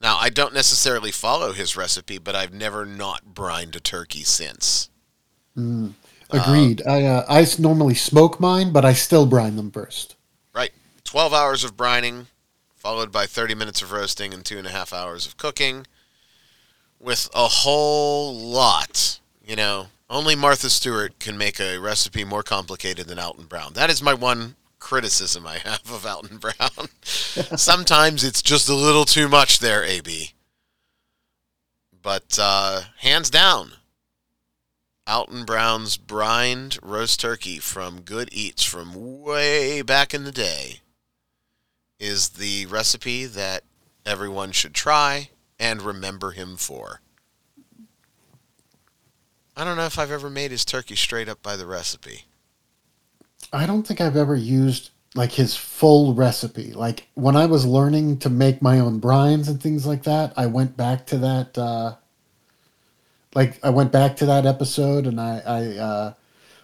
Now, 0.00 0.16
I 0.16 0.30
don't 0.30 0.54
necessarily 0.54 1.10
follow 1.10 1.52
his 1.52 1.76
recipe, 1.76 2.18
but 2.18 2.36
I've 2.36 2.54
never 2.54 2.86
not 2.86 3.34
brined 3.34 3.74
a 3.74 3.80
turkey 3.80 4.22
since. 4.22 4.90
Mm. 5.56 5.94
Agreed. 6.30 6.82
I 6.86 7.04
uh, 7.04 7.26
I 7.28 7.46
normally 7.58 7.94
smoke 7.94 8.40
mine, 8.40 8.72
but 8.72 8.84
I 8.84 8.94
still 8.94 9.26
brine 9.26 9.56
them 9.56 9.70
first. 9.70 10.16
Right. 10.54 10.70
12 11.04 11.34
hours 11.34 11.62
of 11.62 11.76
brining, 11.76 12.26
followed 12.74 13.12
by 13.12 13.26
30 13.26 13.54
minutes 13.54 13.82
of 13.82 13.92
roasting 13.92 14.32
and 14.32 14.44
two 14.44 14.56
and 14.56 14.66
a 14.66 14.70
half 14.70 14.92
hours 14.92 15.26
of 15.26 15.36
cooking, 15.36 15.86
with 16.98 17.28
a 17.34 17.48
whole 17.48 18.34
lot. 18.34 19.18
You 19.44 19.56
know, 19.56 19.88
only 20.12 20.36
Martha 20.36 20.68
Stewart 20.68 21.18
can 21.18 21.38
make 21.38 21.58
a 21.58 21.78
recipe 21.78 22.22
more 22.22 22.42
complicated 22.42 23.06
than 23.08 23.18
Alton 23.18 23.46
Brown. 23.46 23.72
That 23.72 23.88
is 23.88 24.02
my 24.02 24.12
one 24.12 24.56
criticism 24.78 25.46
I 25.46 25.58
have 25.58 25.90
of 25.90 26.04
Alton 26.04 26.36
Brown. 26.36 26.88
Sometimes 27.02 28.22
it's 28.22 28.42
just 28.42 28.68
a 28.68 28.74
little 28.74 29.06
too 29.06 29.28
much 29.28 29.58
there, 29.58 29.82
AB. 29.82 30.32
But 32.02 32.38
uh, 32.38 32.82
hands 32.98 33.30
down, 33.30 33.72
Alton 35.06 35.44
Brown's 35.44 35.96
brined 35.96 36.78
roast 36.82 37.18
turkey 37.20 37.58
from 37.58 38.02
Good 38.02 38.28
Eats 38.32 38.64
from 38.64 39.22
way 39.22 39.80
back 39.80 40.12
in 40.12 40.24
the 40.24 40.32
day 40.32 40.80
is 41.98 42.30
the 42.30 42.66
recipe 42.66 43.24
that 43.24 43.62
everyone 44.04 44.52
should 44.52 44.74
try 44.74 45.30
and 45.58 45.80
remember 45.80 46.32
him 46.32 46.56
for. 46.56 47.01
I 49.56 49.64
don't 49.64 49.76
know 49.76 49.84
if 49.84 49.98
I've 49.98 50.10
ever 50.10 50.30
made 50.30 50.50
his 50.50 50.64
turkey 50.64 50.96
straight 50.96 51.28
up 51.28 51.42
by 51.42 51.56
the 51.56 51.66
recipe. 51.66 52.24
I 53.52 53.66
don't 53.66 53.86
think 53.86 54.00
I've 54.00 54.16
ever 54.16 54.34
used 54.34 54.90
like 55.14 55.32
his 55.32 55.54
full 55.54 56.14
recipe. 56.14 56.72
Like 56.72 57.08
when 57.14 57.36
I 57.36 57.46
was 57.46 57.66
learning 57.66 58.18
to 58.20 58.30
make 58.30 58.62
my 58.62 58.78
own 58.78 59.00
brines 59.00 59.48
and 59.48 59.62
things 59.62 59.86
like 59.86 60.04
that, 60.04 60.32
I 60.36 60.46
went 60.46 60.76
back 60.76 61.06
to 61.06 61.18
that. 61.18 61.58
Uh, 61.58 61.96
like 63.34 63.58
I 63.62 63.70
went 63.70 63.92
back 63.92 64.16
to 64.16 64.26
that 64.26 64.46
episode 64.46 65.06
and 65.06 65.20
I, 65.20 65.42
I 65.44 65.66
uh, 65.78 66.14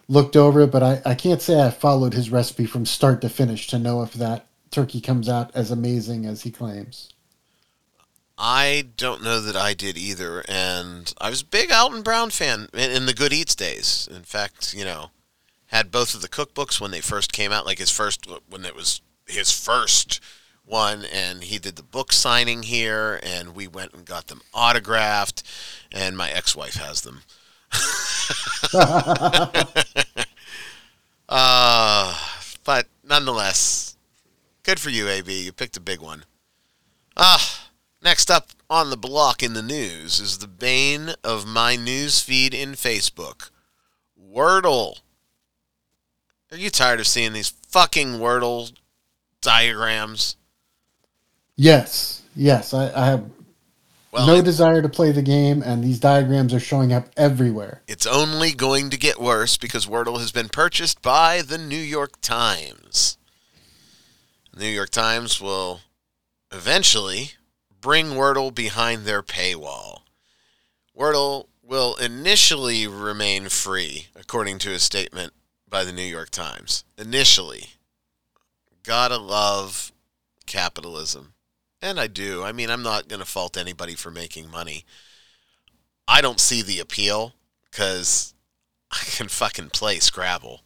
looked 0.09 0.37
over 0.37 0.63
it, 0.63 0.71
but 0.71 0.83
I, 0.83 1.03
I 1.05 1.15
can't 1.15 1.43
say 1.43 1.61
I 1.61 1.71
followed 1.71 2.15
his 2.15 2.31
recipe 2.31 2.65
from 2.65 2.87
start 2.87 3.21
to 3.21 3.29
finish 3.29 3.67
to 3.69 3.79
know 3.79 4.03
if 4.03 4.15
that 4.15 4.47
turkey 4.71 5.01
comes 5.01 5.29
out 5.29 5.51
as 5.55 5.71
amazing 5.71 6.25
as 6.25 6.43
he 6.43 6.51
claims. 6.51 7.11
I 8.39 8.87
don't 8.97 9.25
know 9.25 9.41
that 9.41 9.57
I 9.57 9.75
did 9.75 9.99
either, 9.99 10.45
and 10.49 11.13
I 11.21 11.29
was 11.29 11.43
a 11.43 11.47
big 11.47 11.73
Alton 11.73 12.03
Brown 12.03 12.31
fan 12.31 12.69
in, 12.73 12.91
in 12.93 13.07
the 13.07 13.13
Good 13.13 13.33
Eats 13.33 13.57
days. 13.57 14.09
In 14.15 14.23
fact, 14.23 14.73
you 14.73 14.85
know, 14.85 15.11
had 15.67 15.91
both 15.91 16.15
of 16.15 16.23
the 16.23 16.29
cookbooks 16.29 16.81
when 16.81 16.93
they 16.93 17.01
first 17.01 17.33
came 17.33 17.51
out, 17.51 17.67
like 17.67 17.79
his 17.79 17.91
first 17.91 18.29
when 18.49 18.65
it 18.65 18.77
was 18.77 19.01
his 19.27 19.51
first 19.51 20.21
one, 20.65 21.05
and 21.13 21.43
he 21.43 21.59
did 21.59 21.75
the 21.75 21.83
book 21.83 22.13
signing 22.13 22.63
here, 22.63 23.19
and 23.25 23.57
we 23.57 23.67
went 23.67 23.93
and 23.93 24.05
got 24.05 24.29
them 24.29 24.43
autographed, 24.55 25.43
and 25.91 26.17
my 26.17 26.31
ex-wife 26.31 26.77
has 26.77 27.01
them. 27.01 27.23
uh, 31.29 32.19
but 32.65 32.87
nonetheless, 33.03 33.97
good 34.63 34.79
for 34.79 34.91
you, 34.91 35.09
AB. 35.09 35.45
You 35.45 35.53
picked 35.53 35.77
a 35.77 35.81
big 35.81 36.01
one. 36.01 36.25
Ah, 37.17 37.68
next 38.03 38.31
up 38.31 38.49
on 38.71 38.91
the 38.91 38.97
block 38.97 39.43
in 39.43 39.55
the 39.55 39.63
news 39.63 40.21
is 40.21 40.39
the 40.39 40.47
bane 40.47 41.11
of 41.25 41.47
my 41.47 41.77
news 41.77 42.21
feed 42.21 42.55
in 42.55 42.73
Facebook. 42.73 43.51
Wordle. 44.33 44.99
Are 46.51 46.57
you 46.57 46.71
tired 46.71 47.01
of 47.01 47.07
seeing 47.07 47.33
these 47.33 47.51
fucking 47.51 48.15
Wordle 48.15 48.73
diagrams? 49.41 50.37
Yes, 51.57 52.23
yes. 52.37 52.73
I, 52.73 52.91
I 52.95 53.07
have 53.07 53.25
Well, 54.13 54.27
no 54.27 54.37
it- 54.37 54.45
desire 54.45 54.81
to 54.83 54.89
play 54.89 55.13
the 55.13 55.23
game, 55.23 55.63
and 55.63 55.83
these 55.83 55.99
diagrams 55.99 56.55
are 56.55 56.61
showing 56.61 56.93
up 56.93 57.09
everywhere. 57.17 57.83
it's 57.89 58.07
only 58.07 58.53
going 58.53 58.91
to 58.91 58.97
get 58.99 59.21
worse 59.21 59.57
because 59.57 59.87
Wordle 59.87 60.21
has 60.21 60.33
been 60.33 60.49
purchased 60.49 61.03
by 61.03 61.43
the 61.43 61.59
New 61.59 61.77
York 61.77 62.21
Times. 62.21 63.19
The 64.53 64.61
New 64.61 64.71
York 64.71 64.91
Times 64.91 65.41
will 65.41 65.81
eventually 66.53 67.33
bring 67.81 68.11
Wordle 68.11 68.55
behind 68.55 69.05
their 69.05 69.23
paywall. 69.23 70.01
Wordle 70.97 71.47
will 71.63 71.95
initially 71.97 72.87
remain 72.87 73.49
free, 73.49 74.09
according 74.17 74.59
to 74.61 74.73
a 74.73 74.79
statement 74.79 75.33
by 75.69 75.85
the 75.85 75.93
New 75.93 76.03
York 76.03 76.31
Times. 76.31 76.85
Initially. 76.97 77.67
Gotta 78.83 79.19
love 79.19 79.93
capitalism. 80.47 81.35
And 81.81 82.01
I 82.01 82.07
do. 82.09 82.43
I 82.43 82.53
mean, 82.53 82.71
I'm 82.71 82.83
not 82.83 83.09
going 83.09 83.21
to 83.21 83.27
fault 83.27 83.57
anybody 83.57 83.95
for 83.95 84.11
making 84.11 84.51
money. 84.51 84.85
I 86.09 86.21
don't 86.21 86.41
see 86.41 86.63
the 86.63 86.81
appeal 86.81 87.35
because 87.71 88.35
I 88.91 89.05
can 89.05 89.29
fucking 89.29 89.71
play 89.71 90.01
Scrabble. 90.01 90.63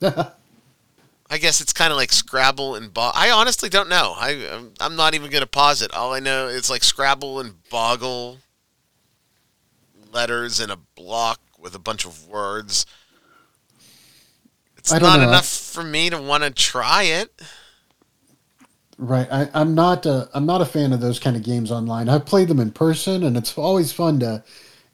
I 1.30 1.38
guess 1.38 1.60
it's 1.60 1.72
kind 1.72 1.90
of 1.90 1.96
like 1.96 2.12
Scrabble 2.12 2.74
and 2.76 2.92
Boggle. 2.92 3.18
I 3.20 3.30
honestly 3.30 3.68
don't 3.68 3.88
know. 3.88 4.14
I 4.16 4.30
I'm- 4.50 4.74
I'm 4.80 4.96
not 4.96 5.14
even 5.14 5.30
gonna 5.30 5.46
pause 5.46 5.82
it. 5.82 5.92
All 5.94 6.12
I 6.12 6.20
know 6.20 6.48
is 6.48 6.70
like 6.70 6.84
Scrabble 6.84 7.40
and 7.40 7.54
Boggle 7.70 8.38
letters 10.12 10.60
in 10.60 10.70
a 10.70 10.76
block 10.94 11.40
with 11.58 11.74
a 11.74 11.78
bunch 11.78 12.04
of 12.04 12.26
words. 12.28 12.86
It's 14.76 14.92
I 14.92 14.98
don't 14.98 15.08
not 15.08 15.20
know. 15.20 15.28
enough 15.28 15.46
for 15.48 15.82
me 15.82 16.10
to 16.10 16.20
want 16.20 16.44
to 16.44 16.50
try 16.50 17.04
it. 17.04 17.32
Right. 18.98 19.26
I, 19.30 19.48
I'm 19.54 19.74
not 19.74 20.06
a 20.06 20.28
I'm 20.34 20.46
not 20.46 20.60
a 20.60 20.66
fan 20.66 20.92
of 20.92 21.00
those 21.00 21.18
kind 21.18 21.36
of 21.36 21.42
games 21.42 21.72
online. 21.72 22.08
I've 22.08 22.26
played 22.26 22.48
them 22.48 22.60
in 22.60 22.70
person, 22.70 23.24
and 23.24 23.36
it's 23.36 23.56
always 23.58 23.92
fun 23.92 24.20
to 24.20 24.44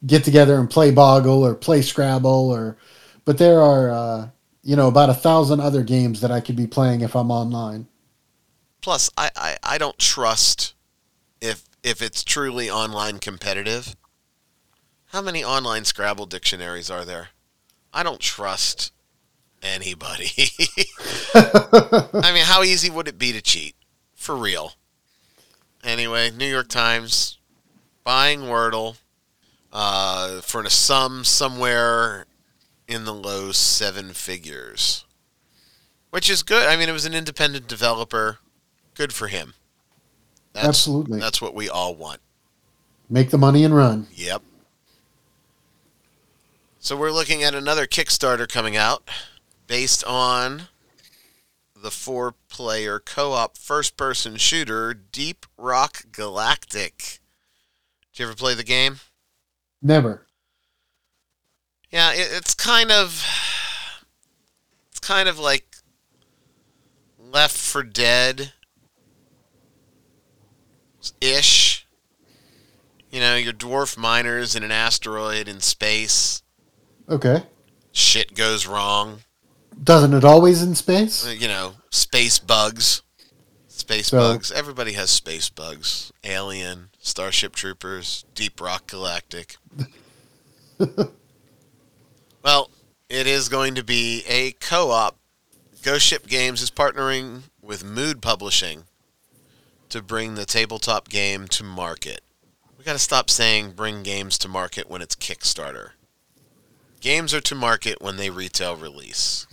get 0.06 0.24
together 0.24 0.58
and 0.58 0.70
play 0.70 0.90
Boggle 0.90 1.44
or 1.44 1.54
play 1.54 1.82
Scrabble 1.82 2.50
or. 2.50 2.76
But 3.26 3.36
there 3.36 3.60
are 3.60 3.90
uh, 3.90 4.28
you 4.62 4.76
know 4.76 4.88
about 4.88 5.11
a 5.11 5.14
thousand 5.14 5.61
other 5.61 5.82
games 5.82 6.20
that 6.20 6.30
I 6.30 6.40
could 6.40 6.56
be 6.56 6.66
playing 6.66 7.00
if 7.00 7.14
I'm 7.14 7.30
online. 7.30 7.86
Plus, 8.80 9.11
I, 9.16 9.30
I, 9.36 9.56
I 9.62 9.78
don't 9.78 9.98
trust 9.98 10.74
if 11.40 11.64
if 11.82 12.02
it's 12.02 12.24
truly 12.24 12.70
online 12.70 13.18
competitive. 13.18 13.96
How 15.06 15.22
many 15.22 15.42
online 15.42 15.84
Scrabble 15.84 16.26
dictionaries 16.26 16.90
are 16.90 17.04
there? 17.04 17.28
I 17.92 18.02
don't 18.02 18.20
trust 18.20 18.92
anybody. 19.62 20.30
I 21.34 22.30
mean, 22.32 22.44
how 22.44 22.62
easy 22.62 22.90
would 22.90 23.08
it 23.08 23.18
be 23.18 23.32
to 23.32 23.42
cheat? 23.42 23.74
For 24.14 24.36
real. 24.36 24.74
Anyway, 25.82 26.30
New 26.30 26.46
York 26.46 26.68
Times 26.68 27.38
buying 28.04 28.42
Wordle 28.42 28.98
uh, 29.72 30.40
for 30.42 30.62
a 30.62 30.70
sum 30.70 31.24
somewhere 31.24 32.26
in 32.91 33.05
the 33.05 33.14
low 33.14 33.53
seven 33.53 34.12
figures, 34.12 35.05
which 36.11 36.28
is 36.28 36.43
good. 36.43 36.68
I 36.68 36.76
mean, 36.76 36.88
it 36.88 36.93
was 36.93 37.07
an 37.07 37.14
independent 37.14 37.68
developer. 37.68 38.38
Good 38.95 39.12
for 39.12 39.28
him. 39.28 39.55
That's, 40.53 40.66
Absolutely. 40.66 41.20
That's 41.20 41.41
what 41.41 41.55
we 41.55 41.68
all 41.68 41.95
want. 41.95 42.20
Make 43.09 43.30
the 43.30 43.38
money 43.38 43.64
and 43.64 43.74
run. 43.74 44.09
Yep. 44.12 44.43
So 46.80 46.97
we're 46.97 47.12
looking 47.12 47.43
at 47.45 47.55
another 47.55 47.86
Kickstarter 47.86 48.49
coming 48.49 48.76
out 48.76 49.09
based 49.66 50.03
on 50.05 50.62
the 51.76 51.91
four 51.91 52.34
player 52.49 52.99
co 52.99 53.32
op 53.32 53.57
first 53.57 53.97
person 53.97 54.36
shooter 54.36 54.95
Deep 54.95 55.47
Rock 55.57 56.05
Galactic. 56.11 57.20
Did 58.12 58.18
you 58.18 58.26
ever 58.26 58.34
play 58.34 58.55
the 58.55 58.64
game? 58.64 58.97
Never. 59.80 60.26
Yeah, 61.91 62.12
it, 62.12 62.28
it's 62.32 62.55
kind 62.55 62.91
of 62.93 63.24
it's 64.91 65.01
kind 65.01 65.28
of 65.28 65.38
like 65.38 65.64
Left 67.18 67.57
4 67.57 67.82
Dead 67.84 68.53
ish. 71.20 71.86
You 73.11 73.20
know, 73.20 73.34
you're 73.36 73.53
dwarf 73.53 73.97
miners 73.99 74.55
in 74.55 74.62
an 74.62 74.70
asteroid 74.70 75.49
in 75.49 75.61
space. 75.61 76.43
Okay. 77.09 77.43
Shit 77.93 78.34
goes 78.34 78.66
wrong. 78.68 79.20
Doesn't 79.82 80.14
it 80.14 80.24
always 80.24 80.62
in 80.62 80.74
space? 80.76 81.26
Uh, 81.26 81.30
You 81.30 81.49
know, 81.49 81.74
space 81.91 82.38
bugs. 82.38 83.03
Space 83.66 84.09
So- 84.09 84.18
bugs. 84.18 84.53
Everybody 84.53 84.93
has 84.93 85.11
space 85.11 85.49
bugs. 85.49 86.12
Alien, 86.22 86.91
Starship 87.01 87.57
Troopers, 87.57 88.24
Deep 88.34 88.61
Rock 88.61 88.86
Galactic. 88.86 89.57
well, 92.43 92.70
it 93.09 93.26
is 93.26 93.49
going 93.49 93.74
to 93.74 93.84
be 93.84 94.24
a 94.28 94.53
co 94.53 94.91
op. 94.91 95.16
Ghost 95.82 96.05
Ship 96.07 96.26
Games 96.26 96.61
is 96.61 96.70
partnering 96.70 97.43
with 97.62 97.84
Mood 97.84 98.20
Publishing 98.20 98.84
to 99.88 100.03
bring 100.03 100.34
the 100.34 100.45
tabletop 100.45 101.09
game 101.09 101.49
to 101.49 101.64
market. 101.64 102.20
We 102.76 102.84
got 102.84 102.93
to 102.93 102.99
stop 102.99 103.30
saying 103.30 103.72
bring 103.72 104.03
games 104.03 104.38
to 104.38 104.49
market 104.49 104.88
when 104.88 105.03
it's 105.03 105.14
Kickstarter. 105.14 105.91
Games 107.01 107.32
are 107.32 107.41
to 107.41 107.55
market 107.55 108.01
when 108.01 108.16
they 108.16 108.30
retail 108.30 108.76
release. 108.76 109.47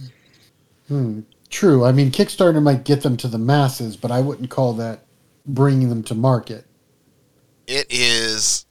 Hmm. 0.88 1.22
True. 1.50 1.86
I 1.86 1.94
mean, 1.94 2.12
Kickstarter 2.12 2.62
might 2.62 2.84
get 2.84 3.04
them 3.04 3.16
to 3.18 3.28
the 3.28 3.38
masses, 3.38 3.96
but 3.96 4.12
I 4.12 4.20
wouldn't 4.20 4.50
call 4.50 4.74
that 4.74 5.06
bringing 5.46 5.90
them 5.90 6.04
to 6.04 6.16
market. 6.16 6.66
it 7.68 7.88
is 7.90 8.66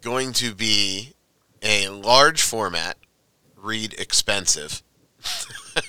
going 0.00 0.32
to 0.32 0.54
be 0.54 1.14
a 1.62 1.88
large 1.88 2.42
format, 2.42 2.96
read 3.60 3.94
expensive, 3.94 4.82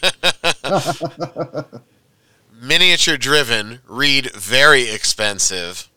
miniature 2.53 3.17
driven, 3.17 3.79
read 3.87 4.31
very 4.33 4.89
expensive, 4.89 5.89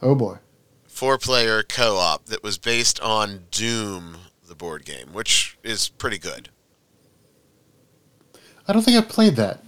Oh 0.00 0.14
boy. 0.14 0.38
four 0.86 1.18
player 1.18 1.62
co 1.62 1.96
op 1.96 2.26
that 2.26 2.42
was 2.42 2.58
based 2.58 3.00
on 3.00 3.44
Doom, 3.50 4.16
the 4.46 4.54
board 4.54 4.84
game, 4.84 5.12
which 5.12 5.58
is 5.62 5.88
pretty 5.88 6.18
good. 6.18 6.50
I 8.66 8.72
don't 8.72 8.82
think 8.82 8.96
I've 8.98 9.08
played 9.08 9.36
that. 9.36 9.62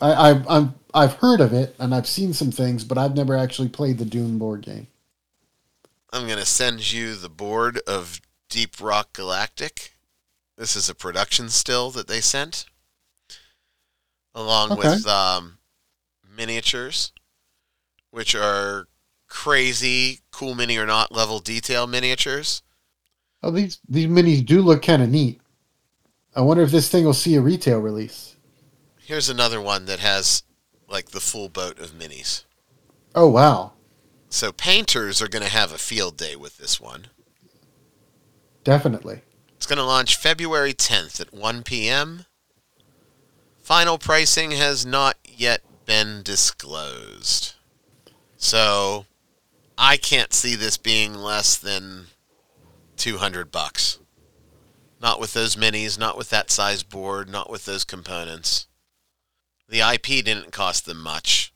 I, 0.00 0.12
I, 0.30 0.42
I'm, 0.48 0.74
I've 0.92 1.14
heard 1.14 1.40
of 1.40 1.52
it 1.52 1.74
and 1.78 1.94
I've 1.94 2.06
seen 2.06 2.32
some 2.32 2.50
things, 2.52 2.84
but 2.84 2.98
I've 2.98 3.16
never 3.16 3.36
actually 3.36 3.68
played 3.68 3.98
the 3.98 4.04
Doom 4.04 4.38
board 4.38 4.62
game. 4.62 4.86
I'm 6.12 6.26
going 6.26 6.38
to 6.38 6.46
send 6.46 6.92
you 6.92 7.16
the 7.16 7.28
board 7.28 7.80
of 7.86 8.20
Deep 8.48 8.80
Rock 8.80 9.12
Galactic. 9.12 9.93
This 10.56 10.76
is 10.76 10.88
a 10.88 10.94
production 10.94 11.48
still 11.48 11.90
that 11.92 12.06
they 12.06 12.20
sent, 12.20 12.66
along 14.34 14.72
Okay. 14.72 14.88
with 14.88 15.06
um, 15.06 15.58
miniatures, 16.28 17.12
which 18.10 18.34
are 18.34 18.86
crazy, 19.26 20.20
cool 20.30 20.54
mini 20.54 20.76
or 20.78 20.86
not 20.86 21.10
level 21.12 21.40
detail 21.40 21.86
miniatures. 21.86 22.62
Oh, 23.42 23.50
these 23.50 23.80
these 23.88 24.06
minis 24.06 24.44
do 24.44 24.62
look 24.62 24.82
kind 24.82 25.02
of 25.02 25.10
neat. 25.10 25.40
I 26.36 26.40
wonder 26.40 26.62
if 26.62 26.70
this 26.70 26.88
thing 26.88 27.04
will 27.04 27.14
see 27.14 27.34
a 27.34 27.40
retail 27.40 27.78
release. 27.78 28.36
Here's 28.98 29.28
another 29.28 29.60
one 29.60 29.84
that 29.86 30.00
has 30.00 30.42
like 30.88 31.10
the 31.10 31.20
full 31.20 31.48
boat 31.48 31.78
of 31.78 31.90
minis. 31.92 32.44
Oh 33.14 33.28
wow, 33.28 33.72
So 34.30 34.50
painters 34.52 35.20
are 35.22 35.28
going 35.28 35.44
to 35.44 35.50
have 35.50 35.72
a 35.72 35.78
field 35.78 36.16
day 36.16 36.36
with 36.36 36.58
this 36.58 36.80
one. 36.80 37.08
definitely. 38.64 39.22
It's 39.64 39.70
going 39.70 39.78
to 39.78 39.84
launch 39.84 40.16
February 40.16 40.74
10th 40.74 41.22
at 41.22 41.32
1 41.32 41.62
p.m. 41.62 42.26
Final 43.62 43.96
pricing 43.96 44.50
has 44.50 44.84
not 44.84 45.16
yet 45.24 45.62
been 45.86 46.20
disclosed. 46.22 47.54
So, 48.36 49.06
I 49.78 49.96
can't 49.96 50.34
see 50.34 50.54
this 50.54 50.76
being 50.76 51.14
less 51.14 51.56
than 51.56 52.08
200 52.98 53.50
bucks. 53.50 54.00
Not 55.00 55.18
with 55.18 55.32
those 55.32 55.56
minis, 55.56 55.98
not 55.98 56.18
with 56.18 56.28
that 56.28 56.50
size 56.50 56.82
board, 56.82 57.30
not 57.30 57.48
with 57.48 57.64
those 57.64 57.84
components. 57.84 58.66
The 59.66 59.80
IP 59.80 60.22
didn't 60.22 60.52
cost 60.52 60.84
them 60.84 61.00
much. 61.00 61.54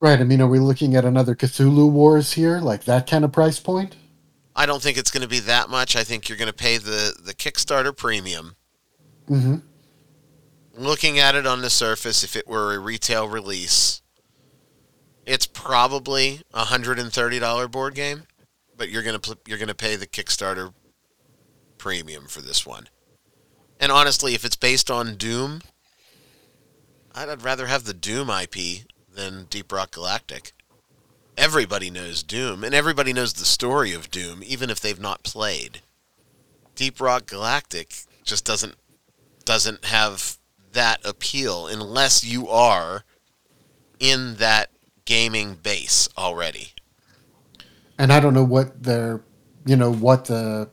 Right. 0.00 0.18
I 0.18 0.24
mean, 0.24 0.40
are 0.40 0.48
we 0.48 0.58
looking 0.58 0.96
at 0.96 1.04
another 1.04 1.34
Cthulhu 1.34 1.90
Wars 1.90 2.32
here, 2.32 2.60
like 2.60 2.84
that 2.84 3.06
kind 3.06 3.26
of 3.26 3.32
price 3.32 3.60
point? 3.60 3.94
I 4.54 4.66
don't 4.66 4.82
think 4.82 4.98
it's 4.98 5.10
going 5.10 5.22
to 5.22 5.28
be 5.28 5.40
that 5.40 5.70
much. 5.70 5.96
I 5.96 6.04
think 6.04 6.28
you're 6.28 6.38
going 6.38 6.50
to 6.50 6.52
pay 6.52 6.76
the, 6.78 7.14
the 7.22 7.34
Kickstarter 7.34 7.96
premium. 7.96 8.56
Mm-hmm. 9.28 9.56
Looking 10.74 11.18
at 11.18 11.34
it 11.34 11.46
on 11.46 11.62
the 11.62 11.70
surface, 11.70 12.22
if 12.22 12.36
it 12.36 12.46
were 12.46 12.74
a 12.74 12.78
retail 12.78 13.28
release, 13.28 14.02
it's 15.26 15.46
probably 15.46 16.40
a 16.52 16.64
hundred 16.64 16.98
and 16.98 17.12
thirty 17.12 17.38
dollar 17.38 17.68
board 17.68 17.94
game, 17.94 18.24
but 18.76 18.88
you're 18.88 19.02
gonna 19.02 19.18
pl- 19.18 19.38
you're 19.46 19.58
gonna 19.58 19.74
pay 19.74 19.96
the 19.96 20.06
Kickstarter 20.06 20.72
premium 21.78 22.26
for 22.26 22.40
this 22.40 22.66
one. 22.66 22.88
And 23.78 23.92
honestly, 23.92 24.34
if 24.34 24.44
it's 24.44 24.56
based 24.56 24.90
on 24.90 25.16
Doom, 25.16 25.60
I'd, 27.14 27.28
I'd 27.28 27.42
rather 27.42 27.66
have 27.66 27.84
the 27.84 27.94
Doom 27.94 28.30
IP 28.30 28.86
than 29.14 29.44
Deep 29.50 29.72
Rock 29.72 29.92
Galactic. 29.92 30.52
Everybody 31.36 31.90
knows 31.90 32.22
Doom, 32.22 32.62
and 32.62 32.74
everybody 32.74 33.12
knows 33.12 33.32
the 33.32 33.44
story 33.44 33.92
of 33.92 34.10
Doom, 34.10 34.42
even 34.44 34.70
if 34.70 34.80
they've 34.80 35.00
not 35.00 35.22
played. 35.22 35.80
Deep 36.74 37.00
Rock 37.00 37.26
Galactic 37.26 37.94
just 38.24 38.44
doesn't 38.44 38.74
doesn't 39.44 39.86
have 39.86 40.38
that 40.72 41.04
appeal 41.04 41.66
unless 41.66 42.24
you 42.24 42.48
are 42.48 43.04
in 43.98 44.36
that 44.36 44.70
gaming 45.04 45.54
base 45.54 46.08
already. 46.16 46.72
And 47.98 48.12
I 48.12 48.20
don't 48.20 48.34
know 48.34 48.44
what 48.44 48.82
their, 48.82 49.22
you 49.66 49.76
know, 49.76 49.92
what 49.92 50.26
the 50.26 50.70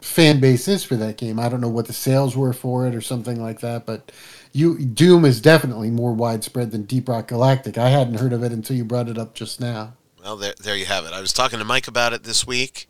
fan 0.00 0.40
base 0.40 0.68
is 0.68 0.84
for 0.84 0.96
that 0.96 1.16
game. 1.16 1.38
I 1.38 1.48
don't 1.48 1.60
know 1.60 1.68
what 1.68 1.86
the 1.86 1.92
sales 1.92 2.36
were 2.36 2.52
for 2.52 2.86
it 2.86 2.94
or 2.94 3.00
something 3.00 3.40
like 3.40 3.60
that. 3.60 3.84
But 3.84 4.12
you, 4.58 4.78
Doom 4.78 5.24
is 5.24 5.40
definitely 5.40 5.90
more 5.90 6.12
widespread 6.12 6.72
than 6.72 6.82
Deep 6.82 7.08
Rock 7.08 7.28
Galactic. 7.28 7.78
I 7.78 7.90
hadn't 7.90 8.14
heard 8.14 8.32
of 8.32 8.42
it 8.42 8.50
until 8.50 8.76
you 8.76 8.84
brought 8.84 9.08
it 9.08 9.16
up 9.16 9.34
just 9.34 9.60
now. 9.60 9.94
Well, 10.20 10.36
there, 10.36 10.54
there 10.60 10.76
you 10.76 10.86
have 10.86 11.04
it. 11.04 11.12
I 11.12 11.20
was 11.20 11.32
talking 11.32 11.60
to 11.60 11.64
Mike 11.64 11.86
about 11.86 12.12
it 12.12 12.24
this 12.24 12.44
week, 12.44 12.88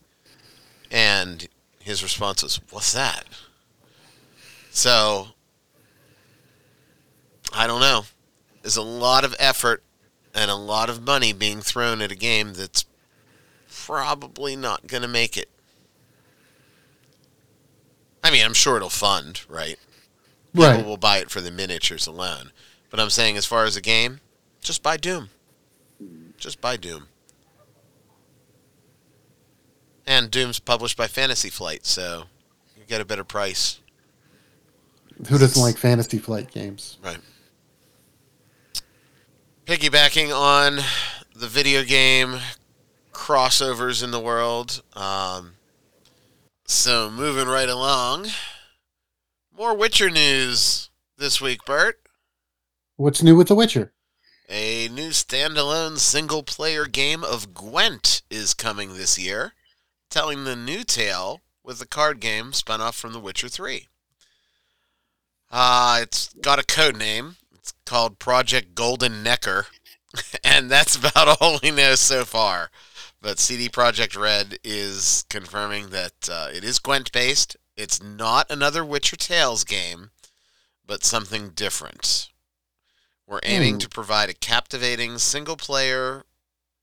and 0.91 1.47
his 1.79 2.03
response 2.03 2.43
was, 2.43 2.61
"What's 2.71 2.95
that?" 2.95 3.25
So 4.71 5.29
I 7.53 7.67
don't 7.67 7.81
know. 7.81 8.05
There's 8.63 8.77
a 8.77 8.83
lot 8.83 9.25
of 9.25 9.37
effort 9.39 9.83
and 10.35 10.51
a 10.51 10.57
lot 10.57 10.89
of 10.89 11.05
money 11.05 11.33
being 11.35 11.61
thrown 11.61 12.01
at 12.01 12.13
a 12.13 12.17
game 12.17 12.55
that's 12.55 12.87
probably 13.71 14.57
not 14.57 14.87
going 14.87 15.03
to 15.03 15.09
make 15.09 15.37
it. 15.37 15.51
I 18.25 18.31
mean, 18.31 18.45
I'm 18.45 18.55
sure 18.55 18.77
it'll 18.77 18.89
fund, 18.89 19.43
right? 19.49 19.79
People 20.55 20.69
Right. 20.71 20.85
will 20.85 20.97
buy 20.97 21.19
it 21.19 21.31
for 21.31 21.41
the 21.41 21.51
miniatures 21.51 22.07
alone. 22.07 22.53
But 22.91 23.01
I'm 23.01 23.11
saying, 23.11 23.37
as 23.37 23.45
far 23.47 23.65
as 23.65 23.77
a 23.77 23.81
game, 23.81 24.21
just 24.63 24.83
buy 24.83 24.97
Doom. 24.97 25.31
Just 26.39 26.61
buy 26.61 26.77
Doom. 26.77 27.09
And 30.07 30.31
Doom's 30.31 30.59
published 30.59 30.97
by 30.97 31.07
Fantasy 31.07 31.51
Flight, 31.51 31.85
so 31.85 32.25
you 32.77 32.85
get 32.87 33.01
a 33.01 33.05
better 33.05 33.25
price. 33.25 33.79
Who 35.29 35.37
doesn't 35.37 35.61
like 35.61 35.77
Fantasy 35.77 36.19
Flight 36.19 36.51
games? 36.51 36.97
Right. 37.03 37.19
Piggybacking 39.67 40.35
on 40.35 40.77
the 41.35 41.47
video 41.47 41.83
game 41.85 42.39
crossovers 43.13 44.03
in 44.03 44.13
the 44.13 44.21
world. 44.21 44.83
Um, 44.95 45.55
so 46.65 47.11
moving 47.11 47.49
right 47.49 47.69
along, 47.69 48.29
more 49.59 49.75
Witcher 49.75 50.09
news 50.09 50.89
this 51.17 51.41
week, 51.41 51.65
Bert. 51.67 51.99
What's 52.95 53.25
new 53.25 53.35
with 53.35 53.49
The 53.49 53.57
Witcher? 53.57 53.93
A 54.49 54.87
new 54.87 55.09
standalone 55.09 55.99
single 55.99 56.45
player 56.45 56.87
game 56.87 57.25
of 57.25 57.55
Gwent 57.55 58.23
is 58.31 58.55
coming 58.55 58.95
this 58.95 59.19
year, 59.19 59.55
telling 60.11 60.45
the 60.45 60.55
new 60.55 60.85
tale 60.85 61.41
with 61.65 61.81
the 61.81 61.89
card 61.89 62.21
game 62.21 62.53
spun 62.53 62.81
off 62.81 62.95
from 62.95 63.13
The 63.13 63.19
Witcher 63.19 63.49
3. 63.49 63.89
Uh, 65.51 65.99
it's 66.03 66.33
got 66.35 66.61
a 66.61 66.65
code 66.65 66.97
name. 66.97 67.35
It's 67.53 67.75
called 67.85 68.21
Project 68.21 68.77
Golden 68.77 69.25
Nekker, 69.25 69.65
and 70.45 70.71
that's 70.71 70.95
about 70.95 71.37
all 71.41 71.59
we 71.61 71.73
know 71.73 71.97
so 71.97 72.25
far. 72.25 72.71
But 73.21 73.41
CD 73.41 73.69
Projekt 73.69 74.17
Red 74.17 74.59
is 74.63 75.25
confirming 75.29 75.89
that 75.89 76.29
uh, 76.31 76.47
it 76.55 76.63
is 76.63 76.79
Gwent 76.79 77.11
based. 77.11 77.57
It's 77.79 78.03
not 78.03 78.51
another 78.51 78.85
Witcher 78.85 79.15
Tales 79.15 79.63
game, 79.63 80.11
but 80.85 81.05
something 81.05 81.51
different. 81.51 82.29
We're 83.25 83.39
aiming 83.45 83.75
Hmm. 83.75 83.79
to 83.79 83.89
provide 83.89 84.29
a 84.29 84.35
captivating 84.35 85.19
single 85.19 85.57
player 85.57 86.25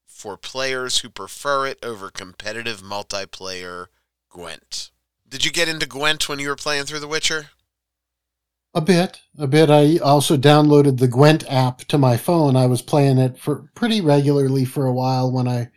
for 0.08 0.38
players 0.38 1.00
who 1.00 1.10
prefer 1.10 1.68
it 1.68 1.80
over 1.84 2.10
competitive 2.10 2.82
multiplayer 2.82 3.88
Gwent. 4.30 4.92
Did 5.28 5.44
you 5.44 5.52
get 5.52 5.68
into 5.68 5.86
Gwent 5.86 6.30
when 6.30 6.40
you 6.40 6.48
were 6.48 6.56
playing 6.56 6.86
through 6.86 7.02
The 7.02 7.10
Witcher? 7.10 7.50
A 8.74 8.80
bit, 8.80 9.20
a 9.38 9.48
bit. 9.48 9.70
I 9.70 9.98
also 9.98 10.38
downloaded 10.38 11.00
the 11.00 11.10
Gwent 11.10 11.44
app 11.52 11.80
to 11.86 11.98
my 11.98 12.16
phone. 12.16 12.56
I 12.56 12.68
was 12.68 12.82
playing 12.82 13.18
it 13.18 13.38
for 13.38 13.70
pretty 13.76 14.00
regularly 14.00 14.64
for 14.64 14.86
a 14.86 14.94
while 14.94 15.30
when 15.30 15.48
I 15.48 15.72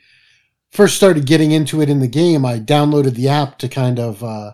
first 0.71 0.97
started 0.97 1.27
getting 1.27 1.51
into 1.51 1.81
it 1.81 1.89
in 1.91 1.99
the 1.99 2.07
game. 2.09 2.45
I 2.45 2.61
downloaded 2.61 3.15
the 3.15 3.29
app 3.29 3.59
to 3.59 3.69
kind 3.69 3.99
of 3.99 4.23
uh, 4.23 4.53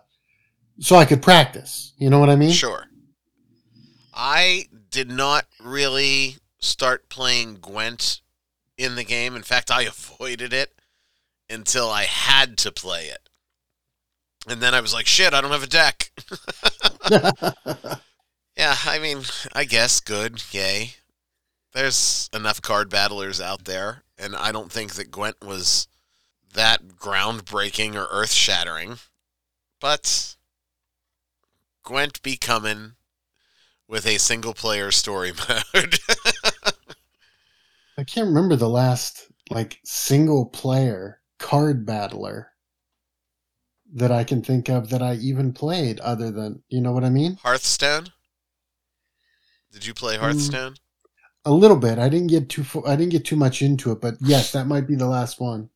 so 0.81 0.97
I 0.97 1.05
could 1.05 1.22
practice. 1.22 1.93
You 1.99 2.11
know 2.11 2.18
what 2.18 2.31
I 2.31 2.37
mean? 2.37 2.51
Sure. 2.51 2.87
I 4.12 4.66
did 4.91 5.11
not 5.11 5.47
really 5.62 6.37
start 6.61 7.09
playing 7.09 7.57
Gwent 7.57 8.20
in 8.77 8.97
the 8.97 9.05
game. 9.05 9.37
In 9.37 9.43
fact, 9.43 9.70
I 9.70 9.83
avoided 9.87 10.53
it 10.53 10.72
until 11.51 11.91
I 11.91 12.05
had 12.05 12.57
to 12.59 12.72
play 12.72 13.07
it. 13.07 13.29
And 14.47 14.61
then 14.61 14.75
I 14.75 14.81
was 14.81 14.93
like, 14.93 15.07
shit, 15.07 15.33
I 15.33 15.41
don't 15.41 15.53
have 15.53 15.62
a 15.62 15.66
deck. 15.66 16.11
Yeah, 18.57 18.77
I 18.87 18.99
mean, 18.99 19.22
I 19.53 19.64
guess 19.64 20.01
good, 20.01 20.43
yay. 20.53 20.95
There's 21.72 22.31
enough 22.33 22.62
card 22.62 22.89
battlers 22.89 23.41
out 23.41 23.64
there, 23.64 24.05
and 24.16 24.37
I 24.37 24.53
don't 24.53 24.70
think 24.70 24.95
that 24.95 25.11
Gwent 25.11 25.45
was 25.45 25.89
that 26.53 26.87
groundbreaking 26.87 27.97
or 27.97 28.07
earth 28.12 28.31
shattering. 28.31 28.99
But 29.81 30.37
Gwent 31.85 32.22
be 32.22 32.37
coming 32.37 32.93
with 33.87 34.07
a 34.07 34.18
single 34.18 34.55
player 34.55 34.91
story 34.91 35.32
mode. 35.74 35.99
I 37.97 38.05
can't 38.05 38.28
remember 38.28 38.57
the 38.57 38.68
last 38.68 39.30
like 39.51 39.78
single 39.85 40.47
player 40.47 41.20
card 41.39 41.85
battler 41.85 42.51
that 43.93 44.11
I 44.11 44.24
can 44.24 44.43
think 44.43 44.68
of 44.68 44.89
that 44.91 45.03
I 45.03 45.14
even 45.16 45.53
played 45.53 46.01
other 46.01 46.30
than 46.30 46.62
you 46.68 46.80
know 46.80 46.93
what 46.93 47.05
I 47.05 47.11
mean? 47.11 47.39
Hearthstone? 47.43 48.09
Did 49.70 49.87
you 49.87 49.95
play 49.95 50.16
mm. 50.16 50.20
Hearthstone? 50.20 50.74
A 51.45 51.53
little 51.53 51.76
bit. 51.76 51.99
I 51.99 52.09
didn't 52.09 52.28
get 52.28 52.49
too 52.49 52.64
I 52.87 52.97
didn't 52.97 53.12
get 53.12 53.26
too 53.26 53.37
much 53.37 53.61
into 53.61 53.93
it, 53.93 54.01
but 54.01 54.14
yes, 54.20 54.53
that 54.53 54.66
might 54.66 54.89
be 54.89 54.97
the 54.97 55.07
last 55.07 55.39
one. 55.39 55.68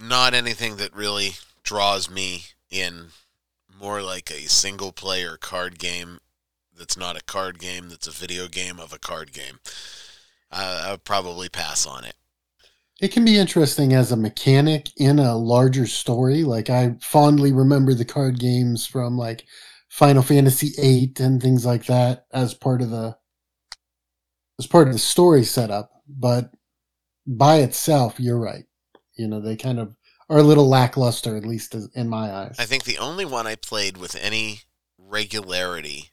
Not 0.00 0.34
anything 0.34 0.76
that 0.76 0.94
really 0.94 1.32
draws 1.64 2.10
me 2.10 2.44
in. 2.70 3.08
More 3.78 4.02
like 4.02 4.30
a 4.30 4.48
single 4.48 4.92
player 4.92 5.36
card 5.36 5.78
game 5.78 6.18
that's 6.76 6.96
not 6.96 7.16
a 7.16 7.24
card 7.24 7.58
game, 7.58 7.88
that's 7.88 8.06
a 8.06 8.12
video 8.12 8.48
game 8.48 8.78
of 8.78 8.92
a 8.92 8.98
card 8.98 9.32
game. 9.32 9.60
I 10.50 10.92
would 10.92 11.04
probably 11.04 11.48
pass 11.48 11.86
on 11.86 12.04
it. 12.04 12.14
It 13.00 13.12
can 13.12 13.24
be 13.24 13.36
interesting 13.36 13.92
as 13.92 14.10
a 14.10 14.16
mechanic 14.16 14.90
in 14.96 15.18
a 15.18 15.36
larger 15.36 15.86
story. 15.86 16.42
Like 16.42 16.70
I 16.70 16.96
fondly 17.00 17.52
remember 17.52 17.94
the 17.94 18.04
card 18.04 18.40
games 18.40 18.86
from 18.86 19.16
like 19.16 19.44
Final 19.88 20.22
Fantasy 20.22 20.70
VIII 20.70 21.12
and 21.20 21.40
things 21.40 21.64
like 21.64 21.86
that 21.86 22.26
as 22.32 22.54
part 22.54 22.82
of 22.82 22.90
the 22.90 23.16
as 24.58 24.66
part 24.66 24.88
of 24.88 24.94
the 24.94 24.98
story 24.98 25.44
setup. 25.44 25.90
But 26.08 26.50
by 27.26 27.58
itself, 27.58 28.18
you're 28.18 28.40
right. 28.40 28.64
You 29.14 29.28
know, 29.28 29.40
they 29.40 29.56
kind 29.56 29.78
of 29.78 29.94
are 30.28 30.38
a 30.38 30.42
little 30.42 30.68
lackluster, 30.68 31.36
at 31.36 31.44
least 31.44 31.74
in 31.94 32.08
my 32.08 32.30
eyes. 32.32 32.56
I 32.58 32.64
think 32.64 32.84
the 32.84 32.98
only 32.98 33.24
one 33.24 33.46
I 33.46 33.54
played 33.54 33.96
with 33.96 34.14
any 34.20 34.60
regularity 34.98 36.10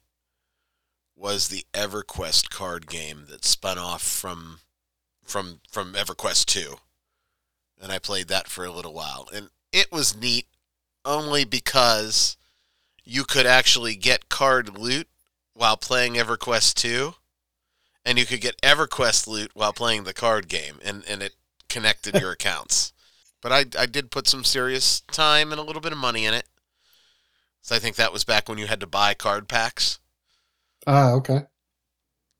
was 1.16 1.48
the 1.48 1.66
EverQuest 1.74 2.50
card 2.50 2.88
game 2.88 3.26
that 3.30 3.46
spun 3.46 3.78
off 3.78 4.02
from 4.02 4.60
from 5.24 5.62
from 5.72 5.94
EverQuest 5.94 6.46
2. 6.46 6.76
And 7.82 7.92
I 7.92 8.00
played 8.00 8.28
that 8.30 8.48
for 8.48 8.64
a 8.64 8.72
little 8.72 8.94
while. 8.94 9.28
And 9.34 9.50
it 9.72 9.92
was 9.92 10.16
neat 10.16 10.48
only 11.04 11.44
because 11.44 12.38
you 13.04 13.24
could 13.24 13.46
actually 13.46 13.96
get 13.96 14.30
card 14.30 14.78
loot 14.78 15.08
while 15.54 15.78
playing 15.78 16.14
EverQuest 16.14 16.74
2 16.76 17.16
and 18.06 18.18
you 18.20 18.26
could 18.26 18.42
get 18.42 18.62
EverQuest 18.62 19.28
loot 19.28 19.52
while 19.54 19.74
playing 19.74 20.04
the 20.04 20.14
card 20.14 20.48
game 20.48 20.80
and 20.84 21.04
and 21.08 21.22
it 21.22 21.34
connected 21.70 22.20
your 22.20 22.32
accounts. 22.40 22.94
But 23.46 23.78
I, 23.78 23.84
I 23.84 23.86
did 23.86 24.10
put 24.10 24.28
some 24.28 24.44
serious 24.44 25.02
time 25.02 25.52
and 25.52 25.62
a 25.62 25.64
little 25.64 25.80
bit 25.80 25.92
of 25.92 26.00
money 26.00 26.26
in 26.26 26.34
it. 26.34 26.48
So 27.62 27.76
I 27.76 27.80
think 27.80 27.96
that 27.96 28.12
was 28.12 28.24
back 28.24 28.50
when 28.50 28.58
you 28.58 28.66
had 28.66 28.80
to 28.80 28.88
buy 28.88 29.14
card 29.14 29.48
packs. 29.48 30.00
Ah, 30.88 31.12
okay. 31.12 31.36
A 31.36 31.48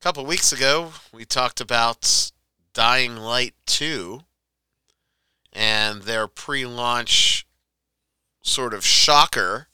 couple 0.00 0.26
weeks 0.26 0.52
ago, 0.52 0.90
we 1.14 1.24
talked 1.24 1.60
about 1.60 2.32
Dying 2.74 3.14
Light 3.14 3.54
2 3.66 4.22
and 5.52 6.02
their 6.02 6.26
pre 6.26 6.66
launch 6.66 7.46
sort 8.42 8.74
of 8.74 8.84
shocker 8.84 9.68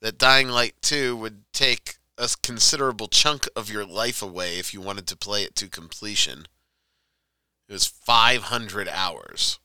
that 0.00 0.18
Dying 0.18 0.48
Light 0.48 0.74
2 0.82 1.16
would 1.16 1.44
take 1.52 1.98
a 2.18 2.28
considerable 2.42 3.06
chunk 3.06 3.46
of 3.54 3.70
your 3.70 3.84
life 3.84 4.22
away 4.22 4.58
if 4.58 4.74
you 4.74 4.80
wanted 4.80 5.06
to 5.06 5.16
play 5.16 5.44
it 5.44 5.54
to 5.54 5.68
completion. 5.68 6.48
It 7.68 7.72
was 7.72 7.86
500 7.86 8.88
hours. 8.88 9.60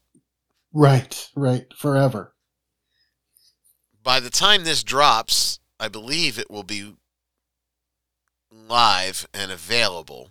Right, 0.74 1.30
right. 1.36 1.65
Forever. 1.76 2.34
By 4.03 4.19
the 4.19 4.30
time 4.30 4.63
this 4.63 4.84
drops, 4.84 5.59
I 5.80 5.88
believe 5.88 6.39
it 6.39 6.49
will 6.49 6.63
be 6.63 6.95
live 8.51 9.28
and 9.34 9.51
available. 9.51 10.30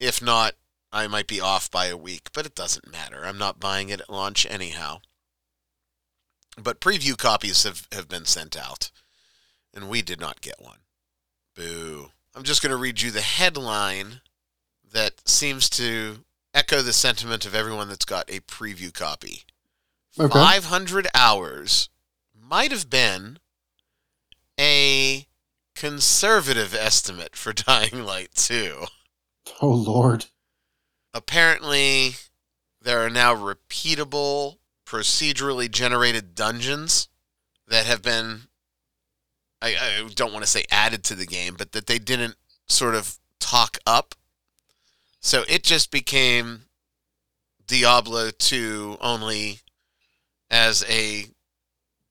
If 0.00 0.22
not, 0.22 0.54
I 0.92 1.06
might 1.08 1.26
be 1.26 1.40
off 1.40 1.70
by 1.70 1.86
a 1.86 1.96
week, 1.96 2.30
but 2.32 2.46
it 2.46 2.54
doesn't 2.54 2.90
matter. 2.90 3.24
I'm 3.24 3.38
not 3.38 3.60
buying 3.60 3.88
it 3.88 4.00
at 4.00 4.10
launch 4.10 4.46
anyhow. 4.48 5.00
But 6.56 6.80
preview 6.80 7.18
copies 7.18 7.64
have, 7.64 7.88
have 7.90 8.08
been 8.08 8.24
sent 8.24 8.56
out, 8.56 8.90
and 9.74 9.88
we 9.88 10.02
did 10.02 10.20
not 10.20 10.40
get 10.40 10.60
one. 10.60 10.78
Boo. 11.56 12.10
I'm 12.34 12.44
just 12.44 12.62
going 12.62 12.70
to 12.70 12.76
read 12.76 13.00
you 13.00 13.10
the 13.10 13.20
headline 13.20 14.20
that 14.92 15.28
seems 15.28 15.68
to 15.70 16.24
echo 16.54 16.80
the 16.80 16.92
sentiment 16.92 17.44
of 17.44 17.54
everyone 17.54 17.88
that's 17.88 18.04
got 18.04 18.30
a 18.30 18.40
preview 18.40 18.94
copy. 18.94 19.42
Okay. 20.18 20.32
500 20.32 21.08
hours 21.14 21.88
might 22.40 22.70
have 22.70 22.88
been 22.88 23.38
a 24.58 25.26
conservative 25.74 26.74
estimate 26.74 27.34
for 27.36 27.52
Dying 27.52 28.04
Light 28.04 28.30
2. 28.34 28.84
Oh 29.60 29.68
Lord. 29.68 30.26
Apparently, 31.12 32.14
there 32.80 33.04
are 33.04 33.10
now 33.10 33.34
repeatable, 33.34 34.58
procedurally 34.86 35.70
generated 35.70 36.34
dungeons 36.34 37.08
that 37.68 37.86
have 37.86 38.02
been, 38.02 38.42
I, 39.62 39.76
I 39.80 40.08
don't 40.14 40.32
want 40.32 40.44
to 40.44 40.50
say 40.50 40.64
added 40.70 41.04
to 41.04 41.14
the 41.14 41.26
game, 41.26 41.54
but 41.56 41.72
that 41.72 41.86
they 41.86 41.98
didn't 41.98 42.36
sort 42.66 42.94
of 42.94 43.18
talk 43.40 43.78
up. 43.86 44.14
So 45.24 45.42
it 45.48 45.64
just 45.64 45.90
became 45.90 46.66
Diablo 47.66 48.28
2 48.30 48.98
only 49.00 49.60
as 50.50 50.84
a 50.86 51.28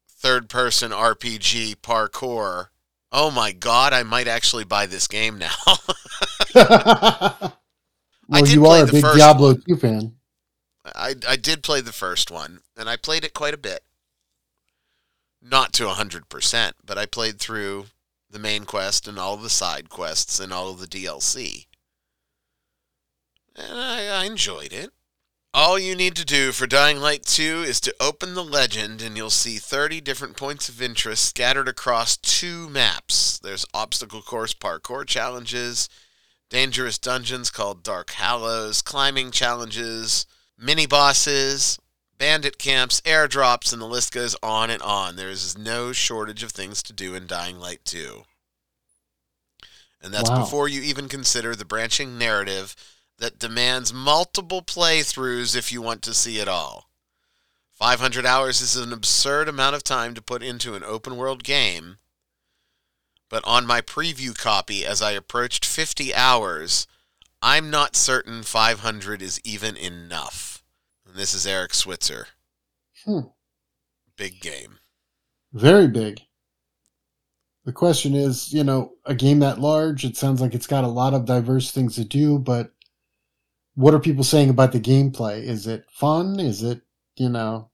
third 0.10 0.50
person 0.50 0.90
RPG 0.90 1.76
parkour. 1.76 2.70
Oh 3.12 3.30
my 3.30 3.52
god, 3.52 3.94
I 3.94 4.02
might 4.02 4.28
actually 4.28 4.64
buy 4.64 4.88
this 4.88 5.08
game 5.08 5.38
now. 5.38 5.54
well, 6.56 7.54
did 8.32 8.52
you 8.52 8.62
play 8.62 8.80
are 8.80 8.84
a 8.84 8.88
the 8.88 8.92
big 8.94 9.04
Diablo 9.04 9.50
one. 9.50 9.64
2 9.70 9.78
fan. 9.78 10.16
I, 10.84 11.14
I 11.28 11.36
did 11.36 11.62
play 11.62 11.82
the 11.82 11.94
first 11.94 12.32
one, 12.32 12.62
and 12.76 12.90
I 12.90 12.98
played 12.98 13.24
it 13.24 13.36
quite 13.36 13.54
a 13.54 13.58
bit. 13.58 13.84
Not 15.40 15.72
to 15.74 15.84
100%, 15.84 16.72
but 16.84 16.98
I 16.98 17.06
played 17.06 17.38
through 17.38 17.86
the 18.28 18.40
main 18.40 18.66
quest 18.66 19.08
and 19.08 19.20
all 19.20 19.38
the 19.38 19.52
side 19.52 19.90
quests 19.90 20.40
and 20.40 20.52
all 20.52 20.72
of 20.72 20.80
the 20.80 20.88
DLC. 20.88 21.68
And 23.56 23.78
I, 23.78 24.08
I 24.08 24.26
enjoyed 24.26 24.74
it. 24.74 24.92
All 25.56 25.78
you 25.78 25.96
need 25.96 26.16
to 26.16 26.26
do 26.26 26.52
for 26.52 26.66
Dying 26.66 26.98
Light 26.98 27.24
2 27.24 27.64
is 27.68 27.80
to 27.82 27.94
open 28.00 28.34
the 28.34 28.44
legend, 28.44 29.04
and 29.04 29.16
you'll 29.16 29.30
see 29.30 29.58
30 29.58 30.02
different 30.02 30.36
points 30.36 30.68
of 30.68 30.82
interest 30.82 31.26
scattered 31.26 31.68
across 31.68 32.18
two 32.18 32.68
maps. 32.70 33.38
There's 33.38 33.66
obstacle 33.72 34.24
course 34.24 34.56
parkour 34.56 35.06
challenges, 35.06 35.90
dangerous 36.50 36.98
dungeons 36.98 37.52
called 37.52 37.84
Dark 37.84 38.12
Hallows, 38.12 38.82
climbing 38.82 39.30
challenges, 39.30 40.26
mini 40.58 40.88
bosses, 40.88 41.78
bandit 42.18 42.58
camps, 42.58 43.02
airdrops, 43.02 43.72
and 43.72 43.80
the 43.80 43.86
list 43.86 44.12
goes 44.12 44.36
on 44.42 44.72
and 44.72 44.82
on. 44.82 45.18
There 45.18 45.30
is 45.30 45.56
no 45.56 45.92
shortage 45.94 46.42
of 46.42 46.50
things 46.52 46.82
to 46.84 46.94
do 46.94 47.14
in 47.14 47.28
Dying 47.28 47.60
Light 47.60 47.86
2. 47.86 48.24
And 50.02 50.12
that's 50.12 50.32
Wow. 50.32 50.40
before 50.40 50.68
you 50.68 50.82
even 50.82 51.08
consider 51.08 51.56
the 51.56 51.64
branching 51.64 52.18
narrative 52.18 52.76
that 53.24 53.40
demands 53.40 53.94
multiple 53.94 54.62
playthroughs 54.62 55.56
if 55.56 55.72
you 55.72 55.82
want 55.82 56.02
to 56.02 56.14
see 56.14 56.40
it 56.40 56.48
all. 56.50 56.90
500 57.72 58.26
hours 58.26 58.60
is 58.60 58.76
an 58.76 58.92
absurd 58.92 59.48
amount 59.48 59.78
of 59.78 59.82
time 59.82 60.14
to 60.14 60.22
put 60.22 60.44
into 60.44 60.76
an 60.76 60.84
open 60.84 61.16
world 61.16 61.42
game, 61.42 62.00
but 63.30 63.42
on 63.46 63.66
my 63.66 63.80
preview 63.80 64.38
copy, 64.38 64.86
as 64.86 65.02
I 65.02 65.14
approached 65.14 65.66
50 65.66 66.14
hours, 66.14 66.86
I'm 67.42 67.70
not 67.70 67.96
certain 67.96 68.44
500 68.44 69.22
is 69.22 69.40
even 69.46 69.78
enough. 69.78 70.62
And 71.08 71.16
this 71.16 71.34
is 71.34 71.48
Eric 71.48 71.74
Switzer. 71.74 72.28
Hmm. 73.06 73.28
Big 74.18 74.42
game. 74.42 74.80
Very 75.54 75.88
big. 75.88 76.20
The 77.64 77.72
question 77.72 78.16
is, 78.16 78.52
you 78.52 78.66
know, 78.66 78.92
a 79.06 79.16
game 79.16 79.40
that 79.40 79.62
large, 79.62 80.04
it 80.04 80.18
sounds 80.18 80.42
like 80.42 80.54
it's 80.54 80.68
got 80.68 80.84
a 80.84 80.88
lot 80.90 81.14
of 81.14 81.24
diverse 81.24 81.72
things 81.72 81.96
to 81.96 82.04
do, 82.04 82.38
but 82.38 82.74
what 83.76 83.94
are 83.94 84.00
people 84.00 84.24
saying 84.24 84.50
about 84.50 84.72
the 84.72 84.80
gameplay? 84.80 85.42
Is 85.44 85.68
it 85.68 85.86
fun? 85.92 86.40
Is 86.40 86.64
it, 86.64 86.82
you 87.16 87.30
know, 87.30 87.70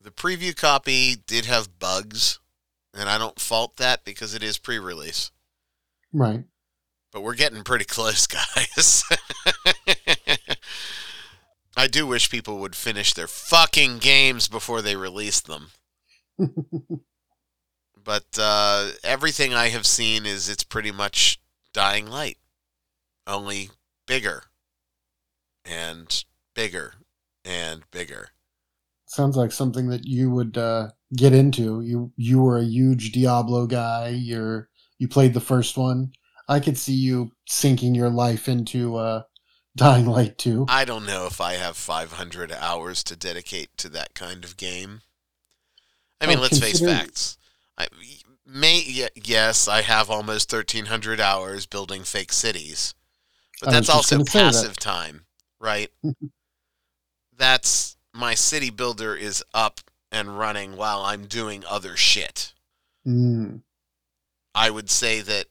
The 0.00 0.10
preview 0.10 0.56
copy 0.56 1.16
did 1.26 1.46
have 1.46 1.78
bugs, 1.78 2.38
and 2.94 3.08
I 3.08 3.18
don't 3.18 3.40
fault 3.40 3.76
that 3.76 4.04
because 4.04 4.34
it 4.34 4.42
is 4.42 4.58
pre 4.58 4.78
release. 4.78 5.30
right? 6.12 6.44
But 7.12 7.22
we're 7.22 7.34
getting 7.34 7.64
pretty 7.64 7.84
close, 7.84 8.26
guys. 8.56 9.02
I 11.76 11.86
do 11.86 12.06
wish 12.06 12.30
people 12.30 12.58
would 12.58 12.76
finish 12.76 13.14
their 13.14 13.26
fucking 13.26 13.98
games 13.98 14.48
before 14.48 14.82
they 14.82 14.96
release 14.96 15.40
them. 15.40 15.70
But 18.02 18.38
uh, 18.38 18.92
everything 19.04 19.52
I 19.52 19.68
have 19.68 19.86
seen 19.86 20.24
is 20.24 20.48
it's 20.48 20.64
pretty 20.64 20.90
much 20.90 21.38
Dying 21.74 22.06
Light, 22.08 22.38
only 23.26 23.68
bigger 24.06 24.44
and 25.70 26.24
bigger 26.54 26.94
and 27.44 27.82
bigger. 27.90 28.30
Sounds 29.06 29.36
like 29.36 29.52
something 29.52 29.88
that 29.88 30.04
you 30.06 30.30
would 30.30 30.56
uh, 30.58 30.90
get 31.16 31.32
into. 31.32 31.80
You 31.82 32.12
you 32.16 32.40
were 32.42 32.58
a 32.58 32.64
huge 32.64 33.12
Diablo 33.12 33.66
guy. 33.66 34.08
You're 34.08 34.68
you 34.98 35.08
played 35.08 35.34
the 35.34 35.40
first 35.40 35.76
one. 35.76 36.12
I 36.48 36.60
could 36.60 36.76
see 36.78 36.94
you 36.94 37.30
sinking 37.48 37.94
your 37.94 38.10
life 38.10 38.48
into 38.48 38.96
uh, 38.96 39.22
Dying 39.76 40.06
Light 40.06 40.36
2. 40.38 40.66
I 40.68 40.84
don't 40.84 41.06
know 41.06 41.26
if 41.26 41.40
I 41.40 41.54
have 41.54 41.76
500 41.76 42.52
hours 42.52 43.04
to 43.04 43.16
dedicate 43.16 43.76
to 43.78 43.88
that 43.90 44.14
kind 44.14 44.44
of 44.44 44.56
game. 44.56 45.02
I 46.20 46.26
mean, 46.26 46.38
Oh, 46.38 46.42
let's 46.42 46.58
face 46.58 46.80
facts. 46.80 47.38
I 47.78 47.88
may 48.46 48.82
y- 48.86 49.08
yes, 49.14 49.68
I 49.68 49.82
have 49.82 50.10
almost 50.10 50.52
1300 50.52 51.20
hours 51.20 51.66
building 51.66 52.02
fake 52.04 52.32
cities. 52.32 52.94
But 53.60 53.70
I 53.70 53.72
that's 53.72 53.88
also 53.88 54.16
gonna 54.16 54.24
that. 54.24 54.32
passive 54.32 54.76
time, 54.76 55.26
right? 55.60 55.90
that's 57.36 57.96
my 58.12 58.34
city 58.34 58.70
builder 58.70 59.14
is 59.14 59.44
up 59.54 59.80
and 60.10 60.38
running 60.38 60.76
while 60.76 61.02
I'm 61.02 61.26
doing 61.26 61.64
other 61.68 61.96
shit. 61.96 62.52
Mm, 63.06 63.62
I 64.54 64.70
would 64.70 64.90
say 64.90 65.20
that 65.20 65.46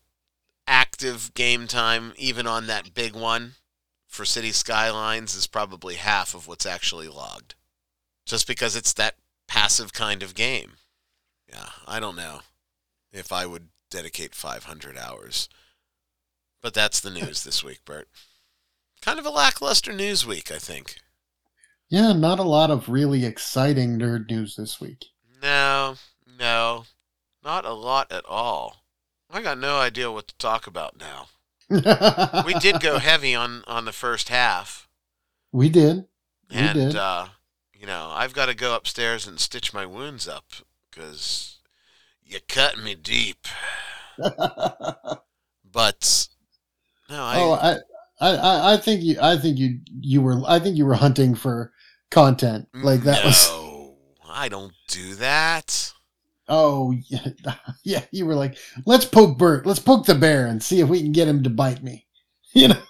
active 0.68 1.34
game 1.34 1.68
time, 1.68 2.14
even 2.18 2.45
on 2.45 2.68
that 2.68 2.93
big 2.93 3.16
one 3.16 3.53
for 4.07 4.26
City 4.26 4.51
Skylines, 4.51 5.36
is 5.36 5.47
probably 5.47 5.95
half 5.95 6.36
of 6.36 6.47
what's 6.47 6.66
actually 6.66 7.07
logged. 7.07 7.55
Just 8.26 8.47
because 8.47 8.76
it's 8.76 8.93
that 8.93 9.16
passive 9.47 9.93
kind 9.93 10.22
of 10.22 10.36
game. 10.36 10.74
Yeah, 11.47 11.70
I 11.88 11.99
don't 11.99 12.16
know 12.16 12.41
if 13.12 13.32
I 13.32 13.45
would 13.47 13.70
dedicate 13.89 14.36
500 14.36 14.97
hours. 14.97 15.49
But 16.62 16.74
that's 16.74 16.99
the 16.99 17.10
news 17.10 17.43
this 17.43 17.64
week, 17.64 17.80
Bert. 17.86 18.07
Kind 19.01 19.19
of 19.19 19.25
a 19.25 19.29
lackluster 19.29 19.93
news 19.93 20.25
week, 20.25 20.51
I 20.51 20.57
think. 20.57 20.97
yeah, 21.89 22.13
not 22.13 22.39
a 22.39 22.43
lot 22.43 22.69
of 22.69 22.89
really 22.89 23.25
exciting 23.25 23.97
nerd 23.97 24.29
news 24.29 24.55
this 24.55 24.79
week. 24.81 25.05
No, 25.41 25.95
no, 26.37 26.85
not 27.43 27.65
a 27.65 27.73
lot 27.73 28.11
at 28.11 28.25
all. 28.25 28.83
I 29.31 29.41
got 29.41 29.57
no 29.57 29.77
idea 29.79 30.11
what 30.11 30.27
to 30.27 30.35
talk 30.37 30.67
about 30.67 30.99
now. 30.99 31.27
We 32.45 32.53
did 32.55 32.79
go 32.81 32.97
heavy 32.97 33.35
on 33.35 33.63
on 33.67 33.85
the 33.85 33.91
first 33.91 34.29
half. 34.29 34.87
We 35.51 35.69
did. 35.69 36.05
We 36.49 36.57
and 36.57 36.73
did. 36.73 36.95
uh, 36.95 37.27
you 37.73 37.85
know 37.85 38.11
I've 38.11 38.33
got 38.33 38.47
to 38.47 38.55
go 38.55 38.75
upstairs 38.75 39.27
and 39.27 39.39
stitch 39.39 39.71
my 39.73 39.85
wounds 39.85 40.27
up 40.27 40.45
because 40.89 41.57
you 42.23 42.39
cut 42.47 42.77
me 42.79 42.95
deep. 42.95 43.47
But 45.71 46.27
no, 47.09 47.23
I, 47.23 47.35
oh, 47.37 47.53
I, 47.53 47.77
I, 48.20 48.30
I- 48.36 48.74
I 48.74 48.78
think 48.78 49.01
you, 49.03 49.17
I 49.22 49.38
think 49.38 49.57
you 49.57 49.80
you 50.01 50.22
were. 50.22 50.41
I 50.47 50.59
think 50.59 50.78
you 50.78 50.86
were 50.86 50.95
hunting 50.95 51.36
for 51.36 51.72
content. 52.11 52.67
Like 52.74 53.01
that 53.03 53.24
was. 53.26 53.47
no, 53.49 53.95
I 54.30 54.49
don't 54.49 54.74
do 54.88 55.15
that. 55.15 55.91
Oh 56.47 56.91
yeah, 57.07 57.28
yeah. 57.84 58.01
You 58.11 58.26
were 58.26 58.36
like, 58.36 58.57
let's 58.86 59.05
poke 59.05 59.38
Bert. 59.38 59.65
Let's 59.65 59.80
poke 59.80 60.05
the 60.05 60.15
bear 60.15 60.47
and 60.47 60.61
see 60.61 60.80
if 60.82 60.89
we 60.89 60.99
can 61.01 61.11
get 61.11 61.28
him 61.28 61.43
to 61.43 61.49
bite 61.49 61.84
me. 61.84 62.05
You 62.53 62.70
know. 62.70 62.82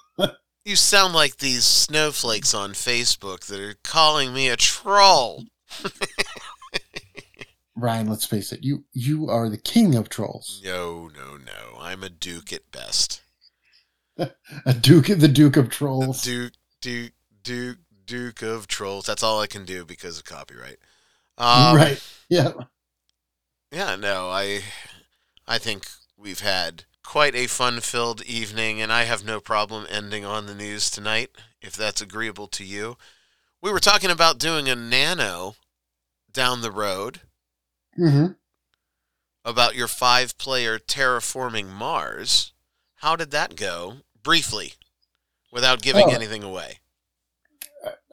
You 0.66 0.76
sound 0.78 1.14
like 1.14 1.38
these 1.38 1.64
snowflakes 1.66 2.54
on 2.54 2.72
Facebook 2.72 3.46
that 3.48 3.60
are 3.60 3.76
calling 3.84 4.34
me 4.34 4.48
a 4.50 4.56
troll. 4.56 5.46
Ryan, 7.76 8.08
let's 8.10 8.26
face 8.26 8.52
it. 8.52 8.64
You 8.64 8.84
you 8.94 9.30
are 9.30 9.50
the 9.50 9.58
king 9.58 9.96
of 9.96 10.10
trolls. 10.10 10.62
No, 10.64 11.10
no, 11.16 11.38
no. 11.38 11.78
I'm 11.80 12.04
a 12.04 12.10
duke 12.10 12.52
at 12.52 12.72
best. 12.72 13.22
A 14.66 14.74
duke, 14.74 15.08
the 15.08 15.28
duke 15.28 15.58
of 15.58 15.70
trolls. 15.70 16.22
Duke, 16.22 16.54
duke, 16.82 17.14
duke, 17.44 17.78
duke 18.06 18.42
of 18.42 18.68
trolls. 18.68 19.06
That's 19.06 19.24
all 19.24 19.40
I 19.40 19.48
can 19.48 19.66
do 19.66 19.86
because 19.86 20.18
of 20.18 20.26
copyright. 20.26 20.78
Um, 21.38 21.76
right. 21.76 22.04
Yeah. 22.30 22.52
Yeah, 23.72 23.96
no, 23.96 24.30
I 24.30 24.62
I 25.48 25.58
think 25.58 25.86
we've 26.18 26.42
had 26.42 26.86
quite 27.04 27.36
a 27.36 27.48
fun-filled 27.48 28.22
evening 28.24 28.82
and 28.82 28.92
I 28.92 29.04
have 29.04 29.24
no 29.24 29.40
problem 29.40 29.86
ending 29.90 30.26
on 30.26 30.46
the 30.46 30.56
news 30.56 30.90
tonight 30.92 31.30
if 31.62 31.76
that's 31.76 32.02
agreeable 32.02 32.48
to 32.48 32.64
you. 32.64 32.98
We 33.62 33.72
were 33.72 33.80
talking 33.80 34.12
about 34.12 34.38
doing 34.40 34.68
a 34.70 34.76
nano 34.76 35.56
down 36.32 36.62
the 36.62 36.72
road 36.72 37.22
Mm-hmm. 37.98 38.34
about 39.44 39.76
your 39.76 39.88
five-player 39.88 40.80
terraforming 40.80 41.68
Mars. 41.68 42.54
How 42.98 43.16
did 43.16 43.32
that 43.32 43.56
go? 43.56 43.98
Briefly, 44.24 44.74
without 45.52 45.82
giving 45.82 46.06
Oh. 46.08 46.14
anything 46.14 46.44
away. 46.44 46.80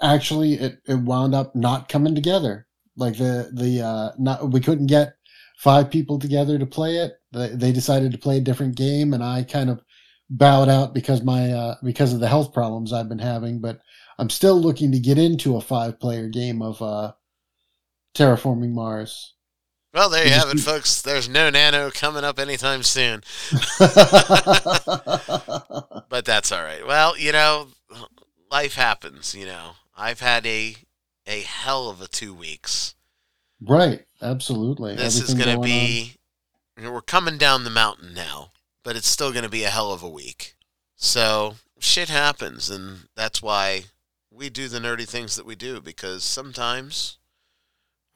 Actually, 0.01 0.55
it, 0.55 0.79
it 0.87 0.95
wound 0.95 1.35
up 1.35 1.55
not 1.57 1.89
coming 1.89 2.15
together. 2.15 2.67
Like 2.97 3.17
the 3.19 3.51
the 3.53 3.83
uh, 3.83 4.13
not 4.19 4.51
we 4.51 4.61
couldn't 4.61 4.87
get 4.87 5.15
five 5.59 5.91
people 5.91 6.19
together 6.19 6.59
to 6.59 6.67
play 6.67 6.97
it. 6.97 7.15
They, 7.33 7.49
they 7.49 7.73
decided 7.73 8.13
to 8.13 8.19
play 8.19 8.39
a 8.39 8.43
different 8.43 8.77
game, 8.77 9.13
and 9.13 9.23
I 9.25 9.43
kind 9.43 9.69
of 9.71 9.83
bowed 10.31 10.69
out 10.69 10.95
because 10.95 11.23
my 11.23 11.53
uh, 11.53 11.75
because 11.83 12.13
of 12.13 12.21
the 12.21 12.29
health 12.29 12.53
problems 12.53 12.93
I've 12.93 13.09
been 13.09 13.19
having. 13.19 13.61
But 13.61 13.81
I'm 14.19 14.31
still 14.31 14.61
looking 14.61 14.93
to 14.93 14.99
get 14.99 15.19
into 15.19 15.57
a 15.57 15.61
five 15.61 15.99
player 16.01 16.29
game 16.29 16.63
of 16.63 16.81
uh, 16.81 17.13
terraforming 18.15 18.73
Mars. 18.73 19.35
Well, 19.97 20.11
there 20.11 20.27
you 20.27 20.33
have 20.33 20.51
it, 20.51 20.61
folks. 20.61 21.01
There's 21.01 21.27
no 21.27 21.49
nano 21.49 21.91
coming 21.91 22.23
up 22.23 22.39
anytime 22.39 22.83
soon. 22.83 23.23
but 23.79 24.83
that's 26.23 26.53
all 26.53 26.63
right. 26.63 26.87
Well, 26.87 27.17
you 27.17 27.33
know, 27.33 27.69
life 28.51 28.75
happens. 28.75 29.35
You 29.35 29.47
know, 29.47 29.71
I've 29.97 30.21
had 30.21 30.45
a 30.45 30.77
a 31.27 31.41
hell 31.41 31.89
of 31.89 32.03
a 32.03 32.09
two 32.09 32.35
weeks. 32.35 32.95
right, 33.67 34.05
absolutely. 34.21 34.97
This 34.97 35.19
is 35.19 35.33
going 35.33 35.47
to 35.47 35.55
going 35.55 35.63
be. 35.63 36.17
know, 36.77 36.93
we're 36.93 37.01
coming 37.01 37.39
down 37.39 37.65
the 37.65 37.71
mountain 37.71 38.13
now, 38.13 38.51
but 38.85 38.97
it's 38.97 39.09
still 39.09 39.33
going 39.33 39.45
to 39.45 39.49
be 39.49 39.65
a 39.65 39.71
hell 39.71 39.95
of 39.95 40.03
a 40.03 40.11
week. 40.11 40.57
So 40.97 41.55
shit 41.79 42.11
happens, 42.11 42.69
and 42.69 43.09
that's 43.17 43.41
why 43.41 43.85
we 44.31 44.51
do 44.51 44.69
the 44.69 44.79
nerdy 44.79 45.09
things 45.09 45.37
that 45.37 45.47
we 45.47 45.55
do 45.55 45.81
because 45.81 46.23
sometimes 46.23 47.17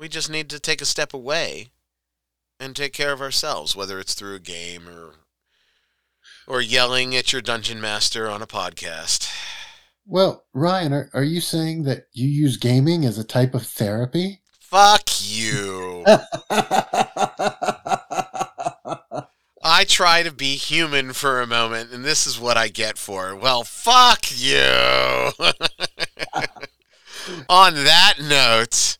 we 0.01 0.09
just 0.09 0.30
need 0.30 0.48
to 0.48 0.59
take 0.59 0.80
a 0.80 0.86
step 0.86 1.12
away 1.12 1.68
and 2.59 2.74
take 2.74 2.94
care 2.94 3.12
of 3.12 3.20
ourselves, 3.20 3.76
whether 3.76 4.01
it's 4.01 4.14
through 4.14 4.34
a 4.34 4.40
game 4.40 4.88
or 4.88 5.16
or 6.46 6.62
yelling 6.62 7.14
at 7.14 7.32
your 7.32 7.42
dungeon 7.42 7.80
master 7.80 8.28
on 8.28 8.42
a 8.42 8.46
podcast. 8.46 9.30
Well, 10.07 10.44
Ryan, 10.53 10.92
are, 10.94 11.11
are 11.12 11.22
you 11.22 11.40
saying 11.40 11.84
that 11.84 12.07
you 12.12 12.26
use 12.26 12.57
gaming 12.57 13.05
as 13.05 13.18
a 13.18 13.24
type 13.24 13.55
of 13.55 13.64
therapy? 13.64 14.40
Fuck 14.59 15.11
you. 15.20 16.03
I 19.62 19.84
try 19.86 20.22
to 20.24 20.32
be 20.32 20.57
human 20.57 21.12
for 21.12 21.40
a 21.40 21.46
moment, 21.46 21.92
and 21.92 22.05
this 22.05 22.26
is 22.26 22.40
what 22.40 22.57
I 22.57 22.68
get 22.68 22.98
for 22.98 23.30
it. 23.30 23.40
Well, 23.40 23.62
fuck 23.62 24.24
you. 24.34 24.57
On 27.48 27.74
that 27.74 28.14
note, 28.20 28.98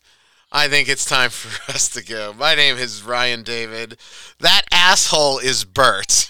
I 0.51 0.67
think 0.67 0.89
it's 0.89 1.05
time 1.05 1.29
for 1.29 1.71
us 1.73 1.89
to 1.89 2.03
go. 2.03 2.33
My 2.37 2.55
name 2.55 2.77
is 2.77 3.03
Ryan 3.03 3.43
David. 3.43 3.97
That 4.39 4.63
asshole 4.71 5.39
is 5.39 5.63
Bert. 5.63 6.29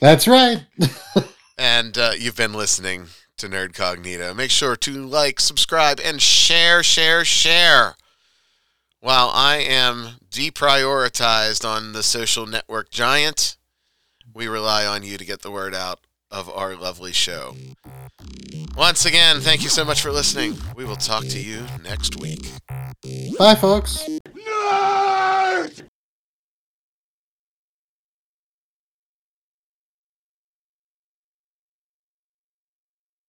That's 0.00 0.26
right. 0.28 0.64
And 1.60 1.98
uh, 1.98 2.12
you've 2.18 2.38
been 2.38 2.54
listening 2.54 3.08
to 3.36 3.46
Nerd 3.46 3.72
Cognito. 3.74 4.34
Make 4.34 4.50
sure 4.50 4.76
to 4.76 5.04
like, 5.04 5.40
subscribe, 5.40 6.00
and 6.02 6.22
share, 6.22 6.82
share, 6.82 7.22
share. 7.22 7.96
While 9.00 9.30
I 9.34 9.56
am 9.56 10.16
deprioritized 10.30 11.68
on 11.68 11.92
the 11.92 12.02
social 12.02 12.46
network 12.46 12.88
giant, 12.88 13.58
we 14.32 14.48
rely 14.48 14.86
on 14.86 15.02
you 15.02 15.18
to 15.18 15.24
get 15.26 15.42
the 15.42 15.50
word 15.50 15.74
out 15.74 16.00
of 16.30 16.48
our 16.48 16.74
lovely 16.76 17.12
show. 17.12 17.54
Once 18.76 19.04
again, 19.04 19.40
thank 19.40 19.62
you 19.62 19.68
so 19.68 19.84
much 19.84 20.00
for 20.00 20.10
listening. 20.10 20.56
We 20.76 20.84
will 20.84 20.96
talk 20.96 21.24
to 21.24 21.40
you 21.40 21.64
next 21.82 22.20
week. 22.20 22.50
Bye, 23.38 23.54
folks. 23.54 24.08
No! 24.34 25.09